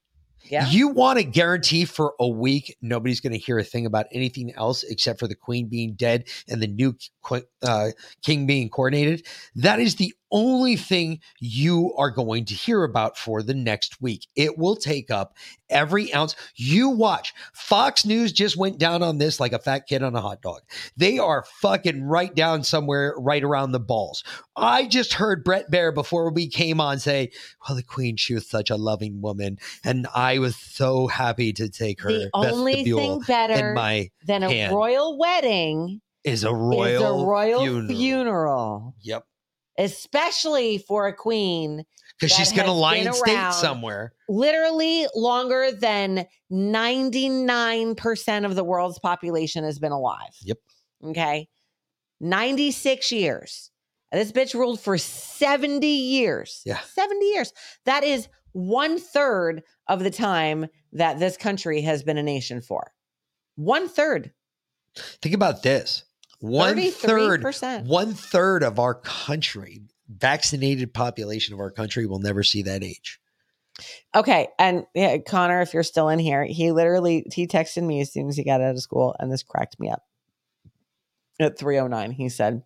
[0.52, 0.68] Yeah.
[0.68, 4.52] You want to guarantee for a week nobody's going to hear a thing about anything
[4.54, 6.94] else except for the queen being dead and the new
[7.62, 7.88] uh,
[8.22, 9.26] king being coronated.
[9.54, 14.26] That is the only thing you are going to hear about for the next week.
[14.34, 15.36] It will take up
[15.70, 16.34] every ounce.
[16.56, 17.32] You watch.
[17.52, 20.62] Fox News just went down on this like a fat kid on a hot dog.
[20.96, 24.24] They are fucking right down somewhere right around the balls.
[24.56, 27.30] I just heard Bret Baier before we came on say,
[27.66, 29.58] well, the queen, she was such a loving woman.
[29.84, 34.42] And I was so happy to take her the only thing better in my than
[34.42, 34.74] a hand.
[34.74, 37.88] royal wedding is a royal, is a royal funeral.
[37.88, 38.94] funeral.
[39.02, 39.26] Yep.
[39.78, 41.84] Especially for a queen
[42.18, 44.12] Because she's going to lie in state somewhere.
[44.28, 50.34] literally longer than 99% of the world's population has been alive.
[50.42, 50.58] Yep.
[51.04, 51.48] Okay.
[52.20, 53.70] 96 years.
[54.12, 56.60] This bitch ruled for 70 years.
[56.66, 56.80] Yeah.
[56.80, 57.52] 70 years.
[57.86, 62.92] That is one third of the time that this country has been a nation for.
[63.56, 64.32] One third.
[65.22, 66.04] Think about this.
[66.42, 67.86] One third, 33%.
[67.86, 73.20] one third of our country, vaccinated population of our country will never see that age.
[74.12, 78.12] Okay, and yeah, Connor, if you're still in here, he literally he texted me as
[78.12, 80.02] soon as he got out of school, and this cracked me up.
[81.38, 82.64] At 309, he said,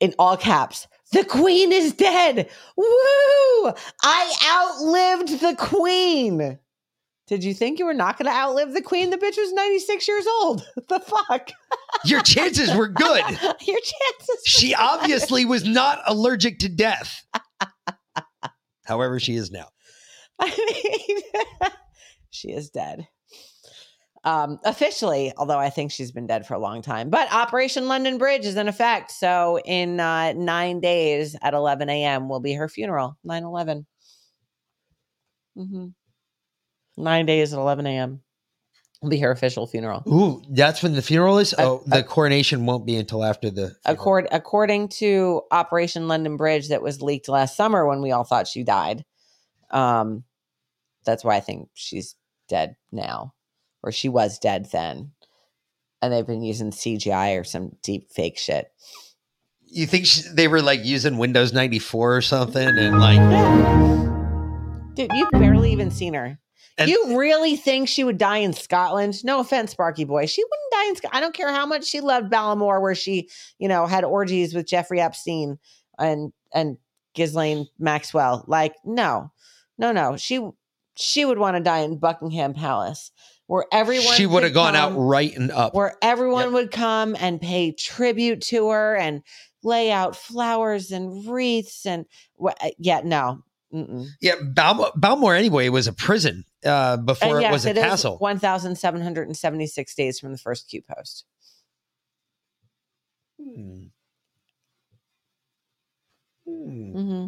[0.00, 2.48] in all caps, the queen is dead.
[2.78, 3.72] Woo!
[4.02, 6.58] I outlived the queen.
[7.30, 9.10] Did you think you were not going to outlive the queen?
[9.10, 10.66] The bitch was 96 years old.
[10.88, 11.50] the fuck?
[12.04, 13.22] Your chances were good.
[13.40, 14.42] Your chances.
[14.44, 17.22] She obviously was not allergic to death.
[18.84, 19.68] However, she is now.
[20.40, 21.70] I mean,
[22.30, 23.06] she is dead.
[24.24, 27.10] Um, officially, although I think she's been dead for a long time.
[27.10, 29.12] But Operation London Bridge is in effect.
[29.12, 32.28] So in uh, nine days at 11 a.m.
[32.28, 33.16] will be her funeral.
[33.22, 33.86] 9 11.
[35.56, 35.86] Mm-hmm.
[37.00, 38.20] Nine days at 11 a.m.
[39.02, 40.02] will be her official funeral.
[40.06, 41.54] Ooh, that's when the funeral is.
[41.58, 43.74] Oh, the coronation won't be until after the.
[43.84, 48.46] Accord, according to Operation London Bridge that was leaked last summer when we all thought
[48.46, 49.04] she died.
[49.70, 50.24] Um,
[51.04, 52.14] that's why I think she's
[52.48, 53.34] dead now,
[53.82, 55.12] or she was dead then.
[56.02, 58.70] And they've been using CGI or some deep fake shit.
[59.66, 63.20] You think she, they were like using Windows 94 or something and like.
[64.94, 66.38] Dude, you've barely even seen her.
[66.80, 69.24] And- you really think she would die in Scotland?
[69.24, 70.26] No offense, Sparky Boy.
[70.26, 71.16] She wouldn't die in Scotland.
[71.16, 73.28] I don't care how much she loved Balmoral, where she,
[73.58, 75.58] you know, had orgies with Jeffrey Epstein
[75.98, 76.76] and and
[77.14, 78.44] Ghislaine Maxwell.
[78.48, 79.30] Like, no,
[79.78, 80.16] no, no.
[80.16, 80.40] She
[80.96, 83.10] she would want to die in Buckingham Palace,
[83.46, 85.74] where everyone She would have gone out right and up.
[85.74, 86.52] where everyone Yep.
[86.52, 89.22] would come and pay tribute to her and
[89.62, 93.42] lay out flowers and wreaths and wha- uh, yeah, no.
[93.72, 94.06] Mm-mm.
[94.20, 98.18] Yeah, Balmoral, Balmoral anyway was a prison uh, before And it was a it castle.
[98.18, 101.24] 1,776 days from the first Q post.
[103.40, 103.82] Hmm.
[106.46, 106.92] Hmm.
[106.92, 107.26] hmm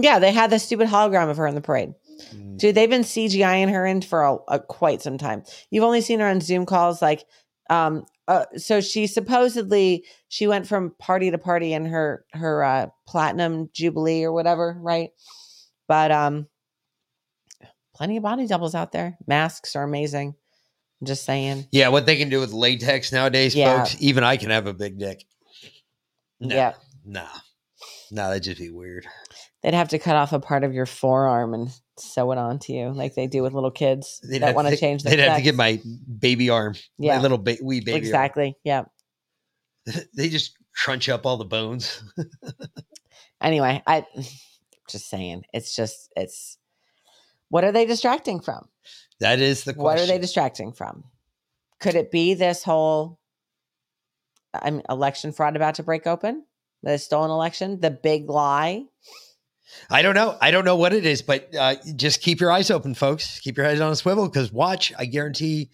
[0.00, 1.94] Yeah, they had the stupid hologram of her in the parade.
[2.30, 2.56] Hmm.
[2.56, 5.42] Dude, they've been CGIing her in for a, a- quite some time.
[5.70, 7.24] You've only seen her on Zoom calls, like,
[7.68, 12.86] um, uh, so she supposedly she went from party to party in her her uh,
[13.06, 15.10] platinum jubilee or whatever, right?
[15.88, 16.46] But um,
[17.94, 19.16] plenty of body doubles out there.
[19.26, 20.34] Masks are amazing.
[21.00, 21.68] I'm just saying.
[21.72, 23.84] Yeah, what they can do with latex nowadays, Yeah.
[23.84, 23.96] folks.
[24.00, 25.24] Even I can have a big dick.
[26.40, 26.72] No, Yeah,
[27.04, 27.28] nah,
[28.10, 29.06] nah, that'd just be weird.
[29.66, 31.68] They'd have to cut off a part of your forearm and
[31.98, 35.02] sew it onto you, like they do with little kids They'd that want to change
[35.02, 35.80] their They'd have to get my
[36.20, 37.16] baby arm, Yeah.
[37.16, 37.92] my little ba- wee baby.
[37.94, 37.98] arm.
[37.98, 38.56] exactly.
[38.62, 38.84] Yeah.
[40.16, 42.00] they just crunch up all the bones.
[43.40, 44.06] anyway, I
[44.88, 46.58] just saying, it's just it's
[47.48, 48.68] what are they distracting from?
[49.18, 49.82] That is the question.
[49.84, 51.02] What are they distracting from?
[51.80, 53.18] Could it be this whole
[54.54, 56.44] I mean, election fraud about to break open?
[56.84, 58.84] The stolen election, the big lie.
[59.90, 60.36] I don't know.
[60.40, 63.40] I don't know what it is, but uh, just keep your eyes open, folks.
[63.40, 65.70] Keep your eyes on a swivel because watch, I guarantee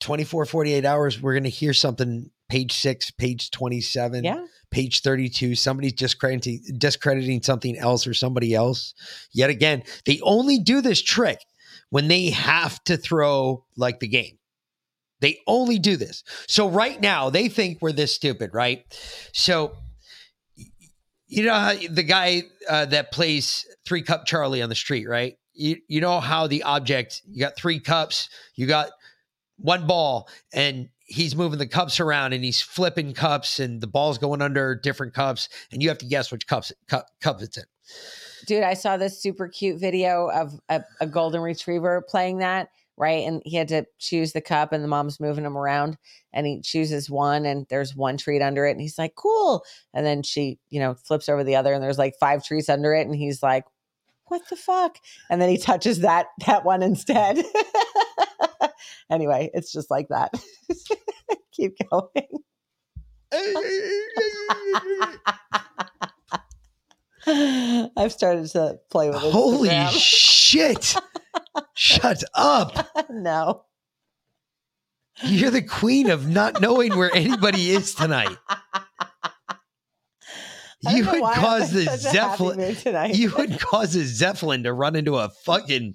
[0.00, 4.44] 24, 48 hours, we're going to hear something page six, page 27, Yeah.
[4.70, 5.54] page 32.
[5.54, 8.94] Somebody's discrediting, discrediting something else or somebody else.
[9.32, 11.38] Yet again, they only do this trick
[11.90, 14.38] when they have to throw like the game.
[15.20, 16.24] They only do this.
[16.48, 18.84] So right now, they think we're this stupid, right?
[19.32, 19.76] So
[21.32, 25.38] You know how the guy uh, that plays three cup Charlie on the street, right?
[25.54, 28.90] You you know how the object you got three cups, you got
[29.56, 34.18] one ball, and he's moving the cups around and he's flipping cups, and the ball's
[34.18, 37.64] going under different cups, and you have to guess which cups cup, cup it's in.
[38.46, 43.26] Dude, I saw this super cute video of a, a golden retriever playing that, right?
[43.26, 45.96] And he had to choose the cup, and the mom's moving him around,
[46.32, 49.64] and he chooses one, and there's one treat under it, and he's like, "Cool."
[49.94, 52.94] And then she, you know, flips over the other, and there's like five treats under
[52.94, 53.64] it, and he's like,
[54.26, 54.98] "What the fuck?"
[55.30, 57.44] And then he touches that that one instead.
[59.10, 60.32] anyway, it's just like that.
[61.52, 62.42] Keep going.
[67.96, 69.32] I've started to play with it.
[69.32, 70.94] Holy shit!
[71.74, 72.88] Shut up!
[73.10, 73.64] no.
[75.22, 78.36] You're the queen of not knowing where anybody is tonight.
[80.80, 82.76] You would cause the such a happy mood Zeppelin.
[82.76, 83.14] tonight.
[83.14, 85.94] You would cause a Zeppelin to run into a fucking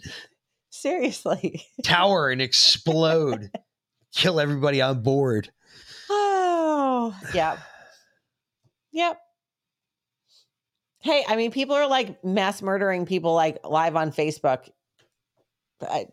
[0.69, 1.61] Seriously.
[1.83, 3.51] tower and explode,
[4.13, 5.51] kill everybody on board.
[6.09, 7.57] Oh, yeah.
[8.91, 9.19] Yep.
[10.99, 14.69] Hey, I mean, people are like mass murdering people like live on Facebook.
[15.81, 16.07] I,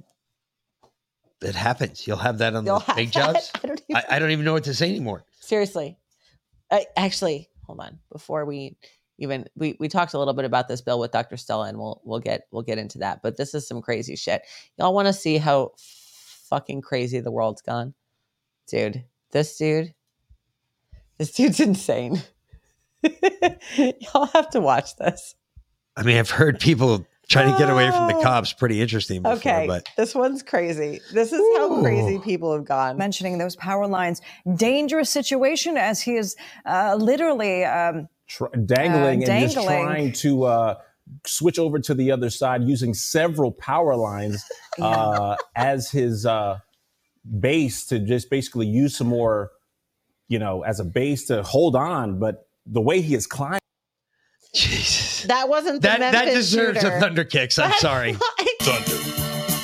[1.40, 2.06] It happens.
[2.06, 3.50] You'll have that on the big jobs.
[3.62, 5.24] I don't even, I, I don't even know what to say anymore.
[5.40, 5.96] seriously.
[6.70, 7.98] I, actually, hold on.
[8.12, 8.76] Before we
[9.18, 11.36] even we we talked a little bit about this bill with Dr.
[11.36, 13.22] Stella, and we'll we'll get we'll get into that.
[13.22, 14.42] But this is some crazy shit.
[14.78, 17.94] Y'all want to see how fucking crazy the world's gone,
[18.66, 19.04] dude?
[19.30, 19.94] This dude,
[21.18, 22.22] this dude's insane.
[23.76, 25.34] Y'all have to watch this.
[25.96, 28.22] I mean, I've heard people trying to get away from the Oh.
[28.22, 28.52] cops.
[28.52, 29.22] Pretty interesting.
[29.22, 31.00] Before, Okay, but this one's crazy.
[31.12, 32.98] This is how crazy people have gone.
[32.98, 34.20] mentioning those power lines.
[34.56, 36.36] Dangerous situation as he is
[36.66, 40.74] uh, literally um, tr- dangling Uh, and just trying to uh,
[41.26, 44.44] switch over to the other side using several power lines
[44.80, 46.58] uh, as his uh,
[47.40, 49.50] base to just basically use some more,
[50.28, 52.18] you know, as a base to hold on.
[52.18, 53.60] But the way he is climbing.
[54.54, 55.22] Jesus.
[55.24, 56.96] That wasn't the That that deserves shooter.
[56.96, 57.58] a thunder kicks.
[57.58, 58.12] I'm That's sorry.
[58.38, 58.96] like- Thunder,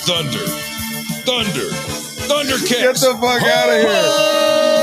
[0.03, 0.47] thunder,
[1.25, 2.71] thunder, thunder kicks.
[2.81, 4.01] Get the fuck out of here.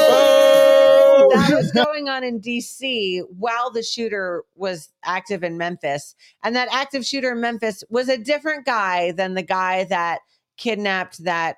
[0.10, 1.30] Oh!
[1.36, 6.16] that was going on in DC while the shooter was active in Memphis.
[6.44, 10.20] And that active shooter in Memphis was a different guy than the guy that
[10.58, 11.58] kidnapped that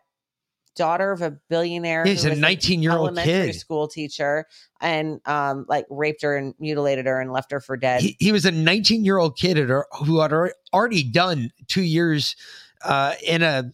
[0.79, 2.05] daughter of a billionaire.
[2.05, 3.55] He's a 19-year-old elementary kid.
[3.59, 4.45] school teacher
[4.81, 8.01] and um like raped her and mutilated her and left her for dead.
[8.01, 10.31] He, he was a 19 year old kid at- who had
[10.73, 12.35] already done two years
[12.83, 13.71] uh, in a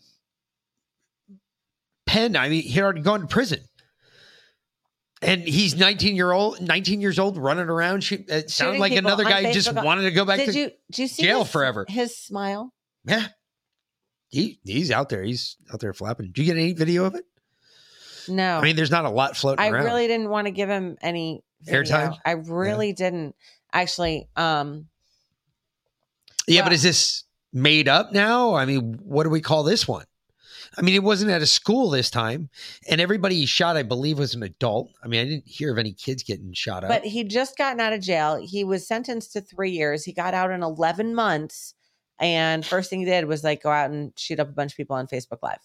[2.07, 2.35] pen.
[2.35, 3.59] I mean, he had already gone to prison.
[5.21, 8.03] And he's 19 year old, 19 years old, running around.
[8.03, 9.83] She, it sounded Shooting like another on guy just Facebook.
[9.85, 11.85] wanted to go back did to you did you see jail his- forever.
[11.87, 12.73] His smile.
[13.05, 13.27] Yeah,
[14.35, 15.23] he he's out there.
[15.23, 16.27] He's out there flapping.
[16.27, 17.25] Did you get any video of it?
[18.27, 18.57] No.
[18.57, 19.85] I mean, there's not a lot floating I around.
[19.85, 21.83] really didn't want to give him any video.
[21.83, 22.17] Airtime?
[22.25, 23.35] I really didn't.
[23.71, 24.87] Actually, um
[26.47, 28.55] yeah, well- but is this made up now?
[28.55, 30.05] I mean, what do we call this one?
[30.77, 32.49] I mean, it wasn't at a school this time,
[32.89, 34.91] and everybody he shot, I believe, was an adult.
[35.01, 36.89] I mean, I didn't hear of any kids getting shot up.
[36.89, 38.35] but he'd just gotten out of jail.
[38.45, 40.03] He was sentenced to three years.
[40.03, 41.74] He got out in 11 months.
[42.19, 44.77] And first thing he did was like go out and shoot up a bunch of
[44.77, 45.59] people on Facebook Live.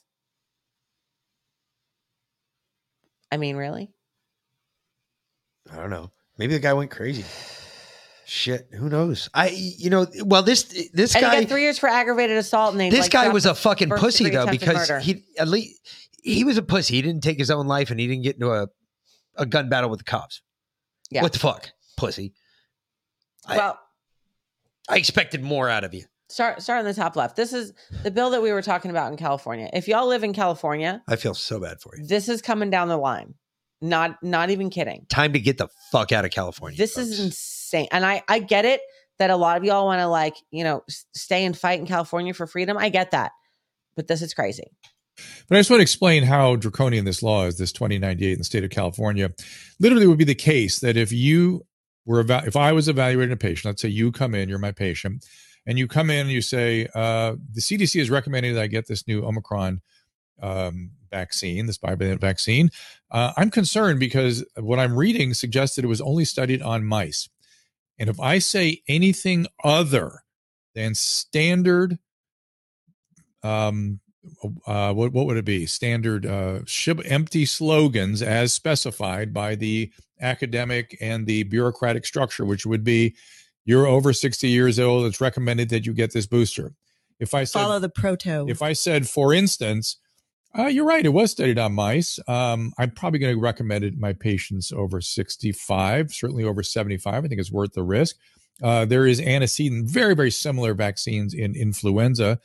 [3.31, 3.90] I mean, really?
[5.72, 6.10] I don't know.
[6.39, 7.24] Maybe the guy went crazy.
[8.24, 9.28] Shit, who knows?
[9.35, 10.62] I, you know, well, this
[10.93, 12.72] this and he guy, got three years for aggravated assault.
[12.72, 15.81] And they this like, guy was a fucking pussy though because he at least
[16.22, 16.94] he was a pussy.
[16.94, 18.68] He didn't take his own life and he didn't get into a
[19.36, 20.43] a gun battle with the cops.
[21.10, 21.22] Yeah.
[21.22, 22.32] What the fuck, pussy?
[23.47, 23.78] I- well,
[24.89, 26.05] I expected more out of you.
[26.31, 27.36] Start start on the top left.
[27.36, 29.69] This is the bill that we were talking about in California.
[29.73, 32.07] If y'all live in California, I feel so bad for you.
[32.07, 33.35] this is coming down the line.
[33.81, 35.07] Not not even kidding.
[35.09, 36.77] Time to get the fuck out of California.
[36.77, 37.09] This folks.
[37.09, 37.89] is insane.
[37.93, 38.81] And I I get it
[39.19, 40.82] that a lot of y'all want to like, you know,
[41.15, 42.77] stay and fight in California for freedom.
[42.78, 43.32] I get that.
[43.97, 44.65] But this is crazy.
[45.48, 48.44] But I just want to explain how draconian this law is, this 2098 in the
[48.44, 49.31] state of California.
[49.78, 51.66] Literally would be the case that if you
[52.07, 54.73] were, eva- if I was evaluating a patient, let's say you come in, you're my
[54.73, 55.27] patient,
[55.66, 58.86] and you come in and you say, uh, the CDC is recommending that I get
[58.86, 59.80] this new Omicron
[60.42, 62.70] um, vaccine, this bivalent vaccine.
[63.10, 67.28] Uh, I'm concerned because what I'm reading suggests that it was only studied on mice.
[67.98, 70.22] And if I say anything other
[70.74, 71.98] than standard
[73.42, 74.00] um,
[74.66, 75.66] uh, what what would it be?
[75.66, 76.60] Standard uh,
[77.04, 83.14] empty slogans as specified by the academic and the bureaucratic structure, which would be
[83.64, 85.06] you're over 60 years old.
[85.06, 86.72] It's recommended that you get this booster.
[87.18, 88.46] If I said, Follow the proto.
[88.48, 89.96] if I said, for instance,
[90.58, 92.18] uh, you're right, it was studied on mice.
[92.26, 97.24] Um, I'm probably going to recommend it to my patients over 65, certainly over 75.
[97.24, 98.16] I think it's worth the risk.
[98.62, 102.40] Uh, there is antecedent, very, very similar vaccines in influenza.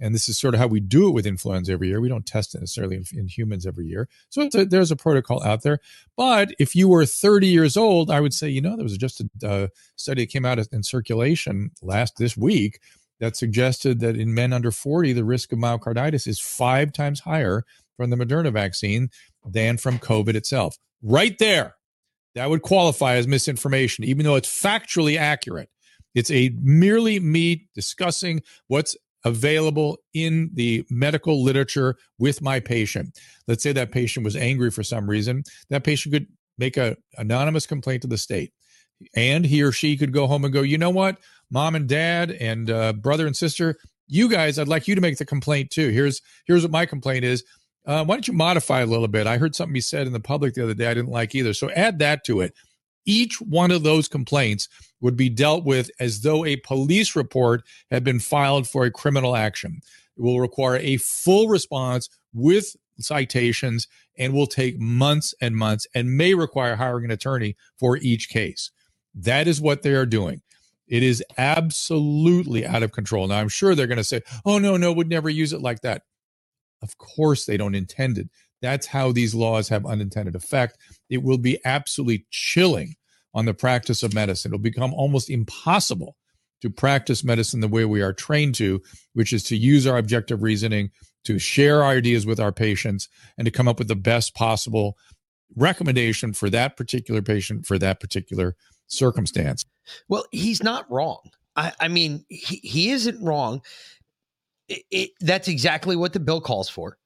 [0.00, 2.00] And this is sort of how we do it with influenza every year.
[2.00, 4.08] We don't test it necessarily in, in humans every year.
[4.28, 5.80] So a, there's a protocol out there.
[6.16, 9.20] But if you were 30 years old, I would say, you know, there was just
[9.20, 12.80] a uh, study that came out in circulation last this week
[13.20, 17.64] that suggested that in men under 40, the risk of myocarditis is five times higher
[17.96, 19.10] from the Moderna vaccine
[19.44, 20.78] than from COVID itself.
[21.02, 21.74] Right there.
[22.34, 25.70] That would qualify as misinformation, even though it's factually accurate.
[26.14, 33.18] It's a merely me discussing what's available in the medical literature with my patient.
[33.46, 35.44] Let's say that patient was angry for some reason.
[35.70, 36.26] That patient could
[36.56, 38.52] make a anonymous complaint to the state.
[39.14, 41.18] And he or she could go home and go, you know what,
[41.50, 43.76] mom and dad and uh, brother and sister,
[44.08, 45.90] you guys, I'd like you to make the complaint too.
[45.90, 47.44] Here's here's what my complaint is.
[47.86, 49.26] Uh, why don't you modify a little bit?
[49.26, 51.54] I heard something you said in the public the other day I didn't like either.
[51.54, 52.54] So add that to it.
[53.08, 54.68] Each one of those complaints
[55.00, 59.34] would be dealt with as though a police report had been filed for a criminal
[59.34, 59.80] action.
[60.18, 66.18] It will require a full response with citations and will take months and months and
[66.18, 68.70] may require hiring an attorney for each case.
[69.14, 70.42] That is what they are doing.
[70.86, 73.26] It is absolutely out of control.
[73.26, 75.80] Now, I'm sure they're going to say, oh, no, no, we'd never use it like
[75.80, 76.02] that.
[76.82, 78.28] Of course, they don't intend it.
[78.60, 80.76] That's how these laws have unintended effect.
[81.08, 82.96] It will be absolutely chilling
[83.34, 84.50] on the practice of medicine.
[84.50, 86.16] It'll become almost impossible
[86.60, 88.82] to practice medicine the way we are trained to,
[89.12, 90.90] which is to use our objective reasoning,
[91.24, 94.96] to share our ideas with our patients, and to come up with the best possible
[95.56, 98.56] recommendation for that particular patient for that particular
[98.86, 99.64] circumstance.
[100.08, 101.20] Well, he's not wrong.
[101.56, 103.62] I, I mean, he, he isn't wrong.
[104.68, 106.98] It, it, that's exactly what the bill calls for.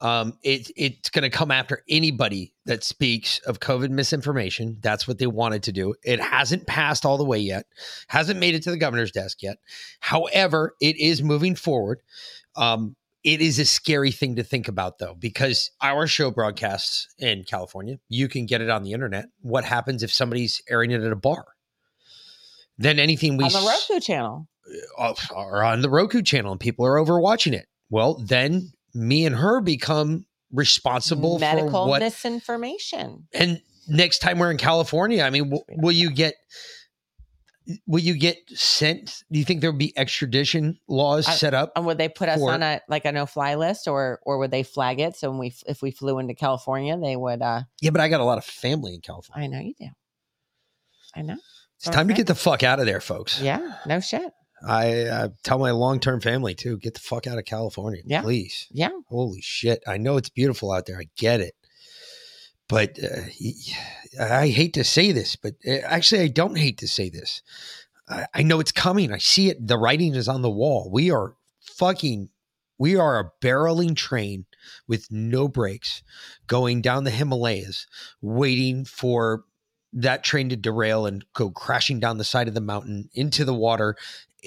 [0.00, 4.78] Um, it, it's going to come after anybody that speaks of COVID misinformation.
[4.80, 5.94] That's what they wanted to do.
[6.04, 7.66] It hasn't passed all the way yet,
[8.06, 9.58] hasn't made it to the governor's desk yet.
[10.00, 12.00] However, it is moving forward.
[12.54, 12.94] Um,
[13.24, 17.98] it is a scary thing to think about, though, because our show broadcasts in California.
[18.08, 19.26] You can get it on the internet.
[19.40, 21.44] What happens if somebody's airing it at a bar?
[22.78, 24.48] Then anything we on the Roku channel
[24.96, 27.66] uh, are on the Roku channel and people are overwatching it.
[27.90, 33.28] Well, then me and her become responsible medical for what misinformation.
[33.34, 36.34] and next time we're in California, I mean, w- will you get
[37.86, 39.24] will you get sent?
[39.30, 41.72] Do you think there would be extradition laws I- set up?
[41.76, 44.38] And would they put us for- on a like a no fly list, or or
[44.38, 45.16] would they flag it?
[45.16, 47.42] So when we if we flew into California, they would.
[47.42, 49.44] uh Yeah, but I got a lot of family in California.
[49.44, 49.88] I know you do.
[51.14, 51.36] I know.
[51.76, 53.40] It's time to get the fuck out of there, folks.
[53.40, 54.32] Yeah, no shit.
[54.66, 58.22] I, I tell my long term family too, get the fuck out of California, Yeah.
[58.22, 58.66] please.
[58.70, 58.90] Yeah.
[59.08, 59.82] Holy shit!
[59.86, 60.98] I know it's beautiful out there.
[60.98, 61.54] I get it,
[62.68, 67.08] but uh, I hate to say this, but uh, actually, I don't hate to say
[67.08, 67.42] this.
[68.08, 69.12] I, I know it's coming.
[69.12, 69.66] I see it.
[69.66, 70.90] The writing is on the wall.
[70.92, 72.30] We are fucking.
[72.80, 74.46] We are a barreling train
[74.86, 76.02] with no brakes,
[76.46, 77.86] going down the Himalayas,
[78.22, 79.42] waiting for
[79.92, 83.54] that train to derail and go crashing down the side of the mountain into the
[83.54, 83.96] water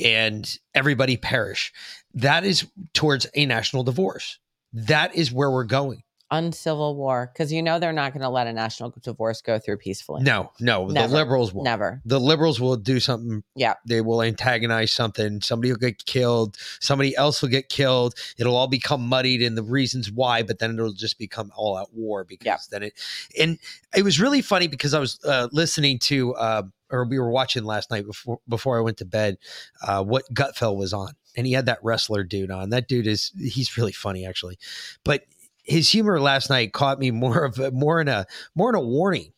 [0.02, 1.74] and everybody perish.
[2.14, 4.40] That is towards a national divorce.
[4.74, 6.04] That is where we're going.
[6.32, 9.78] Uncivil war, because you know they're not going to let a national divorce go through
[9.78, 10.24] peacefully.
[10.24, 11.08] No, no, Never.
[11.08, 11.64] the liberals will.
[11.64, 12.02] Never.
[12.06, 13.44] The liberals will do something.
[13.56, 13.74] Yeah.
[13.86, 15.42] They will antagonize something.
[15.42, 16.58] Somebody will get killed.
[16.80, 18.16] Somebody else will get killed.
[18.38, 21.94] It'll all become muddied in the reasons why, but then it'll just become all out
[21.94, 22.94] war because then it.
[23.38, 23.60] And
[23.96, 27.66] it was really funny because I was uh, listening to, uh, or we were watching
[27.66, 29.38] last night before before I went to bed,
[29.86, 32.70] uh, what Gutfeld was on, and he had that wrestler dude on.
[32.70, 34.58] That dude is he's really funny actually,
[35.04, 35.26] but
[35.72, 38.82] his humor last night caught me more of a, more in a more in a
[38.82, 39.32] warning,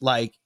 [0.00, 0.38] like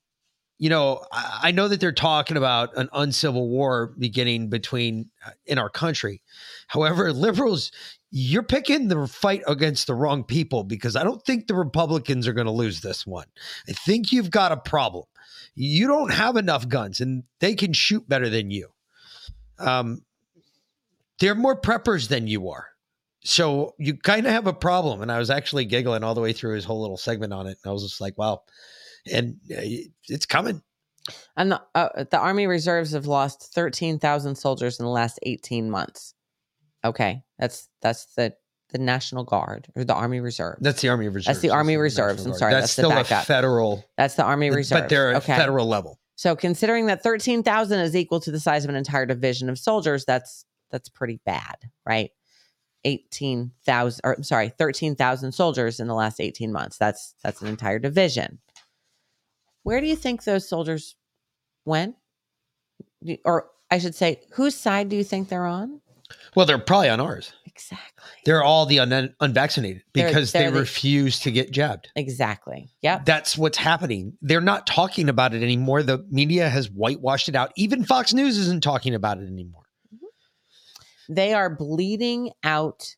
[0.58, 5.30] you know, I, I know that they're talking about an uncivil war beginning between uh,
[5.44, 6.22] in our country.
[6.66, 7.70] However, liberals,
[8.10, 12.32] you're picking the fight against the wrong people because I don't think the Republicans are
[12.32, 13.26] going to lose this one.
[13.68, 15.04] I think you've got a problem.
[15.54, 18.68] You don't have enough guns, and they can shoot better than you.
[19.58, 20.02] Um,
[21.18, 22.68] they're more preppers than you are.
[23.26, 25.02] So you kind of have a problem.
[25.02, 27.58] And I was actually giggling all the way through his whole little segment on it.
[27.62, 28.42] And I was just like, wow.
[29.12, 29.62] And uh,
[30.08, 30.62] it's coming.
[31.36, 36.14] And the, uh, the Army Reserves have lost 13,000 soldiers in the last 18 months.
[36.84, 37.22] Okay.
[37.38, 38.34] That's that's the
[38.70, 40.58] the National Guard or the Army Reserve.
[40.60, 41.26] That's the Army Reserves.
[41.26, 42.18] That's the Army That's Reserves.
[42.18, 42.52] National I'm sorry.
[42.52, 44.82] That's That's, still the a federal- That's the Army Reserve.
[44.82, 45.98] But they're at federal level.
[46.14, 50.04] So considering that 13,000 is equal to the size of an entire division of soldiers,
[50.04, 52.10] that's that's pretty bad, right?
[52.86, 56.78] 18,000 or I'm sorry, 13,000 soldiers in the last 18 months.
[56.78, 58.38] That's that's an entire division.
[59.64, 60.94] Where do you think those soldiers
[61.64, 61.96] went?
[63.24, 65.80] Or I should say, whose side do you think they're on?
[66.36, 67.32] Well, they're probably on ours.
[67.46, 68.04] Exactly.
[68.24, 71.88] They're all the un- unvaccinated They're- because they're they the- refuse to get jabbed.
[71.96, 72.68] Exactly.
[72.82, 73.00] Yeah.
[73.04, 74.16] That's what's happening.
[74.22, 75.82] They're not talking about it anymore.
[75.82, 77.52] The media has whitewashed it out.
[77.56, 79.62] Even Fox News isn't talking about it anymore.
[81.08, 82.96] They are bleeding out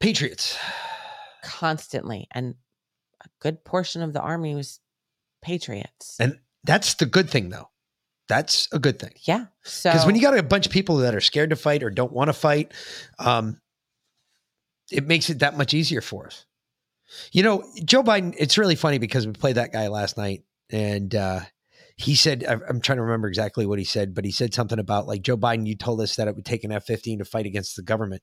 [0.00, 0.58] Patriots.
[1.42, 2.28] constantly.
[2.32, 2.54] And
[3.22, 4.80] a good portion of the army was
[5.42, 6.16] patriots.
[6.20, 7.68] And that's the good thing, though.
[8.28, 9.12] That's a good thing.
[9.22, 9.46] Yeah.
[9.64, 11.90] So Because when you got a bunch of people that are scared to fight or
[11.90, 12.72] don't want to fight,
[13.18, 13.58] um,
[14.90, 16.44] it makes it that much easier for us.
[17.32, 21.14] You know, Joe Biden, it's really funny because we played that guy last night and
[21.14, 21.40] uh,
[22.00, 25.06] he said, I'm trying to remember exactly what he said, but he said something about
[25.08, 27.44] like, Joe Biden, you told us that it would take an F 15 to fight
[27.44, 28.22] against the government.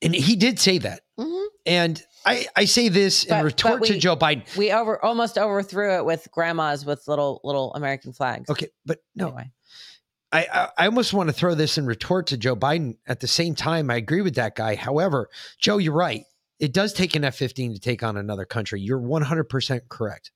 [0.00, 1.02] And he did say that.
[1.18, 1.46] Mhm.
[1.66, 4.56] And I, I say this But- in retort but to Joe Biden.
[4.56, 8.48] we over almost overthrew it with grandmas with little little American flags.
[8.48, 9.52] Okay, but no, Anyway.
[10.32, 12.96] I, I I almost want to throw this in retort to Joe Biden.
[13.06, 14.76] At the same time, I agree with that guy.
[14.76, 15.28] However,
[15.58, 16.24] Joe, you're right.
[16.60, 18.80] It does take an F 15 to take on another country.
[18.80, 20.30] You're 100% correct.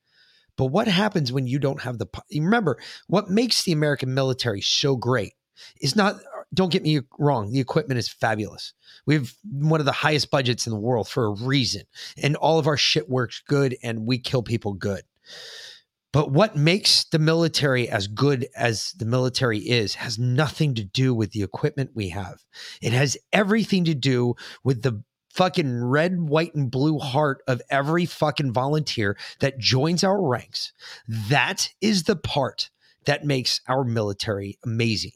[0.57, 2.07] But what happens when you don't have the.
[2.33, 5.35] Remember, what makes the American military so great
[5.81, 6.17] is not,
[6.53, 8.73] don't get me wrong, the equipment is fabulous.
[9.07, 11.83] We have one of the highest budgets in the world for a reason.
[12.23, 15.03] And all of our shit works good and we kill people good.
[16.13, 21.13] But what makes the military as good as the military is has nothing to do
[21.13, 22.45] with the equipment we have.
[22.81, 25.03] It has everything to do with the
[25.35, 30.73] fucking red, white, and blue heart of every fucking volunteer that joins our ranks.
[31.09, 32.70] That is the part
[33.05, 35.12] that makes our military amazing.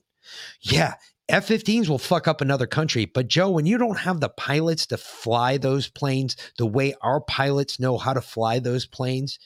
[0.61, 0.95] Yeah,
[1.29, 3.05] F 15s will fuck up another country.
[3.05, 7.21] But Joe, when you don't have the pilots to fly those planes the way our
[7.21, 9.39] pilots know how to fly those planes,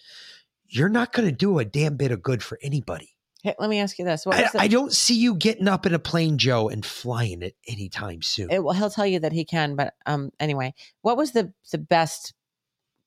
[0.68, 3.11] you're not going to do a damn bit of good for anybody.
[3.42, 5.84] Hey, let me ask you this: What I, the- I don't see you getting up
[5.86, 8.50] in a plane, Joe, and flying it anytime soon.
[8.50, 11.78] it, well, he'll tell you that he can, but um, anyway, what was the the
[11.78, 12.34] best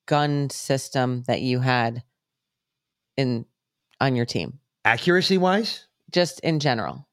[0.07, 2.03] gun system that you had
[3.17, 3.45] in
[4.01, 7.07] on your team, Accuracy wise, just in general?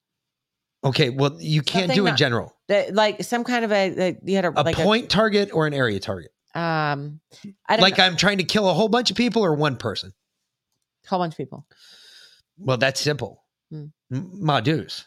[0.84, 1.10] okay.
[1.10, 4.16] Well, you can't Something do in not- general That- like some kind of a that
[4.28, 6.32] you had a, a like point target or an area target.
[6.56, 7.20] um,
[7.68, 9.76] I don't Like know, I'm trying to kill a whole bunch of people or one
[9.76, 10.12] person.
[11.06, 11.66] a whole bunch of people.
[12.58, 13.42] Well, that's simple.
[13.70, 13.86] Hmm.
[14.12, 15.06] M- Ma Deuce.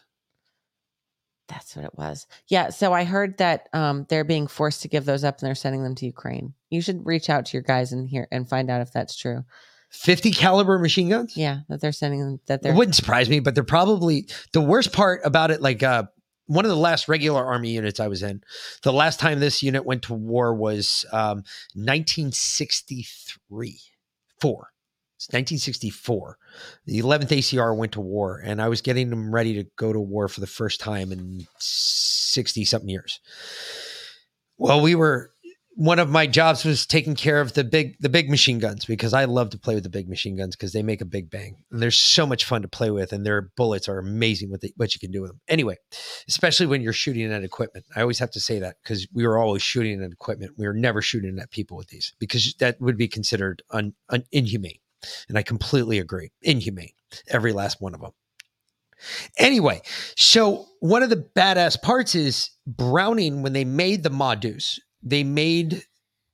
[1.48, 2.26] That's what it was.
[2.48, 2.70] Yeah.
[2.70, 5.84] So I heard that um, they're being forced to give those up and they're sending
[5.84, 6.54] them to Ukraine.
[6.70, 9.44] You should reach out to your guys in here and find out if that's true.
[9.90, 11.36] 50 caliber machine guns?
[11.36, 12.40] Yeah, that they're sending them.
[12.46, 15.62] That they're wouldn't surprise me, but they're probably the worst part about it.
[15.62, 16.04] Like uh,
[16.46, 18.42] one of the last regular army units I was in,
[18.82, 21.44] the last time this unit went to war was um,
[21.74, 23.78] 1963,
[24.40, 24.70] four.
[25.16, 26.38] It's 1964.
[26.84, 30.00] The 11th ACR went to war, and I was getting them ready to go to
[30.00, 33.20] war for the first time in 60 something years.
[34.58, 35.30] Well, we were
[35.76, 39.12] one of my jobs was taking care of the big the big machine guns because
[39.12, 41.56] I love to play with the big machine guns because they make a big bang
[41.70, 44.72] and they're so much fun to play with and their bullets are amazing what they,
[44.76, 45.40] what you can do with them.
[45.48, 45.76] Anyway,
[46.28, 49.36] especially when you're shooting at equipment, I always have to say that because we were
[49.36, 50.52] always shooting at equipment.
[50.56, 54.24] We were never shooting at people with these because that would be considered un, un,
[54.32, 54.78] inhumane,
[55.28, 56.30] and I completely agree.
[56.42, 56.92] Inhumane,
[57.28, 58.12] every last one of them.
[59.38, 59.82] Anyway,
[60.16, 65.22] so one of the badass parts is Browning when they made the Ma Deuce, they
[65.22, 65.82] made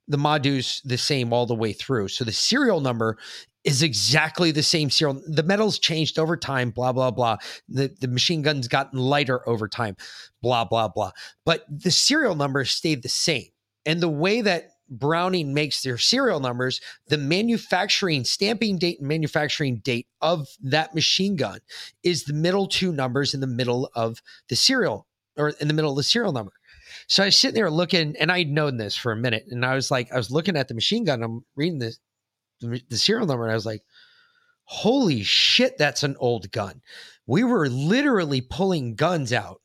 [0.09, 2.09] the Ma Deuce the same all the way through.
[2.09, 3.18] So the serial number
[3.64, 5.22] is exactly the same serial.
[5.26, 7.39] The metals changed over time, blah, blah, blah.
[7.68, 9.97] The, the machine guns gotten lighter over time,
[10.40, 11.12] blah, blah, blah.
[11.44, 13.47] But the serial number stayed the same.
[13.86, 19.78] And the way that Browning makes their serial numbers, the manufacturing stamping date and manufacturing
[19.78, 21.60] date of that machine gun
[22.02, 25.06] is the middle two numbers in the middle of the serial
[25.36, 26.52] or in the middle of the serial number.
[27.06, 29.74] So I was sitting there looking, and I'd known this for a minute, and I
[29.74, 31.23] was like, I was looking at the machine gun.
[31.23, 31.97] I'm reading the
[32.60, 33.82] the, the serial number, and I was like,
[34.64, 36.82] "Holy shit, that's an old gun."
[37.27, 39.62] We were literally pulling guns out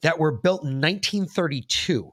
[0.00, 2.12] that were built in 1932.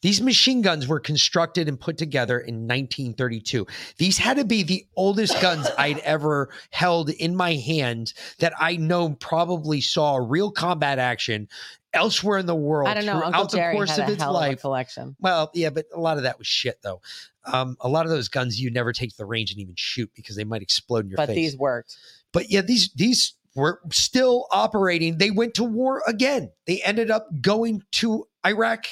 [0.00, 3.66] These machine guns were constructed and put together in 1932.
[3.96, 8.76] These had to be the oldest guns I'd ever held in my hand that I
[8.76, 11.48] know probably saw real combat action
[11.92, 13.14] elsewhere in the world I don't know.
[13.14, 15.16] throughout Uncle the Jerry course had of a its hell of a collection.
[15.20, 17.00] Well, yeah, but a lot of that was shit though.
[17.44, 20.10] Um, a lot of those guns you never take to the range and even shoot
[20.14, 21.34] because they might explode in your But face.
[21.34, 21.96] But these worked.
[22.32, 25.18] But yeah, these these were still operating.
[25.18, 26.52] They went to war again.
[26.66, 28.86] They ended up going to Iraq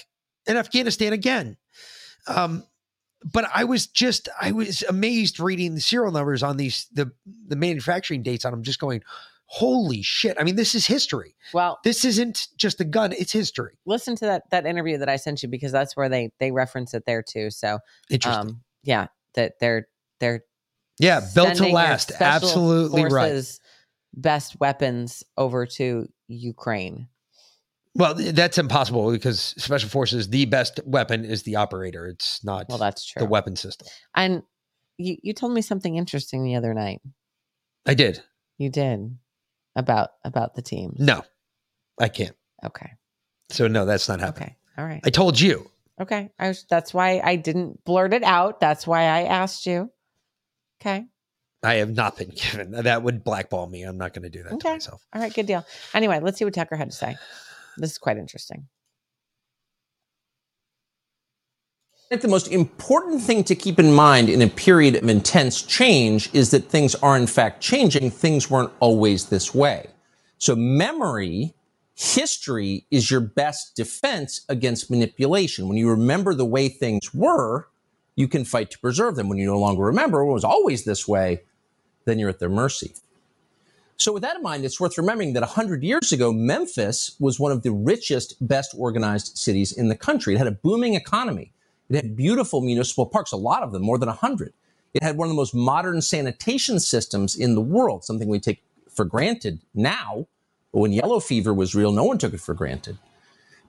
[0.46, 1.56] and Afghanistan again.
[2.26, 2.64] Um,
[3.32, 7.10] but I was just I was amazed reading the serial numbers on these the
[7.46, 9.02] the manufacturing dates on them, just going,
[9.46, 10.36] holy shit!
[10.38, 11.34] I mean, this is history.
[11.52, 13.78] Well, this isn't just a gun; it's history.
[13.86, 16.94] Listen to that that interview that I sent you because that's where they they reference
[16.94, 17.50] it there too.
[17.50, 18.60] So um, Interesting.
[18.84, 19.88] yeah, that they're
[20.20, 20.44] they're
[20.98, 22.12] Yeah, built to last.
[22.20, 23.44] Absolutely right.
[24.14, 27.08] Best weapons over to Ukraine.
[27.96, 32.06] Well, that's impossible because special forces, the best weapon is the operator.
[32.06, 33.20] It's not Well, that's true.
[33.20, 33.88] the weapon system.
[34.14, 34.42] And
[34.98, 37.00] you, you told me something interesting the other night.
[37.86, 38.22] I did.
[38.58, 39.16] You did
[39.74, 40.94] about about the team.
[40.98, 41.22] No,
[42.00, 42.36] I can't.
[42.64, 42.92] Okay.
[43.50, 44.48] So no, that's not happening.
[44.50, 44.56] Okay.
[44.78, 45.00] All right.
[45.04, 45.70] I told you.
[46.00, 46.30] Okay.
[46.38, 48.60] I was, that's why I didn't blurt it out.
[48.60, 49.90] That's why I asked you.
[50.80, 51.06] Okay.
[51.62, 52.72] I have not been given.
[52.72, 53.82] That would blackball me.
[53.82, 55.02] I'm not going to do that to myself.
[55.14, 55.32] All right.
[55.32, 55.64] Good deal.
[55.94, 57.16] Anyway, let's see what Tucker had to say.
[57.76, 58.68] This is quite interesting.
[61.94, 65.60] I think the most important thing to keep in mind in a period of intense
[65.60, 68.10] change is that things are in fact changing.
[68.10, 69.88] Things weren't always this way.
[70.38, 71.54] So memory,
[71.96, 75.66] history is your best defense against manipulation.
[75.66, 77.66] When you remember the way things were,
[78.14, 79.28] you can fight to preserve them.
[79.28, 81.42] When you no longer remember it was always this way,
[82.04, 82.94] then you're at their mercy.
[83.98, 87.50] So, with that in mind, it's worth remembering that 100 years ago, Memphis was one
[87.50, 90.34] of the richest, best organized cities in the country.
[90.34, 91.52] It had a booming economy.
[91.88, 94.52] It had beautiful municipal parks, a lot of them, more than 100.
[94.92, 98.62] It had one of the most modern sanitation systems in the world, something we take
[98.90, 100.26] for granted now.
[100.72, 102.98] But when yellow fever was real, no one took it for granted.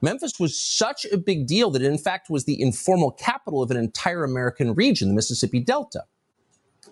[0.00, 3.70] Memphis was such a big deal that it, in fact, was the informal capital of
[3.70, 6.04] an entire American region, the Mississippi Delta.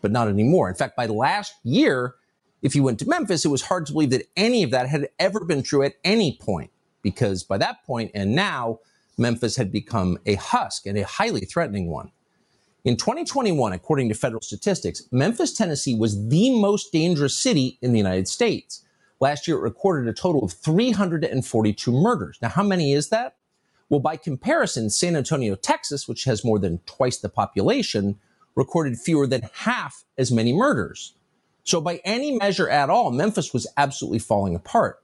[0.00, 0.68] But not anymore.
[0.68, 2.14] In fact, by last year,
[2.62, 5.08] if you went to Memphis, it was hard to believe that any of that had
[5.18, 6.70] ever been true at any point,
[7.02, 8.80] because by that point and now,
[9.18, 12.10] Memphis had become a husk and a highly threatening one.
[12.84, 17.98] In 2021, according to federal statistics, Memphis, Tennessee was the most dangerous city in the
[17.98, 18.84] United States.
[19.18, 22.38] Last year, it recorded a total of 342 murders.
[22.40, 23.36] Now, how many is that?
[23.88, 28.18] Well, by comparison, San Antonio, Texas, which has more than twice the population,
[28.54, 31.14] recorded fewer than half as many murders.
[31.66, 35.02] So, by any measure at all, Memphis was absolutely falling apart.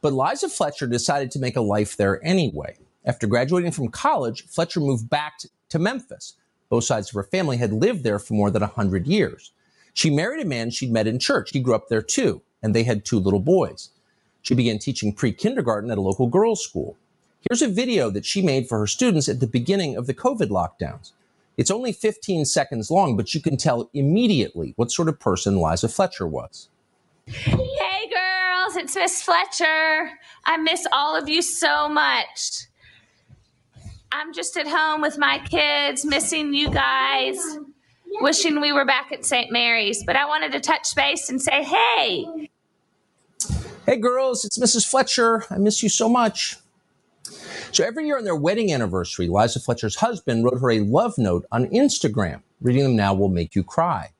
[0.00, 2.76] But Liza Fletcher decided to make a life there anyway.
[3.04, 5.38] After graduating from college, Fletcher moved back
[5.68, 6.32] to Memphis.
[6.70, 9.52] Both sides of her family had lived there for more than 100 years.
[9.92, 11.50] She married a man she'd met in church.
[11.52, 13.90] He grew up there too, and they had two little boys.
[14.40, 16.96] She began teaching pre kindergarten at a local girls' school.
[17.50, 20.48] Here's a video that she made for her students at the beginning of the COVID
[20.48, 21.12] lockdowns.
[21.56, 25.88] It's only 15 seconds long, but you can tell immediately what sort of person Liza
[25.88, 26.68] Fletcher was.
[27.26, 30.10] Hey girls, it's Miss Fletcher.
[30.44, 32.66] I miss all of you so much.
[34.12, 37.36] I'm just at home with my kids, missing you guys,
[38.20, 39.50] wishing we were back at St.
[39.50, 42.48] Mary's, but I wanted to touch base and say, hey,
[43.86, 44.84] Hey girls, it's Mrs.
[44.84, 45.44] Fletcher.
[45.48, 46.56] I miss you so much.
[47.76, 51.44] So every year on their wedding anniversary, Liza Fletcher's husband wrote her a love note
[51.52, 52.40] on Instagram.
[52.62, 54.12] Reading them now will make you cry.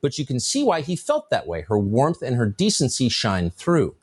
[0.00, 1.60] But you can see why he felt that way.
[1.60, 3.96] Her warmth and her decency shine through.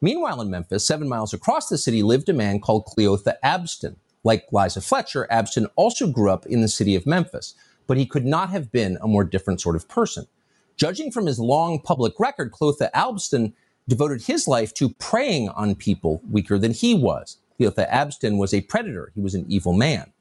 [0.00, 3.96] Meanwhile, in Memphis, seven miles across the city, lived a man called Cleotha Abston.
[4.22, 7.56] Like Liza Fletcher, Abston also grew up in the city of Memphis,
[7.88, 10.28] but he could not have been a more different sort of person.
[10.76, 13.52] Judging from his long public record, Cleotha Abston
[13.88, 17.38] devoted his life to preying on people weaker than he was.
[17.62, 19.12] Cleotha Abston was a predator.
[19.14, 20.12] He was an evil man.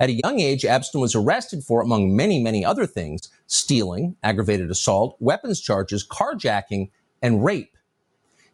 [0.00, 4.70] At a young age, Abston was arrested for, among many, many other things, stealing, aggravated
[4.70, 6.90] assault, weapons charges, carjacking,
[7.20, 7.76] and rape.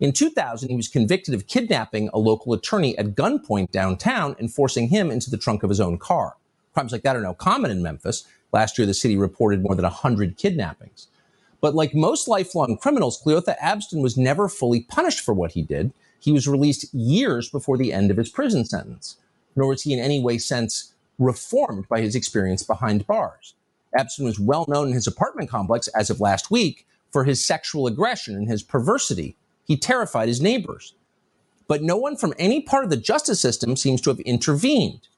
[0.01, 4.89] In 2000, he was convicted of kidnapping a local attorney at gunpoint downtown and forcing
[4.89, 6.37] him into the trunk of his own car.
[6.73, 8.27] Crimes like that are now common in Memphis.
[8.53, 11.09] Last year, the city reported more than 100 kidnappings.
[11.61, 15.93] But like most lifelong criminals, Cleotha Abston was never fully punished for what he did.
[16.25, 19.19] He was released years before the end of his prison sentence,
[19.55, 23.53] nor was he in any way since reformed by his experience behind bars.
[23.95, 27.87] Abston was well known in his apartment complex as of last week for his sexual
[27.87, 29.37] aggression and his perversity.
[29.67, 30.95] He terrified his neighbors.
[31.69, 35.09] But no one from any part of the justice system seems to have intervened.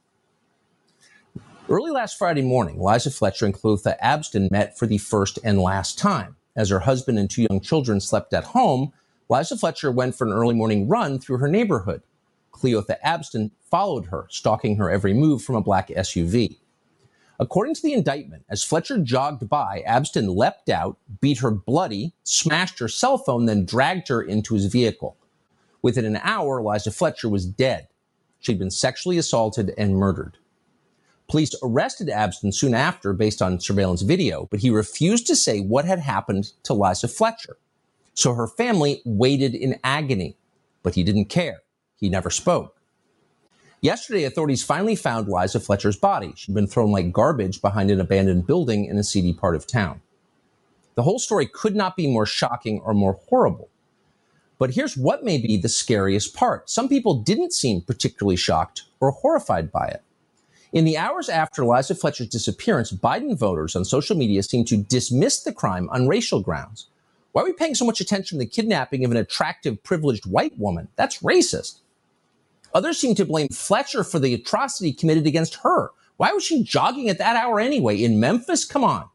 [1.68, 6.00] Early last Friday morning, Liza Fletcher and Cleotha Abston met for the first and last
[6.00, 6.34] time.
[6.56, 8.92] As her husband and two young children slept at home,
[9.28, 12.02] Liza Fletcher went for an early morning run through her neighborhood.
[12.52, 16.58] Cleotha Abston followed her, stalking her every move from a black SUV.
[17.38, 22.78] According to the indictment, as Fletcher jogged by, Abston leapt out, beat her bloody, smashed
[22.78, 25.16] her cell phone, then dragged her into his vehicle.
[25.82, 27.88] Within an hour, Liza Fletcher was dead.
[28.38, 30.38] She'd been sexually assaulted and murdered.
[31.28, 35.84] Police arrested Abston soon after based on surveillance video, but he refused to say what
[35.84, 37.58] had happened to Liza Fletcher.
[38.16, 40.38] So her family waited in agony,
[40.82, 41.60] but he didn't care.
[41.96, 42.80] He never spoke.
[43.82, 46.32] Yesterday, authorities finally found Liza Fletcher's body.
[46.34, 50.00] She'd been thrown like garbage behind an abandoned building in a seedy part of town.
[50.94, 53.68] The whole story could not be more shocking or more horrible.
[54.58, 56.70] But here's what may be the scariest part.
[56.70, 60.02] Some people didn't seem particularly shocked or horrified by it.
[60.72, 65.40] In the hours after Liza Fletcher's disappearance, Biden voters on social media seemed to dismiss
[65.40, 66.86] the crime on racial grounds.
[67.36, 70.56] Why are we paying so much attention to the kidnapping of an attractive, privileged white
[70.58, 70.88] woman?
[70.96, 71.80] That's racist.
[72.72, 75.90] Others seem to blame Fletcher for the atrocity committed against her.
[76.16, 78.02] Why was she jogging at that hour anyway?
[78.02, 78.64] In Memphis?
[78.64, 79.10] Come on.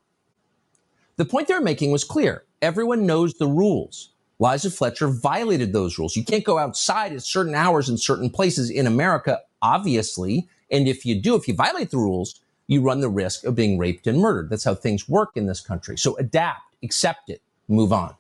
[1.16, 2.44] The point they were making was clear.
[2.62, 4.12] Everyone knows the rules.
[4.38, 6.16] Liza Fletcher violated those rules.
[6.16, 10.48] You can't go outside at certain hours in certain places in America, obviously.
[10.70, 13.80] And if you do, if you violate the rules, you run the risk of being
[13.80, 14.52] raped and murdered.
[14.52, 15.98] That's how things work in this country.
[15.98, 18.16] So adapt, accept it, move on.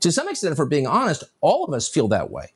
[0.00, 2.52] To some extent, if we're being honest, all of us feel that way.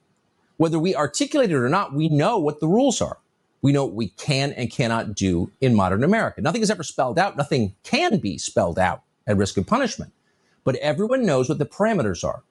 [0.59, 3.19] Whether we articulate it or not, we know what the rules are.
[3.63, 6.41] We know what we can and cannot do in modern America.
[6.41, 7.37] Nothing is ever spelled out.
[7.37, 10.13] Nothing can be spelled out at risk of punishment.
[10.65, 12.43] But everyone knows what the parameters are.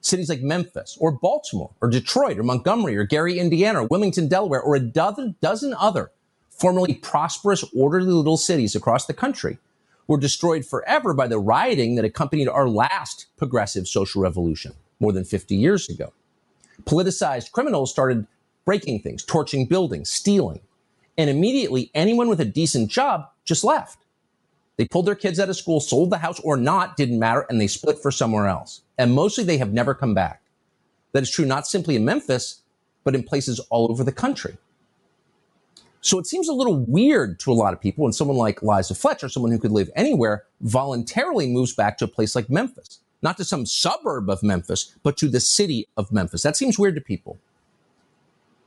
[0.00, 4.60] Cities like Memphis or Baltimore or Detroit or Montgomery or Gary, Indiana or Wilmington, Delaware
[4.60, 6.10] or a dozen, dozen other
[6.50, 9.58] formerly prosperous, orderly little cities across the country
[10.06, 15.24] were destroyed forever by the rioting that accompanied our last progressive social revolution more than
[15.24, 16.12] 50 years ago
[16.84, 18.26] politicized criminals started
[18.64, 20.60] breaking things, torching buildings, stealing.
[21.18, 23.98] And immediately, anyone with a decent job just left.
[24.76, 27.60] They pulled their kids out of school, sold the house or not, didn't matter, and
[27.60, 28.82] they split for somewhere else.
[28.98, 30.42] And mostly they have never come back.
[31.12, 32.60] That is true not simply in Memphis,
[33.02, 34.58] but in places all over the country.
[36.06, 38.94] So it seems a little weird to a lot of people when someone like Liza
[38.94, 43.36] Fletcher, someone who could live anywhere, voluntarily moves back to a place like Memphis not
[43.36, 46.42] to some suburb of Memphis, but to the city of Memphis.
[46.42, 47.38] That seems weird to people.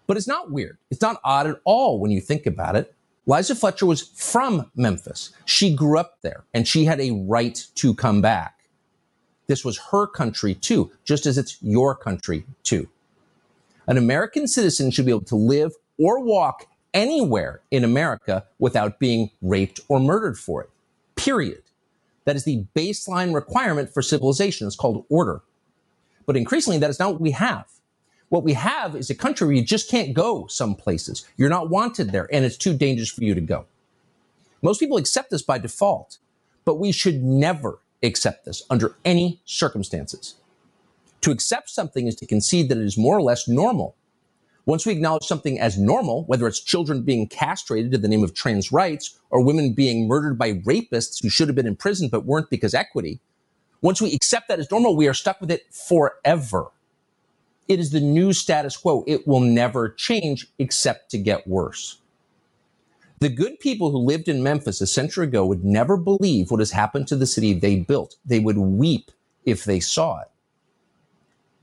[0.08, 0.78] But it's not weird.
[0.90, 2.94] It's not odd at all when you think about it.
[3.26, 5.32] Liza Fletcher was from Memphis.
[5.46, 8.66] She grew up there and she had a right to come back.
[9.48, 12.90] This was her country too, just as it's your country too.
[13.88, 19.32] An American citizen should be able to live or walk anywhere in America without being
[19.42, 20.70] raped or murdered for it.
[21.16, 21.64] Period.
[22.26, 24.68] That is the baseline requirement for civilization.
[24.68, 25.42] It's called order.
[26.26, 27.66] But increasingly, that is not what we have.
[28.30, 31.28] What we have is a country where you just can't go some places.
[31.38, 33.66] You're not wanted there, and it's too dangerous for you to go.
[34.62, 36.20] Most people accept this by default,
[36.66, 40.36] but we should never accept this under any circumstances.
[41.22, 43.96] To accept something is to concede that it is more or less normal.
[44.70, 48.36] Once we acknowledge something as normal, whether it's children being castrated in the name of
[48.36, 52.24] trans rights or women being murdered by rapists who should have been in prison but
[52.24, 53.20] weren't because equity,
[53.82, 56.68] once we accept that as normal, we are stuck with it forever.
[57.68, 59.04] It is the new status quo.
[59.08, 62.00] It will never change except to get worse.
[63.22, 66.70] The good people who lived in Memphis a century ago would never believe what has
[66.70, 68.18] happened to the city they built.
[68.24, 69.10] They would weep
[69.46, 70.28] if they saw it.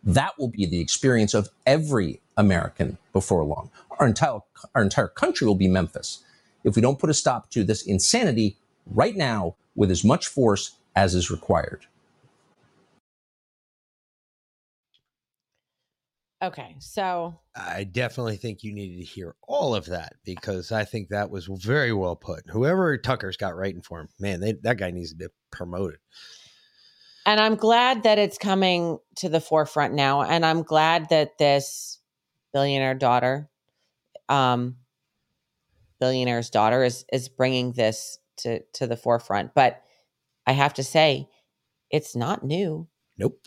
[0.02, 3.70] That will be the experience of every American before long.
[3.98, 4.40] Our entire,
[4.74, 6.22] our entire country will be Memphis
[6.64, 8.56] if we don't put a stop to this insanity
[8.86, 11.86] right now with as much force as is required.
[16.42, 21.08] Okay, so I definitely think you needed to hear all of that because I think
[21.08, 22.42] that was very well put.
[22.50, 25.98] Whoever Tucker's got writing for him, man, they, that guy needs to be promoted.
[27.24, 30.22] And I'm glad that it's coming to the forefront now.
[30.22, 31.98] And I'm glad that this
[32.56, 33.50] billionaire daughter,
[34.30, 34.76] um,
[36.00, 39.52] billionaire's daughter is is bringing this to to the forefront.
[39.54, 39.82] But
[40.46, 41.28] I have to say,
[41.90, 42.88] it's not new.
[43.18, 43.46] Nope.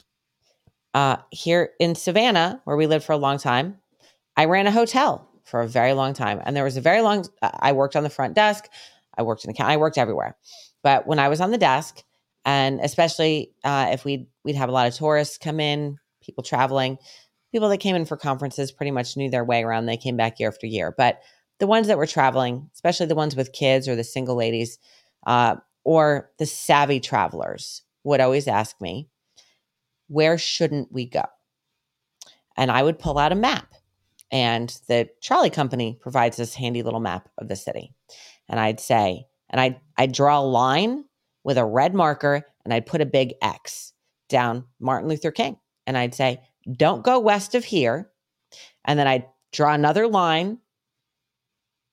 [0.93, 3.79] Uh, here in Savannah, where we lived for a long time,
[4.37, 7.25] I ran a hotel for a very long time, and there was a very long.
[7.41, 8.69] I worked on the front desk.
[9.17, 10.37] I worked in the I worked everywhere.
[10.83, 12.03] But when I was on the desk,
[12.45, 16.99] and especially uh, if we'd we'd have a lot of tourists come in, people traveling,
[17.51, 19.85] people that came in for conferences pretty much knew their way around.
[19.85, 20.93] They came back year after year.
[20.95, 21.21] But
[21.59, 24.79] the ones that were traveling, especially the ones with kids or the single ladies
[25.25, 29.09] uh, or the savvy travelers, would always ask me,
[30.07, 31.25] where shouldn't we go?
[32.57, 33.73] And I would pull out a map.
[34.31, 37.93] And the trolley company provides this handy little map of the city.
[38.47, 41.05] and I'd say, and I'd, I'd draw a line
[41.43, 43.93] with a red marker and I'd put a big X
[44.27, 45.57] down Martin Luther King.
[45.87, 46.41] And I'd say,
[46.71, 48.09] don't go west of here.
[48.85, 50.59] And then I'd draw another line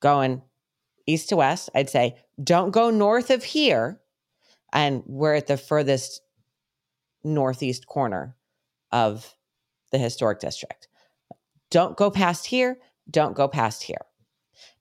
[0.01, 0.43] going
[1.07, 1.71] east to west.
[1.75, 4.01] I'd say, don't go north of here.
[4.73, 6.21] And we're at the furthest
[7.25, 8.37] northeast corner
[8.93, 9.35] of
[9.93, 10.89] the historic district.
[11.71, 12.79] Don't go past here.
[13.11, 14.05] Don't go past here.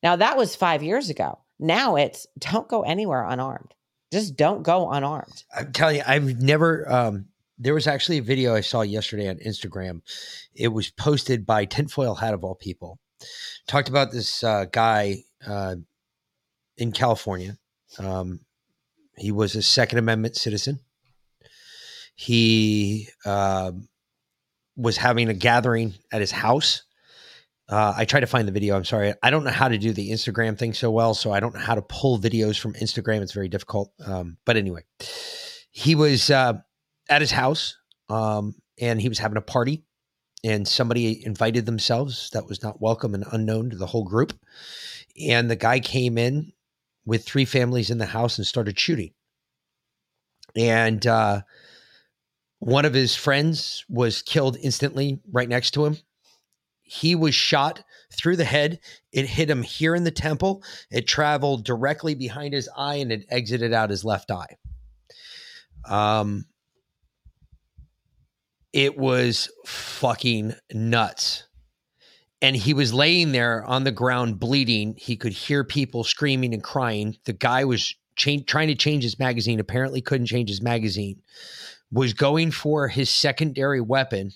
[0.04, 1.40] Now, that was five years ago.
[1.60, 3.74] Now it's don't go anywhere unarmed.
[4.12, 5.44] Just don't go unarmed.
[5.56, 6.92] I'm telling you, I've never.
[6.92, 7.26] Um,
[7.58, 10.02] there was actually a video I saw yesterday on Instagram.
[10.54, 13.00] It was posted by Tinfoil Hat of all people.
[13.68, 15.76] Talked about this uh, guy uh,
[16.78, 17.58] in California.
[17.98, 18.42] Um,
[19.18, 20.80] he was a Second Amendment citizen.
[22.16, 23.88] He um,
[24.76, 26.84] was having a gathering at his house.
[27.68, 28.76] Uh, I tried to find the video.
[28.76, 29.14] I'm sorry.
[29.24, 31.62] I don't know how to do the Instagram thing so well, so I don't know
[31.62, 33.22] how to pull videos from Instagram.
[33.22, 33.92] It's very difficult.
[34.06, 34.84] Um, but anyway,
[35.72, 36.54] he was uh,
[37.10, 37.76] at his house
[38.10, 39.84] um, and he was having a party,
[40.44, 44.34] and somebody invited themselves that was not welcome and unknown to the whole group.
[45.28, 46.52] And the guy came in
[47.06, 49.12] with three families in the house and started shooting.
[50.56, 51.42] And uh,
[52.60, 55.98] one of his friends was killed instantly right next to him.
[56.84, 57.84] He was shot
[58.14, 58.80] through the head.
[59.12, 60.64] It hit him here in the temple.
[60.92, 64.58] It traveled directly behind his eye and it exited out his left eye.
[65.88, 66.46] Um,
[68.76, 71.48] it was fucking nuts.
[72.42, 74.96] And he was laying there on the ground bleeding.
[74.98, 77.16] He could hear people screaming and crying.
[77.24, 81.22] The guy was trying to change his magazine, apparently couldn't change his magazine,
[81.90, 84.32] was going for his secondary weapon.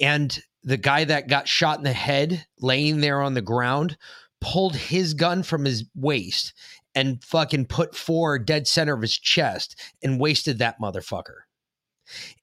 [0.00, 3.96] And the guy that got shot in the head, laying there on the ground,
[4.40, 6.52] pulled his gun from his waist
[6.96, 11.42] and fucking put four dead center of his chest and wasted that motherfucker.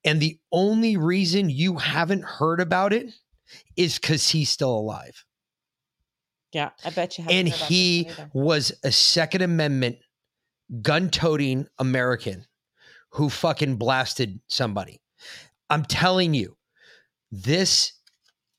[0.03, 3.13] And the only reason you haven't heard about it
[3.75, 5.25] is because he's still alive.
[6.51, 7.23] Yeah, I bet you.
[7.23, 9.97] haven't And he was a Second Amendment
[10.81, 12.45] gun toting American
[13.11, 15.01] who fucking blasted somebody.
[15.69, 16.57] I'm telling you,
[17.31, 17.93] this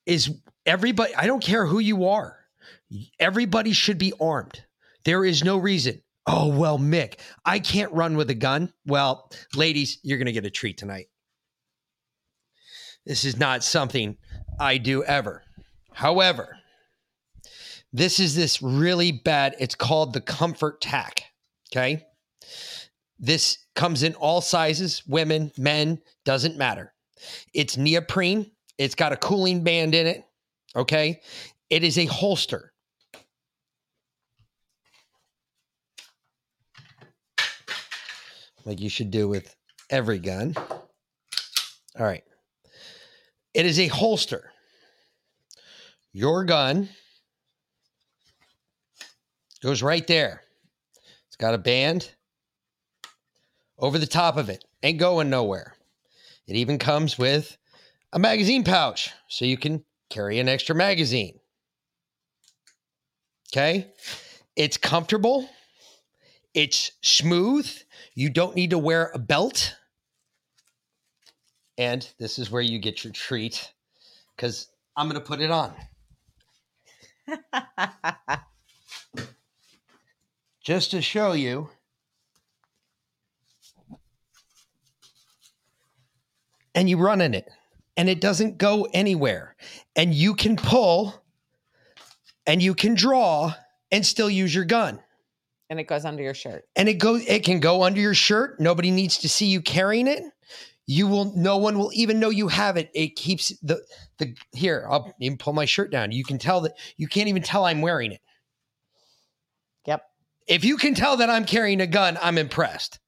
[0.07, 1.15] is everybody.
[1.15, 2.37] I don't care who you are.
[3.19, 4.65] Everybody should be armed.
[5.05, 6.03] There is no reason.
[6.27, 8.73] Oh, well, Mick, I can't run with a gun.
[8.87, 11.07] Well, ladies, you're going to get a treat tonight.
[13.07, 14.17] This is not something
[14.59, 15.43] I do ever.
[15.93, 16.57] However,
[17.93, 19.57] this is this really bad.
[19.59, 21.21] It's called the ComfortTac.
[21.73, 22.05] Okay.
[23.19, 26.93] This comes in all sizes, women, men, doesn't matter.
[27.53, 28.51] It's neoprene.
[28.79, 30.25] It's got a cooling band in it.
[30.77, 31.21] Okay.
[31.69, 32.70] It is a holster.
[38.71, 39.57] Like you should do with
[39.91, 40.55] every gun.
[41.99, 42.23] All right.
[43.53, 44.53] It is a holster.
[46.13, 46.89] Your gun
[49.61, 50.43] goes right there.
[51.27, 52.13] It's got a band
[53.77, 54.65] over the top of it.
[54.85, 55.75] Ain't going nowhere.
[56.47, 57.59] It even comes with
[58.13, 61.41] a magazine pouch so you can carry an extra magazine.
[63.53, 63.89] Okay?
[64.55, 65.51] It's comfortable.
[66.55, 67.71] It's smooth.
[68.15, 69.77] You don't need to wear a belt.
[71.79, 73.73] And this is where you get your treat
[74.37, 75.73] because I'm going to put it on.
[80.63, 81.71] Just to show you.
[86.75, 87.51] And you run in it,
[87.97, 89.57] and it doesn't go anywhere.
[89.97, 91.21] And you can pull
[92.47, 93.55] and you can draw
[93.91, 95.01] and still use your gun.
[95.71, 96.65] And it goes under your shirt.
[96.77, 98.61] and it goes it can go under your shirt.
[98.61, 100.23] Nobody needs to see you carrying it.
[100.87, 102.91] You will no one will even know you have it.
[102.95, 103.81] It keeps the
[104.19, 106.13] the here i'll even pull my shirt down.
[106.13, 108.21] You can tell that you can't even tell i'm wearing it.
[109.87, 110.03] Yep.
[110.47, 112.99] if you can tell that i'm carrying a gun i'm impressed.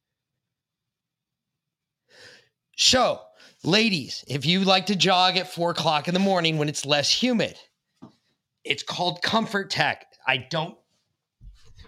[2.77, 3.21] So
[3.65, 7.11] ladies if you like to jog at four o'clock in the morning when it's less
[7.11, 7.57] humid
[8.65, 10.07] it's called comfort tech.
[10.25, 10.77] I don't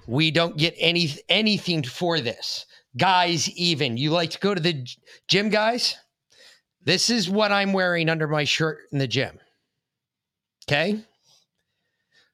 [0.06, 2.66] we don't get any anything for this.
[2.96, 4.86] Guys, even you like to go to the
[5.28, 5.96] gym, guys.
[6.82, 9.38] This is what I'm wearing under my shirt in the gym.
[10.68, 11.00] Okay.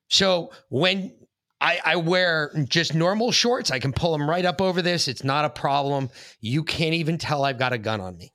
[0.09, 1.15] So when
[1.61, 5.09] I, I wear just normal shorts, I can pull them right up over this.
[5.09, 6.11] It's not a problem.
[6.41, 8.33] You can't even tell I've got a gun on me.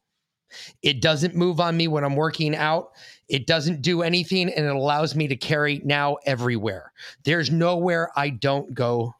[0.82, 2.92] It doesn't move on me when I'm working out.
[3.28, 6.94] It doesn't do anything, and it allows me to carry now everywhere.
[7.24, 9.16] There's nowhere I don't go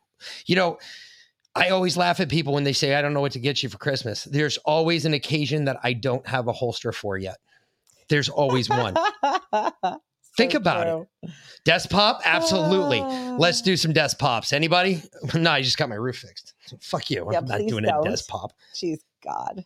[0.46, 0.78] You know,
[1.56, 3.70] I always laugh at people when they say, I don't know what to get you
[3.70, 4.26] for Christmas.
[4.26, 7.38] There's always an occasion that I don't have a holster for yet.
[8.10, 8.96] There's always one.
[10.38, 11.32] Think about it.
[11.64, 12.22] Desk pop?
[12.26, 13.00] Absolutely.
[13.00, 13.66] Let's ah.
[13.66, 14.52] do some desk pops.
[14.52, 15.02] Anybody?
[15.34, 16.54] no, I just got my roof fixed.
[16.82, 17.28] Fuck you.
[17.32, 18.06] Yeah, I'm not doing don't.
[18.06, 18.52] a desk pop.
[18.76, 19.64] Jeez, God.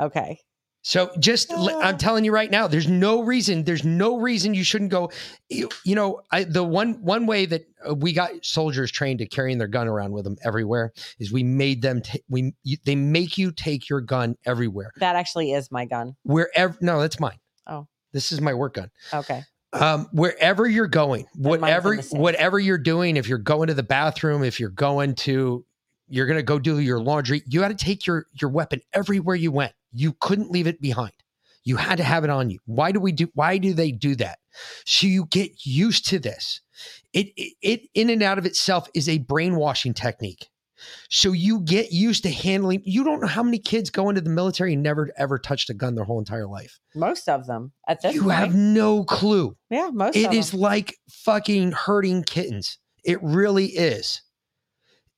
[0.00, 0.40] Okay.
[0.82, 3.64] So just I'm telling you right now, there's no reason.
[3.64, 5.10] There's no reason you shouldn't go.
[5.48, 9.26] You, you know, I, the one one way that uh, we got soldiers trained to
[9.26, 12.00] carrying their gun around with them everywhere is we made them.
[12.00, 14.92] ta- we you, they make you take your gun everywhere.
[14.96, 16.16] That actually is my gun.
[16.22, 16.76] Wherever.
[16.80, 17.38] No, that's mine.
[17.66, 17.86] Oh.
[18.12, 18.90] This is my work gun.
[19.12, 19.42] Okay.
[19.74, 24.58] Um, wherever you're going, whatever whatever you're doing, if you're going to the bathroom, if
[24.58, 25.66] you're going to,
[26.08, 27.42] you're gonna go do your laundry.
[27.46, 29.72] You got to take your your weapon everywhere you went.
[29.92, 31.12] You couldn't leave it behind.
[31.64, 32.58] You had to have it on you.
[32.66, 33.28] Why do we do?
[33.34, 34.38] Why do they do that?
[34.86, 36.60] So you get used to this.
[37.12, 40.48] It it, it in and out of itself is a brainwashing technique.
[41.10, 42.82] So you get used to handling.
[42.84, 45.74] You don't know how many kids go into the military and never ever touched a
[45.74, 46.78] gun their whole entire life.
[46.94, 48.34] Most of them at this You point.
[48.36, 49.56] have no clue.
[49.70, 50.60] yeah, most It is them.
[50.60, 52.78] like fucking hurting kittens.
[53.04, 54.22] It really is.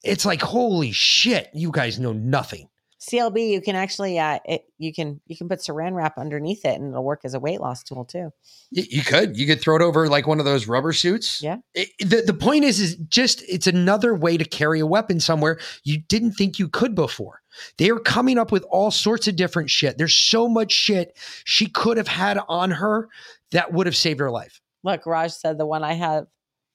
[0.03, 2.70] It's like holy shit, you guys know nothing.
[3.01, 6.79] CLB, you can actually uh it you can you can put saran wrap underneath it
[6.79, 8.31] and it'll work as a weight loss tool too.
[8.71, 11.43] Y- You could you could throw it over like one of those rubber suits.
[11.43, 11.57] Yeah.
[11.75, 15.59] It- the the point is is just it's another way to carry a weapon somewhere
[15.83, 17.41] you didn't think you could before.
[17.79, 19.97] They are coming up with all sorts of different shit.
[19.97, 23.09] There's so much shit she could have had on her
[23.53, 24.61] that would have saved her life.
[24.85, 26.27] Look, Raj said the one I have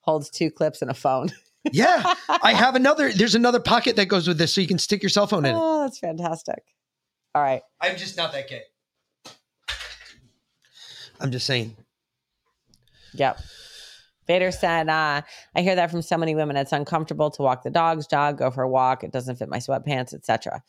[0.01, 1.29] holds two clips and a phone.
[1.71, 3.11] Yeah, I have another.
[3.11, 5.55] There's another pocket that goes with this, so you can stick your cell phone in
[5.55, 5.59] it.
[5.59, 6.63] Oh, that's fantastic.
[7.33, 7.61] All right.
[7.81, 8.61] I'm just not that gay.
[11.19, 11.75] I'm just saying.
[13.13, 13.39] Yep.
[14.27, 15.21] Vader said, uh,
[15.55, 16.57] I hear that from so many women.
[16.57, 19.03] It's uncomfortable to walk the dogs, jog, go for a walk.
[19.03, 20.63] It doesn't fit my sweatpants, etc.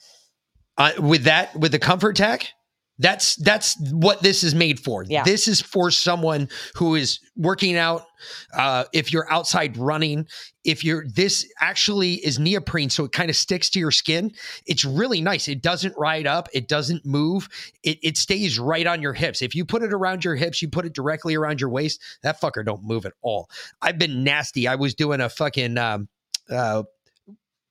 [0.77, 2.52] Uh, with that, with the comfort tech,
[2.98, 5.05] that's that's what this is made for.
[5.05, 5.23] Yeah.
[5.23, 8.06] This is for someone who is working out.
[8.55, 10.27] Uh, if you're outside running,
[10.64, 14.32] if you're this actually is neoprene, so it kind of sticks to your skin.
[14.66, 15.47] It's really nice.
[15.47, 16.48] It doesn't ride up.
[16.55, 17.48] It doesn't move.
[17.82, 19.43] It it stays right on your hips.
[19.43, 22.01] If you put it around your hips, you put it directly around your waist.
[22.23, 23.51] That fucker don't move at all.
[23.82, 24.66] I've been nasty.
[24.66, 25.77] I was doing a fucking.
[25.77, 26.09] Um,
[26.51, 26.85] uh,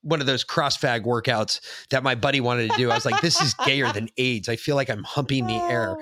[0.06, 1.60] one of those crossfag workouts
[1.90, 2.92] that my buddy wanted to do.
[2.92, 4.48] I was like, this is gayer than AIDS.
[4.48, 5.98] I feel like I'm humping the air.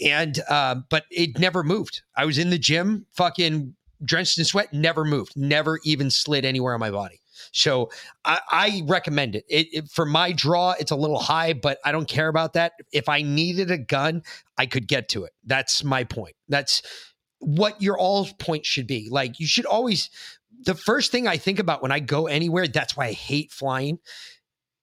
[0.00, 2.02] And, uh, but it never moved.
[2.16, 3.74] I was in the gym, fucking
[4.04, 7.20] drenched in sweat, never moved, never even slid anywhere on my body.
[7.52, 7.90] So
[8.24, 9.44] I, I recommend it.
[9.48, 9.90] It, it.
[9.90, 12.72] For my draw, it's a little high, but I don't care about that.
[12.92, 14.22] If I needed a gun,
[14.56, 15.32] I could get to it.
[15.44, 16.36] That's my point.
[16.48, 16.82] That's
[17.40, 19.08] what your all point should be.
[19.10, 20.10] Like you should always
[20.64, 23.98] the first thing I think about when I go anywhere, that's why I hate flying.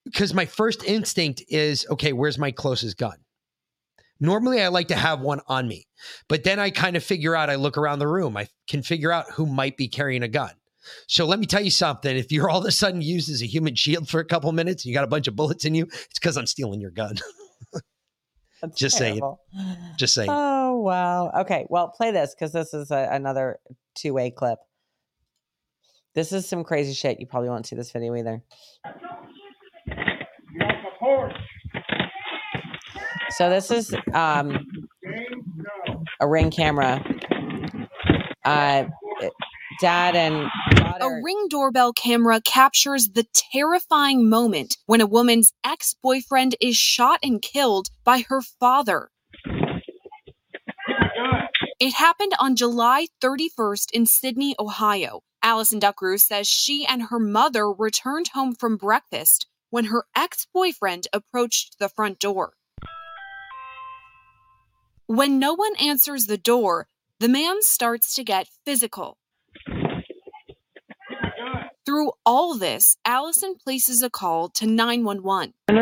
[0.03, 3.17] Because my first instinct is, okay, where's my closest gun?
[4.19, 5.87] Normally I like to have one on me,
[6.29, 9.11] but then I kind of figure out, I look around the room, I can figure
[9.11, 10.51] out who might be carrying a gun.
[11.07, 12.15] So let me tell you something.
[12.15, 14.85] If you're all of a sudden used as a human shield for a couple minutes
[14.85, 17.15] you got a bunch of bullets in you, it's because I'm stealing your gun.
[18.75, 19.41] Just terrible.
[19.53, 19.77] saying.
[19.97, 20.29] Just saying.
[20.31, 21.31] Oh, wow.
[21.41, 21.65] Okay.
[21.69, 23.59] Well, play this because this is a, another
[23.95, 24.59] two way clip.
[26.15, 27.19] This is some crazy shit.
[27.19, 28.41] You probably won't see this video either.
[33.31, 34.65] So this is um,
[36.21, 37.03] a ring camera.
[38.45, 38.85] Uh,
[39.81, 40.49] dad and
[41.01, 47.19] A ring doorbell camera captures the terrifying moment when a woman's ex boyfriend is shot
[47.21, 49.09] and killed by her father.
[51.85, 55.21] It happened on July 31st in Sidney, Ohio.
[55.43, 61.05] Allison Duckrew says she and her mother returned home from breakfast when her ex boyfriend
[61.13, 62.53] approached the front door.
[65.05, 66.87] When no one answers the door,
[67.19, 69.19] the man starts to get physical.
[71.85, 75.53] Through all this, Allison places a call to 911.
[75.69, 75.75] Um,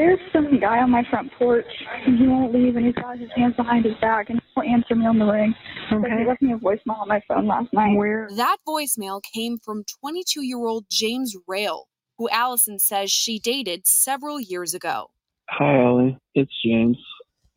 [0.00, 1.66] there's some guy on my front porch,
[2.06, 4.68] and he won't leave, and he's got his hands behind his back, and he won't
[4.68, 5.54] answer me on the ring.
[5.90, 7.96] But he left me a voicemail on my phone last night.
[7.96, 8.26] Where?
[8.34, 14.40] That voicemail came from 22 year old James Rail, who Allison says she dated several
[14.40, 15.08] years ago.
[15.50, 16.18] Hi, Ollie.
[16.34, 16.96] It's James.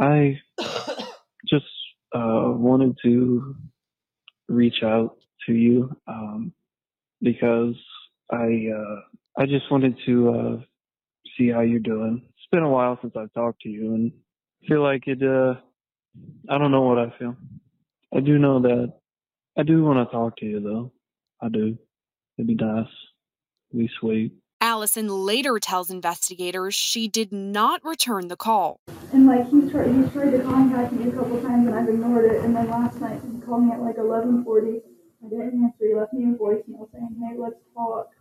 [0.01, 0.37] I
[1.47, 1.65] just
[2.13, 3.55] uh, wanted to
[4.49, 5.15] reach out
[5.45, 6.51] to you um,
[7.21, 7.75] because
[8.29, 8.99] I uh,
[9.37, 10.63] I just wanted to uh,
[11.37, 12.21] see how you're doing.
[12.53, 14.11] It's been a while since I've talked to you, and
[14.63, 15.23] I feel like it.
[15.23, 15.55] Uh,
[16.47, 17.35] I don't know what I feel.
[18.15, 18.93] I do know that
[19.57, 20.91] I do want to talk to you, though.
[21.41, 21.75] I do.
[22.37, 22.85] it'd be nice.
[23.71, 24.33] It'd be sweet.
[24.61, 28.77] Allison later tells investigators she did not return the call.
[29.11, 32.31] And like he's tried, he's tried to contact me a couple times and I've ignored
[32.31, 32.43] it.
[32.43, 34.79] And then last night he called me at like 11:40.
[35.25, 35.87] I didn't answer.
[35.87, 38.11] He left me a voicemail saying, "Hey, let's talk."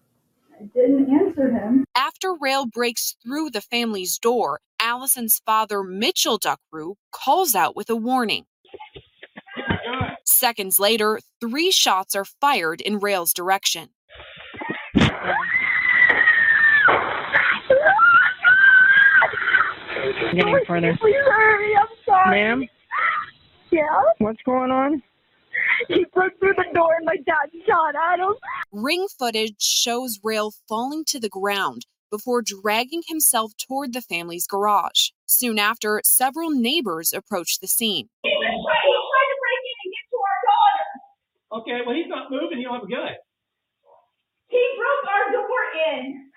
[0.63, 1.85] I didn't answer him.
[1.97, 7.97] After Rail breaks through the family's door, Allison's father, Mitchell Duckrew, calls out with a
[7.97, 8.45] warning.
[10.25, 13.89] Seconds later, three shots are fired in Rail's direction.
[20.33, 20.97] Getting further.
[21.01, 21.77] Please hurry.
[21.77, 22.31] I'm sorry.
[22.31, 22.69] Ma'am?
[23.73, 24.03] Yeah.
[24.19, 25.03] What's going on?
[25.89, 28.35] He broke through the door and my dad shot at him.
[28.73, 35.11] Ring footage shows Rail falling to the ground before dragging himself toward the family's garage.
[35.27, 38.09] Soon after, several neighbors approached the scene.
[38.23, 40.87] He was trying, he trying to break in and get to our daughter.
[41.53, 42.59] Okay, well, he's not moving.
[42.59, 43.17] He don't have a gun.
[44.49, 45.63] He broke our door
[45.97, 46.31] in.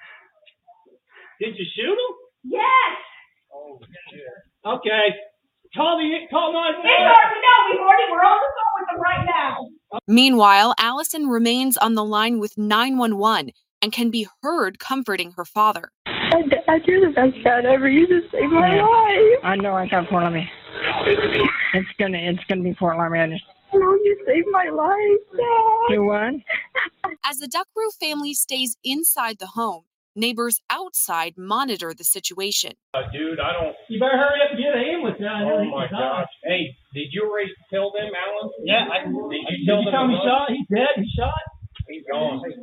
[1.41, 2.14] Did you shoot him?
[2.56, 2.95] Yes.
[3.53, 3.80] Oh,
[4.15, 4.72] yeah.
[4.80, 5.11] Okay.
[5.76, 7.56] Call the call nine It's already no.
[7.72, 9.99] We've already we're on the phone with him right now.
[10.07, 15.89] Meanwhile, Allison remains on the line with 911 and can be heard comforting her father.
[16.06, 17.89] Dad, Dad, you're the best dad ever.
[17.89, 18.84] You just saved my Yeah.
[18.84, 19.39] life.
[19.43, 20.49] I know I got Fort Laramie.
[21.73, 23.19] It's gonna it's gonna be Fort Laramie.
[23.19, 23.43] I just
[23.73, 25.93] No, you saved my life, Dad.
[25.95, 26.34] do what?
[27.26, 29.84] As the Duckrew family stays inside the home,
[30.16, 32.74] neighbors outside monitor the situation.
[32.94, 33.76] Uh, dude, I don't.
[33.90, 35.54] You better hurry up and get an ambulance down here.
[35.60, 36.24] Oh my can die.
[36.24, 36.34] gosh!
[36.44, 38.50] Hey, did you already tell them, Alan?
[38.64, 39.94] Yeah, I, Did you did tell you them?
[39.94, 40.48] tell me it shot?
[40.50, 40.94] He's dead.
[40.98, 41.44] He's shot.
[41.88, 42.42] He's gone.
[42.48, 42.58] He's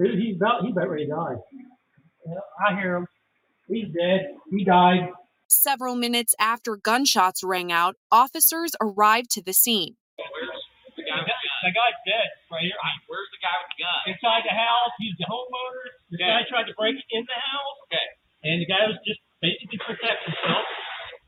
[0.00, 0.62] Dude, he's about.
[0.64, 1.36] He's about ready to die.
[2.26, 3.06] Yeah, I hear him.
[3.68, 4.34] He's dead.
[4.50, 5.08] He died.
[5.46, 9.96] Several minutes after gunshots rang out, officers arrived to the scene.
[11.64, 12.28] The guy with the gun.
[12.28, 12.76] The guy's dead right here.
[13.08, 13.98] Where's the guy with the gun?
[14.12, 14.92] Inside the house.
[15.00, 15.84] He's the homeowner.
[16.12, 16.28] The Okay.
[16.28, 17.76] guy tried to break in the house.
[17.88, 18.06] Okay.
[18.44, 20.64] And the guy was just basically protecting himself.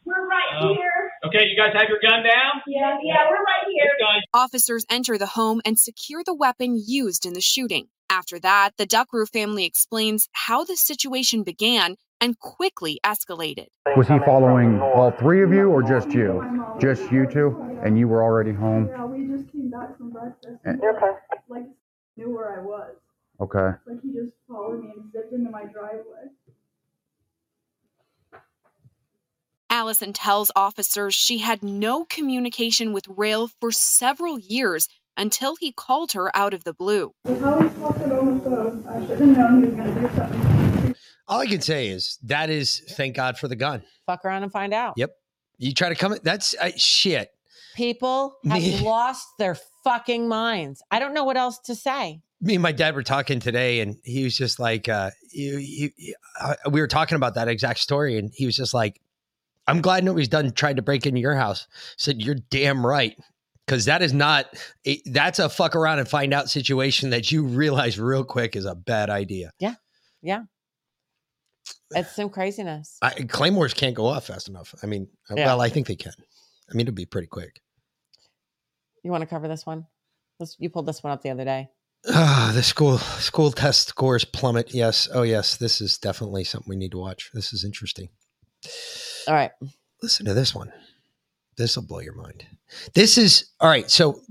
[0.04, 1.10] We're right Um, here.
[1.24, 2.62] Okay, you guys have your gun down?
[2.68, 3.90] Yeah, yeah, we're right here.
[3.98, 7.88] Guy's Officers enter the home and secure the weapon used in the shooting.
[8.08, 13.66] After that, the Duckrew family explains how the situation began and quickly escalated.
[13.96, 16.40] Was he following all three of you or just you?
[16.80, 17.78] Just you two?
[17.82, 18.88] And you were already home?
[18.88, 20.58] Yeah, we just came back from breakfast.
[20.64, 21.12] And- okay.
[21.48, 21.66] Like
[22.16, 22.96] knew where I was.
[23.40, 23.76] Okay.
[23.86, 26.30] Like he just followed me and zipped into my driveway.
[29.68, 36.12] Allison tells officers she had no communication with Rail for several years until he called
[36.12, 37.12] her out of the blue.
[37.24, 38.84] Like how we talking on the phone.
[38.88, 40.94] I should have known he was gonna do something.
[41.28, 43.82] All I can say is that is thank God for the gun.
[44.06, 44.94] Fuck around and find out.
[44.96, 45.10] Yep.
[45.58, 46.16] You try to come.
[46.22, 47.30] That's uh, shit.
[47.76, 50.82] People have Me- lost their fucking minds.
[50.90, 52.22] I don't know what else to say.
[52.40, 55.90] Me and my dad were talking today, and he was just like, uh, you, you,
[55.96, 59.00] you- uh, we were talking about that exact story, and he was just like,
[59.68, 61.66] I'm glad nobody's done tried to break into your house.
[61.72, 63.16] I said, You're damn right.
[63.66, 64.46] Because that is not,
[64.86, 68.64] a, that's a fuck around and find out situation that you realize real quick is
[68.64, 69.50] a bad idea.
[69.58, 69.74] Yeah.
[70.22, 70.42] Yeah.
[71.90, 72.96] It's some craziness.
[73.02, 74.72] I, claymores can't go off fast enough.
[74.84, 75.46] I mean, Yeah.
[75.46, 76.12] well, I think they can.
[76.70, 77.60] I mean, it'll be pretty quick.
[79.06, 79.86] You want to cover this one?
[80.40, 81.68] This, you pulled this one up the other day.
[82.08, 84.74] Ah, the school school test scores plummet.
[84.74, 85.08] Yes.
[85.14, 85.56] Oh, yes.
[85.56, 87.30] This is definitely something we need to watch.
[87.32, 88.08] This is interesting.
[89.28, 89.52] All right.
[90.02, 90.72] Listen to this one.
[91.56, 92.46] This will blow your mind.
[92.94, 93.88] This is all right.
[93.88, 94.22] So,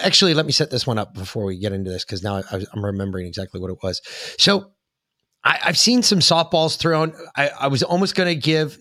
[0.00, 2.64] actually, let me set this one up before we get into this because now I,
[2.72, 4.00] I'm remembering exactly what it was.
[4.38, 4.72] So,
[5.44, 7.12] I, I've seen some softballs thrown.
[7.36, 8.78] I, I was almost going to give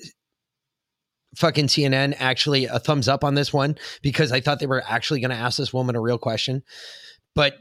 [1.37, 5.21] fucking CNN actually a thumbs up on this one because I thought they were actually
[5.21, 6.63] going to ask this woman a real question.
[7.35, 7.55] But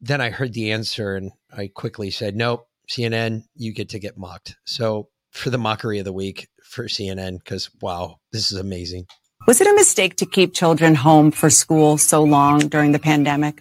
[0.00, 4.16] then I heard the answer and I quickly said, nope, CNN, you get to get
[4.16, 4.56] mocked.
[4.64, 9.06] So for the mockery of the week for CNN, because wow, this is amazing.
[9.46, 13.60] Was it a mistake to keep children home for school so long during the pandemic?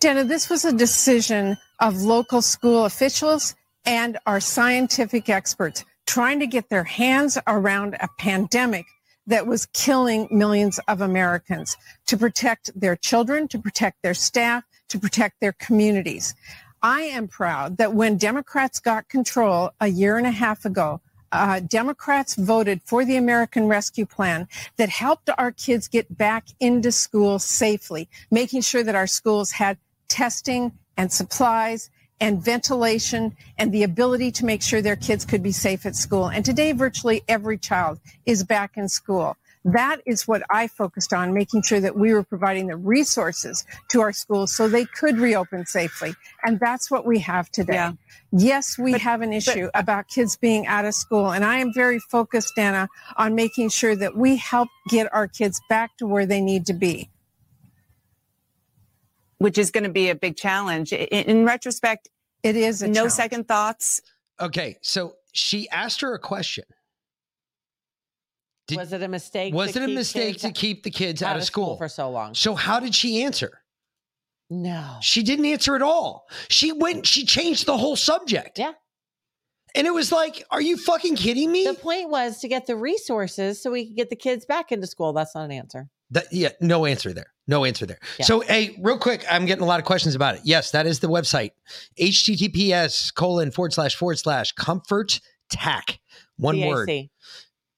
[0.00, 3.54] Dana, this was a decision of local school officials
[3.86, 8.86] and our scientific experts trying to get their hands around a pandemic
[9.26, 11.76] that was killing millions of Americans
[12.06, 16.34] to protect their children, to protect their staff, to protect their communities.
[16.82, 21.00] I am proud that when Democrats got control a year and a half ago,
[21.32, 26.92] uh, Democrats voted for the American Rescue Plan that helped our kids get back into
[26.92, 29.78] school safely, making sure that our schools had
[30.08, 31.90] testing and supplies
[32.20, 36.28] and ventilation and the ability to make sure their kids could be safe at school.
[36.28, 39.36] And today, virtually every child is back in school.
[39.66, 44.02] That is what I focused on, making sure that we were providing the resources to
[44.02, 46.14] our schools so they could reopen safely.
[46.42, 47.92] And that's what we have today.
[48.30, 51.32] Yes, we have an issue about kids being out of school.
[51.32, 55.62] And I am very focused, Dana, on making sure that we help get our kids
[55.70, 57.08] back to where they need to be.
[59.38, 60.92] Which is going to be a big challenge.
[60.92, 62.08] In, in retrospect,
[62.42, 63.12] it is a no challenge.
[63.12, 64.00] second thoughts.
[64.40, 66.64] Okay, so she asked her a question.
[68.66, 69.52] Did- was it a mistake?
[69.52, 71.76] to Was it a mistake to keep the kids out, of school?
[71.76, 72.34] for so long?
[72.34, 73.60] So how did she answer?
[74.50, 74.96] No.
[75.00, 76.26] She didn't answer at all.
[76.48, 78.58] She went, she changed the whole subject.
[78.58, 78.72] Yeah.
[79.74, 81.66] And it was like, are you fucking kidding me?
[81.66, 84.86] The point was to get the resources so we could get the kids back into
[84.86, 85.12] school.
[85.12, 85.88] That's not an answer.
[86.10, 87.32] That, yeah, no answer there.
[87.46, 87.98] No answer there.
[88.18, 88.24] Yeah.
[88.24, 90.42] So, hey, real quick, I'm getting a lot of questions about it.
[90.44, 91.50] Yes, that is the website.
[92.00, 95.20] HTTPS colon forward slash forward slash comfort
[95.50, 96.00] tac.
[96.36, 96.90] One word.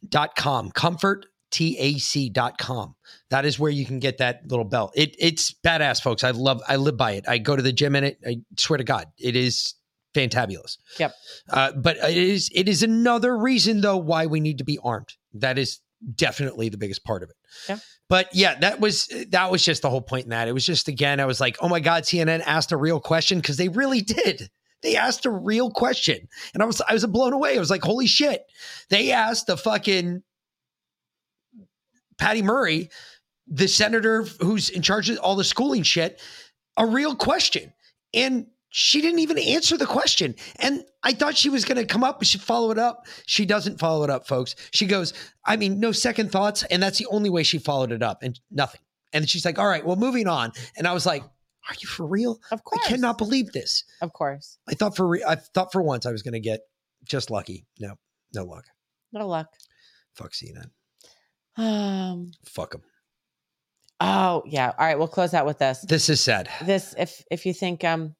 [0.08, 0.70] Dot com.
[0.70, 2.94] Comfort tac dot com.
[3.30, 4.92] That is where you can get that little belt.
[4.94, 6.22] It it's badass, folks.
[6.22, 7.24] I love I live by it.
[7.28, 8.18] I go to the gym in it.
[8.26, 9.74] I swear to God, it is
[10.14, 10.78] fantabulous.
[10.98, 11.12] Yep.
[11.50, 15.14] Uh, but it is it is another reason though why we need to be armed.
[15.34, 15.80] That is
[16.14, 17.36] definitely the biggest part of it.
[17.68, 17.78] Yeah.
[18.08, 20.48] But yeah, that was that was just the whole point in that.
[20.48, 23.38] It was just again, I was like, oh my God, CNN asked a real question
[23.38, 24.50] because they really did.
[24.82, 26.28] They asked a real question.
[26.54, 27.56] And I was I was blown away.
[27.56, 28.42] I was like, holy shit.
[28.90, 30.22] They asked the fucking
[32.18, 32.90] Patty Murray,
[33.48, 36.20] the senator who's in charge of all the schooling shit,
[36.76, 37.72] a real question.
[38.14, 38.46] And
[38.78, 40.34] she didn't even answer the question.
[40.56, 43.06] And I thought she was going to come up, and she follow it up.
[43.24, 44.54] She doesn't follow it up, folks.
[44.70, 45.14] She goes,
[45.46, 46.62] I mean, no second thoughts.
[46.64, 48.82] And that's the only way she followed it up and nothing.
[49.14, 50.52] And she's like, all right, well, moving on.
[50.76, 52.38] And I was like, are you for real?
[52.50, 52.82] Of course.
[52.84, 53.82] I cannot believe this.
[54.02, 54.58] Of course.
[54.68, 56.60] I thought for re- I thought for once I was going to get
[57.02, 57.64] just lucky.
[57.80, 57.94] No,
[58.34, 58.66] no luck.
[59.10, 59.46] No luck.
[60.16, 60.68] Fuck CNN.
[61.56, 62.32] Um.
[62.44, 62.82] Fuck them.
[64.00, 64.72] Oh yeah.
[64.78, 64.98] All right.
[64.98, 65.82] We'll close out with this.
[65.88, 66.50] This is sad.
[66.62, 68.14] This, if if you think um,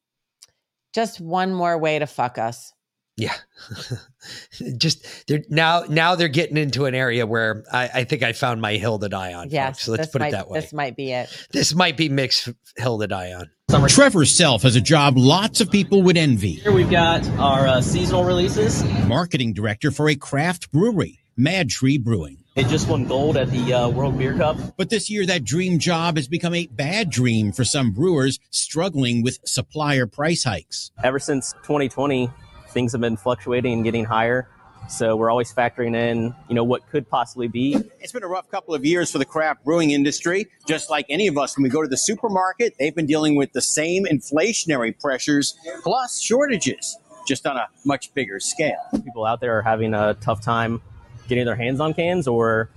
[0.97, 2.73] just one more way to fuck us.
[3.17, 3.35] Yeah.
[4.77, 8.61] Just they're now now they're getting into an area where I, I think I found
[8.61, 9.51] my hill to die on.
[9.51, 9.67] Yes.
[9.67, 9.83] folks.
[9.83, 10.59] So let's put might, it that way.
[10.59, 11.47] This might be it.
[11.51, 13.87] This might be mixed hill to die on.
[13.87, 16.53] Trevor Self has a job lots of people would envy.
[16.53, 18.83] Here we've got our uh, seasonal releases.
[19.05, 22.37] Marketing director for a craft brewery, MadTree Brewing.
[22.57, 24.57] It just won gold at the uh, World Beer Cup.
[24.77, 29.21] But this year, that dream job has become a bad dream for some brewers struggling
[29.21, 30.89] with supplier price hikes.
[31.03, 32.31] Ever since 2020,
[32.69, 34.49] things have been fluctuating and getting higher.
[34.89, 37.77] So we're always factoring in, you know, what could possibly be.
[37.99, 40.47] It's been a rough couple of years for the craft brewing industry.
[40.65, 43.53] Just like any of us, when we go to the supermarket, they've been dealing with
[43.53, 46.97] the same inflationary pressures plus shortages,
[47.27, 48.81] just on a much bigger scale.
[49.03, 50.81] People out there are having a tough time
[51.27, 52.69] getting their hands on cans or,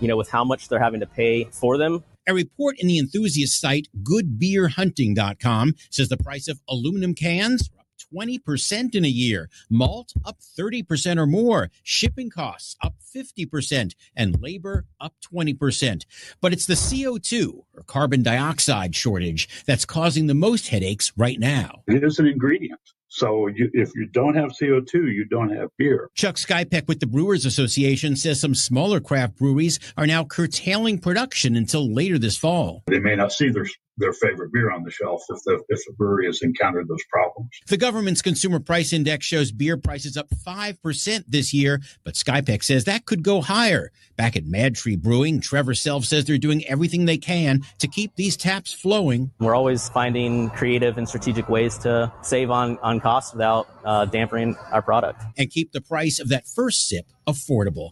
[0.00, 2.02] you know, with how much they're having to pay for them.
[2.28, 7.86] A report in the enthusiast site goodbeerhunting.com says the price of aluminum cans are up
[8.14, 14.86] 20% in a year, malt up 30% or more, shipping costs up 50%, and labor
[15.00, 16.04] up 20%.
[16.40, 21.82] But it's the CO2 or carbon dioxide shortage that's causing the most headaches right now.
[21.88, 22.80] It is an ingredient.
[23.14, 26.08] So you, if you don't have CO2, you don't have beer.
[26.14, 31.54] Chuck Skypeck with the Brewers Association says some smaller craft breweries are now curtailing production
[31.54, 32.82] until later this fall.
[32.86, 33.66] They may not see their
[33.98, 37.50] their favorite beer on the shelf if the if the brewery has encountered those problems.
[37.66, 42.84] The government's consumer price index shows beer prices up 5% this year, but Skypeck says
[42.84, 43.90] that could go higher.
[44.16, 48.36] Back at MadTree Brewing, Trevor Self says they're doing everything they can to keep these
[48.36, 49.30] taps flowing.
[49.38, 54.56] We're always finding creative and strategic ways to save on, on costs without uh, dampening
[54.70, 55.22] our product.
[55.36, 57.90] And keep the price of that first sip affordable.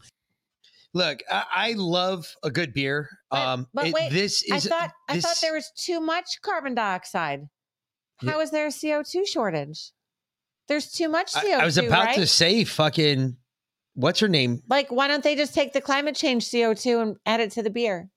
[0.92, 3.08] Look, I, I love a good beer.
[3.30, 4.66] um, But it- wait, this is.
[4.66, 7.42] I thought I thought there was too much carbon dioxide.
[8.22, 8.32] Yeah.
[8.32, 9.92] How is there a CO two shortage?
[10.68, 11.48] There's too much CO two.
[11.52, 12.14] I, I was about right?
[12.16, 13.36] to say fucking
[13.94, 14.62] what's her name?
[14.68, 17.62] Like, why don't they just take the climate change CO two and add it to
[17.62, 18.08] the beer?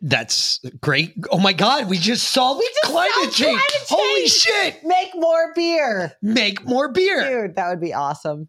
[0.00, 1.12] That's great.
[1.30, 3.58] Oh my god, we just solved climate, solved change.
[3.58, 4.84] climate Holy shit!
[4.84, 6.16] Make more beer.
[6.22, 7.42] Make more beer.
[7.46, 8.48] Dude, that would be awesome.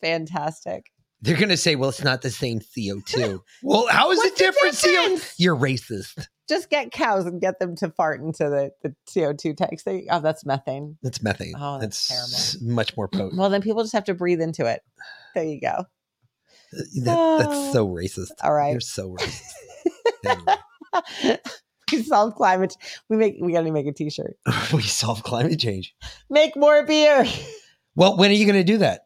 [0.00, 0.86] Fantastic.
[1.24, 3.40] They're gonna say, well, it's not the same CO2.
[3.62, 4.76] well, how is it different?
[4.76, 4.90] CO?
[4.90, 5.34] difference?
[5.38, 6.28] You're racist.
[6.46, 9.84] Just get cows and get them to fart into the, the CO2 tanks.
[9.84, 10.98] They, oh, that's methane.
[11.02, 11.54] That's methane.
[11.58, 13.38] Oh, that's s- much more potent.
[13.38, 14.82] Well, then people just have to breathe into it.
[15.34, 15.68] There you go.
[15.68, 15.84] Uh,
[17.04, 17.94] that- that's so ah.
[17.94, 18.32] racist.
[18.42, 18.72] All right.
[18.72, 20.58] You're so racist.
[21.92, 22.76] we solve climate.
[23.08, 23.36] We make.
[23.40, 24.36] We got to make a T-shirt.
[24.74, 25.94] we solve climate change.
[26.28, 27.24] Make more beer.
[27.96, 29.03] Well, when are you gonna do that?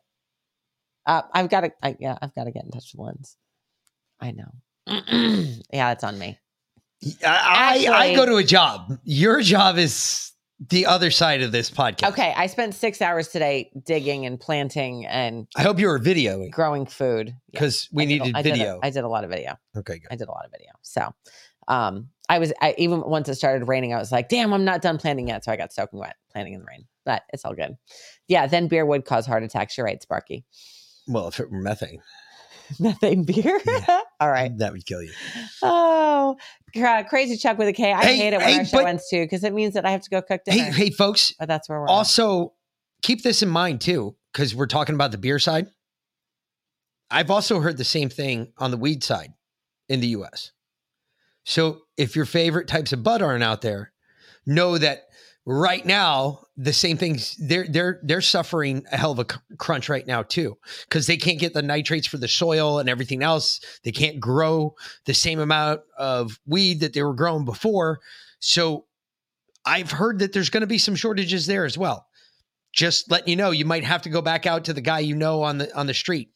[1.09, 1.73] Uh, I've got to.
[1.83, 3.37] I, yeah, I've got to get in touch with Lens.
[4.21, 4.53] I know.
[5.73, 6.39] yeah, it's on me.
[7.27, 8.99] I, I, I go to a job.
[9.05, 10.33] Your job is
[10.69, 12.09] the other side of this podcast.
[12.11, 16.51] Okay, I spent six hours today digging and planting and I hope you were videoing
[16.51, 18.81] growing food because we I did a- needed I did a- video.
[18.83, 19.57] I did a lot of video.
[19.77, 20.09] okay, good.
[20.11, 20.71] I did a lot of video.
[20.83, 21.15] So,
[21.69, 24.83] um, I was I, even once it started raining, I was like, "Damn, I'm not
[24.83, 27.55] done planting yet." So I got soaking wet planting in the rain, but it's all
[27.55, 27.77] good.
[28.27, 29.79] Yeah, then beer would cause heart attacks.
[29.79, 30.45] You're right, Sparky.
[31.09, 32.01] Well, if it were methane,
[32.79, 33.59] Methane beer.
[34.21, 34.57] all right.
[34.59, 35.13] that would kill you.
[35.63, 36.37] Oh,
[37.09, 37.93] crazy Chuck with a K.
[37.93, 39.87] I Hey, hate it when hey, our show but- ends too because it means that
[39.87, 40.65] I have to go cook dinner.
[40.65, 41.33] Hey, hey, folks.
[41.39, 41.91] But that's where we're at.
[41.91, 42.53] Also,
[43.03, 45.67] keep this in mind too, because we're talking about the beer side.
[47.11, 49.33] I've also heard the same thing on the weed side
[49.89, 50.53] in the US.
[51.45, 53.93] So if your favorite types of bud aren't out there,
[54.45, 55.05] know that
[55.51, 59.25] right now the same things they're they're they're suffering a hell of a
[59.57, 63.23] crunch right now too because they can't get the nitrates for the soil and everything
[63.23, 63.59] else.
[63.83, 64.75] They can't grow
[65.07, 68.01] the same amount of weed that they were growing before.
[68.41, 68.85] So
[69.65, 72.07] i've heard that there's going to be some shortages there as well.
[72.75, 75.17] Just letting you know you might have to go back out to the guy you
[75.17, 76.29] know on the on the street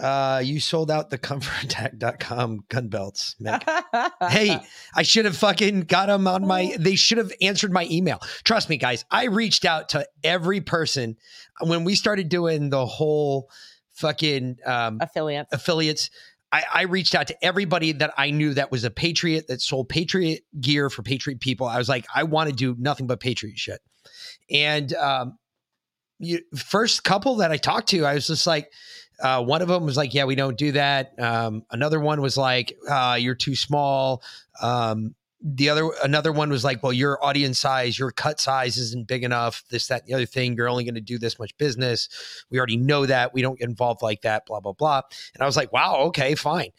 [0.00, 3.36] uh you sold out the comfortattack.com gun belts
[4.30, 4.58] hey
[4.94, 8.70] i should have fucking got them on my they should have answered my email trust
[8.70, 11.16] me guys i reached out to every person
[11.60, 13.50] when we started doing the whole
[13.92, 16.10] fucking um affiliates affiliates
[16.52, 19.88] I, I reached out to everybody that I knew that was a patriot that sold
[19.88, 21.66] patriot gear for patriot people.
[21.66, 23.80] I was like, I want to do nothing but patriot shit.
[24.50, 25.38] And um,
[26.18, 28.70] you, first couple that I talked to, I was just like,
[29.22, 32.36] uh, one of them was like, "Yeah, we don't do that." Um, another one was
[32.36, 34.22] like, uh, "You're too small."
[34.60, 39.06] Um, the other, another one was like, "Well, your audience size, your cut size isn't
[39.06, 39.64] big enough.
[39.70, 40.54] This, that, the other thing.
[40.54, 42.08] You're only going to do this much business.
[42.50, 43.32] We already know that.
[43.32, 44.44] We don't get involved like that.
[44.46, 45.02] Blah blah blah."
[45.34, 46.70] And I was like, "Wow, okay, fine."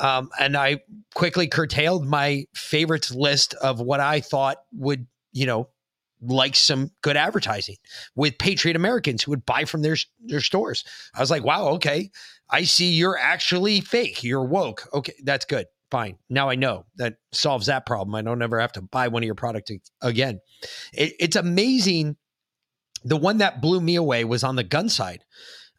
[0.00, 0.80] Um, and I
[1.14, 5.68] quickly curtailed my favorites list of what I thought would, you know,
[6.20, 7.76] like some good advertising
[8.14, 10.84] with Patriot Americans who would buy from their their stores.
[11.14, 12.10] I was like, wow, okay.
[12.50, 14.24] I see you're actually fake.
[14.24, 14.88] You're woke.
[14.92, 15.66] Okay, that's good.
[15.90, 16.18] Fine.
[16.28, 18.14] Now I know that solves that problem.
[18.14, 20.40] I don't ever have to buy one of your product ag- again.
[20.92, 22.16] It, it's amazing.
[23.04, 25.24] The one that blew me away was on the gun side.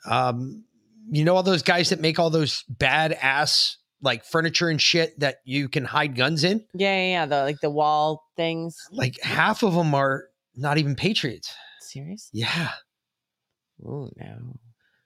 [0.10, 0.64] Um,
[1.12, 5.20] you know all those guys that make all those bad ass like furniture and shit
[5.20, 6.66] that you can hide guns in?
[6.74, 7.26] Yeah, yeah, yeah.
[7.26, 8.78] The like the wall things.
[8.92, 11.54] Like half of them are not even patriots.
[11.82, 12.30] Serious?
[12.34, 12.72] Yeah.
[13.86, 14.56] Oh no.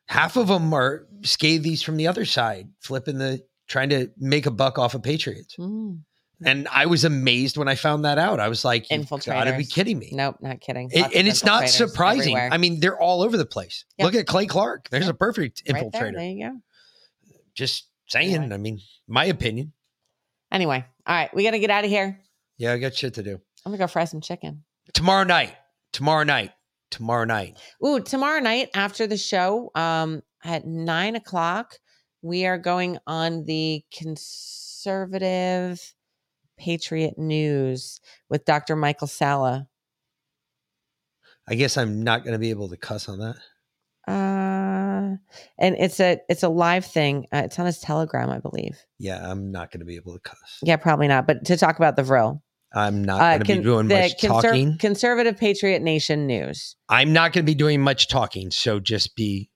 [0.07, 4.51] Half of them are scabies from the other side, flipping the trying to make a
[4.51, 5.55] buck off of patriots.
[5.57, 6.01] Mm.
[6.45, 8.41] And I was amazed when I found that out.
[8.41, 10.89] I was like, "You've gotta be kidding me!" Nope, not kidding.
[10.91, 12.33] It- and it's not surprising.
[12.35, 12.49] everywhere.
[12.51, 13.85] I mean, they're all over the place.
[13.97, 14.05] Yep.
[14.05, 14.89] Look at Clay Clark.
[14.89, 15.91] There's a perfect Right infiltrator.
[15.91, 16.59] there, there you go.
[17.55, 18.51] Just saying.
[18.51, 19.73] I mean, my opinion.
[20.51, 22.19] Anyway, all right, we got to get out of here.
[22.57, 23.39] Yeah, I got shit to do.
[23.65, 24.63] I'm gonna go fry some chicken.
[24.93, 25.55] Tomorrow night.
[25.91, 26.51] Tomorrow night.
[26.91, 27.57] Tomorrow night.
[27.85, 31.79] Ooh, tomorrow night after the show, um, at nine o'clock,
[32.21, 35.81] we are going on the conservative
[36.57, 37.99] Patriot News
[38.29, 38.75] with Dr.
[38.75, 39.67] Michael Salla.
[41.47, 43.35] I guess I'm not going to be able to cuss on that.
[44.07, 45.15] Uh,
[45.57, 47.27] and it's a it's a live thing.
[47.33, 48.77] Uh, it's on his Telegram, I believe.
[48.99, 50.59] Yeah, I'm not going to be able to cuss.
[50.61, 51.27] Yeah, probably not.
[51.27, 53.95] But to talk about the Vril, I'm not uh, going to be con- doing the
[53.95, 54.77] much conser- talking.
[54.77, 56.75] Conservative Patriot Nation News.
[56.89, 59.49] I'm not going to be doing much talking, so just be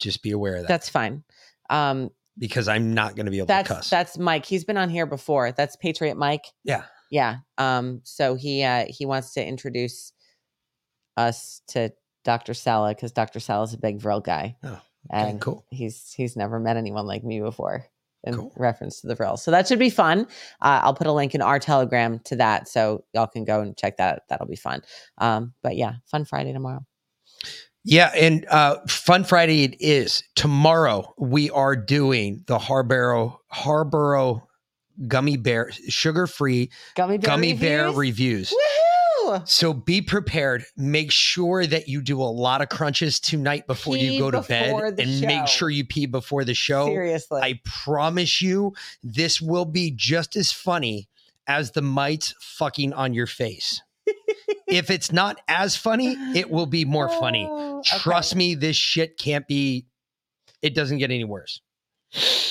[0.00, 0.68] just be aware of that.
[0.68, 1.22] That's fine.
[1.68, 3.90] Um, because I'm not going to be able that's to cuss.
[3.90, 4.46] that's Mike.
[4.46, 5.52] He's been on here before.
[5.52, 6.46] That's Patriot Mike.
[6.64, 6.84] yeah.
[7.10, 7.38] Yeah.
[7.58, 10.12] Um, so he uh he wants to introduce
[11.16, 11.92] us to
[12.24, 12.54] Dr.
[12.54, 13.40] Salla because Dr.
[13.40, 14.56] Salla's is a big Vril guy.
[14.62, 15.64] Oh, and cool.
[15.70, 17.86] He's he's never met anyone like me before
[18.24, 19.38] in reference to the Vril.
[19.38, 20.26] So that should be fun.
[20.60, 23.76] Uh, I'll put a link in our telegram to that so y'all can go and
[23.76, 24.20] check that out.
[24.28, 24.82] That'll be fun.
[25.18, 26.84] Um, but yeah, fun Friday tomorrow.
[27.82, 30.22] Yeah, and uh, Fun Friday it is.
[30.34, 34.42] Tomorrow we are doing the Haribo Haribo
[35.08, 38.52] gummy bear sugar free Gummy bear gummy bear reviews?
[39.44, 40.64] So be prepared.
[40.76, 44.40] Make sure that you do a lot of crunches tonight before Pee you go to
[44.42, 45.26] bed and show.
[45.26, 46.86] make sure you pee before the show.
[46.86, 47.40] Seriously.
[47.42, 51.08] I promise you this will be just as funny
[51.46, 53.82] as the mites fucking on your face.
[54.66, 57.46] if it's not as funny, it will be more funny.
[57.48, 59.86] Oh, Trust me, this shit can't be,
[60.62, 61.60] it doesn't get any worse.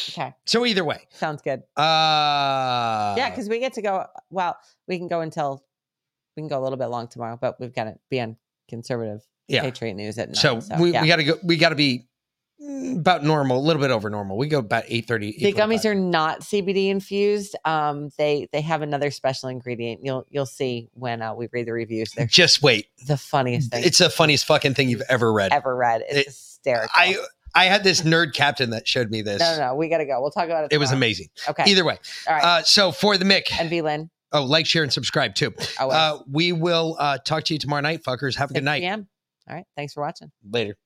[0.10, 0.34] Okay.
[0.46, 1.60] So either way, Sounds good.
[1.78, 4.06] uh, yeah, because we get to go.
[4.30, 4.58] Well,
[4.88, 5.64] we can go until
[6.36, 8.38] we can go a little bit long tomorrow, but we've got to be on
[8.70, 9.62] conservative Yeah.
[9.62, 10.38] Patriot News at night.
[10.38, 11.02] so, So, we, yeah.
[11.02, 12.06] we got to go, we got to be
[12.98, 14.38] about normal, a little bit over normal.
[14.38, 15.38] We go about 830.
[15.40, 17.56] The gummies are not CBD infused.
[17.66, 20.02] Um, they they have another special ingredient.
[20.04, 22.12] You'll you'll see when uh, we read the reviews.
[22.12, 22.88] They're Just wait.
[23.08, 25.54] the funniest thing It's the funniest fucking thing you've ever read.
[25.54, 26.04] ever read.
[26.10, 26.90] It's It- hysterical.
[26.94, 27.16] I
[27.56, 29.40] I had this nerd captain that showed me this.
[29.40, 30.20] no, no, no, we gotta go.
[30.22, 30.74] We'll talk about it.
[30.74, 31.30] It was amazing.
[31.48, 31.64] Okay.
[31.66, 31.98] Either way.
[32.28, 32.44] All right.
[32.44, 33.48] Uh, so for the Mick.
[33.60, 34.10] And V Lynn.
[34.32, 35.54] Oh, like, share, and subscribe too.
[35.80, 38.36] Uh, we will uh, talk to you tomorrow night, fuckers.
[38.36, 38.82] Have a good 6 night.
[38.82, 39.08] p.m.
[39.48, 39.66] All right.
[39.76, 40.32] Thanks for watching.
[40.48, 40.78] Later.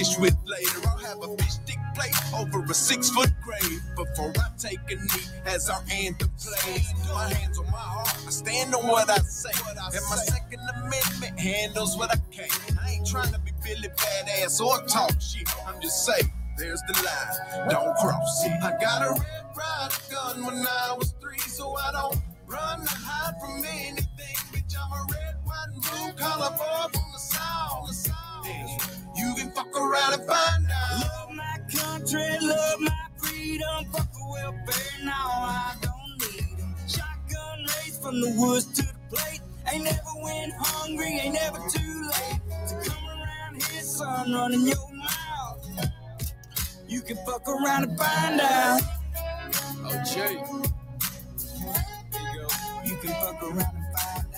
[0.00, 0.80] Fish with later.
[0.88, 4.94] I'll have a fish stick plate over a six foot grave before I take a
[4.94, 6.90] knee as our anthem plays.
[7.12, 9.50] My hands on my heart, I stand on what I say.
[9.68, 9.76] And
[10.08, 12.48] my Second Amendment handles what I can.
[12.82, 15.46] I ain't trying to be Billy Badass or talk shit.
[15.68, 16.32] I'm just saying.
[16.56, 18.52] There's the line, don't cross it.
[18.62, 22.86] I got a Red Ryder gun when I was three, so I don't run or
[22.88, 24.06] hide from anything.
[24.50, 28.06] Bitch, I'm a red, white, and blue collar boy from the south.
[28.46, 28.89] Yeah,
[29.20, 31.00] You can fuck around and find out.
[31.02, 36.76] Love my country, love my freedom, fuck the welfare, now I don't need 'em.
[36.88, 39.42] Shotgun race from the woods to the plate.
[39.72, 44.92] Ain't never went hungry, ain't never too late to come around here, son, running your
[44.94, 45.68] mouth.
[46.88, 48.82] You can fuck around and find out.
[49.84, 50.42] Oh, Jay.
[52.86, 54.29] You can fuck around and find out.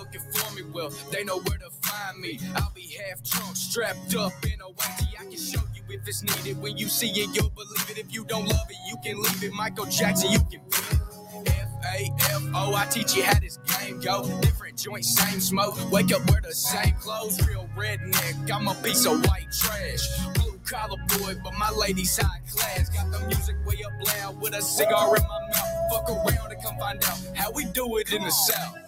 [0.00, 2.40] Looking for me, well, they know where to find me.
[2.56, 5.08] I'll be half drunk, strapped up in a whitey.
[5.20, 6.58] I can show you if it's needed.
[6.62, 7.98] When you see it, you'll believe it.
[7.98, 9.52] If you don't love it, you can leave it.
[9.52, 11.48] Michael Jackson, you can feel it.
[11.48, 14.26] F-A-F-O, I teach you how this game go.
[14.40, 15.76] Different joints, same smoke.
[15.92, 17.46] Wake up, wear the same clothes.
[17.46, 20.08] Real redneck, I'm a piece of white trash.
[20.32, 22.88] Blue collar boy, but my lady's high class.
[22.88, 25.92] Got the music way up loud with a cigar in my mouth.
[25.92, 28.78] Fuck around and come find out how we do it in the South.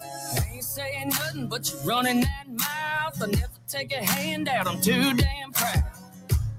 [0.51, 3.21] Ain't saying nothing, but you're running that mouth.
[3.21, 5.83] I never take a handout, I'm too damn proud.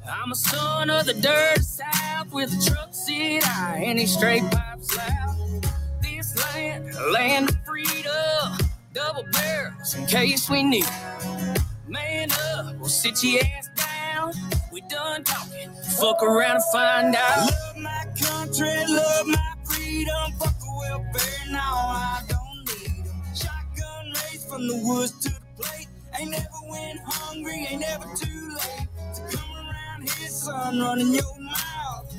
[0.08, 4.96] I'm a son of the dirt south with a truck seat high and straight pipes
[4.96, 5.66] loud.
[6.02, 8.58] This land, land of freedom,
[8.92, 10.86] double barrels in case we need.
[11.88, 14.32] Man up, we'll sit your ass down.
[14.72, 17.50] We done talking, fuck around and find out.
[17.50, 22.43] Love my country, love my freedom, fuck the welfare, now I don't
[24.54, 25.88] from the woods to the plate.
[26.16, 31.40] Ain't never went hungry, ain't never too late to come around here, son, running your
[31.40, 32.14] mouth.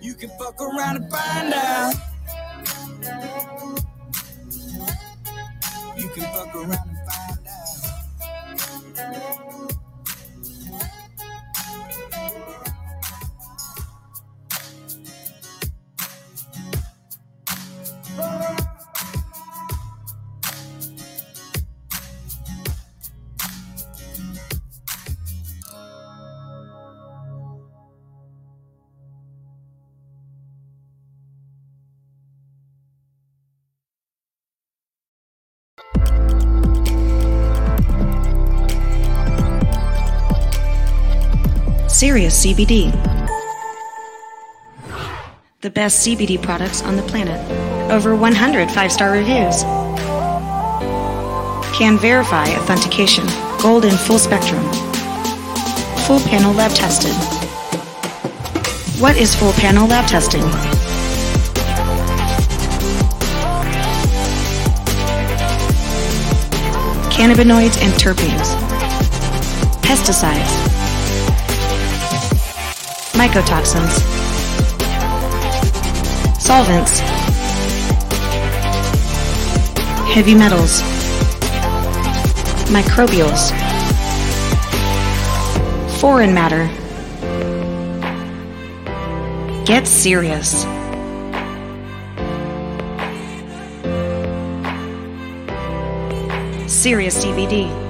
[0.00, 1.94] You can fuck around and find out.
[5.98, 7.38] You can fuck around and find
[18.18, 18.69] out.
[42.00, 42.90] Serious CBD.
[45.60, 47.38] The best CBD products on the planet.
[47.92, 49.64] Over 100 five star reviews.
[51.76, 53.26] Can verify authentication.
[53.60, 54.62] Gold in full spectrum.
[56.06, 57.12] Full panel lab tested.
[58.98, 60.40] What is full panel lab testing?
[67.12, 68.56] Cannabinoids and terpenes.
[69.82, 70.69] Pesticides.
[73.20, 74.00] Mycotoxins.
[76.40, 77.00] Solvents.
[80.14, 80.80] Heavy metals.
[82.72, 83.52] Microbials.
[86.00, 86.64] Foreign matter.
[89.66, 90.62] Get serious.
[96.66, 97.89] Serious CBD.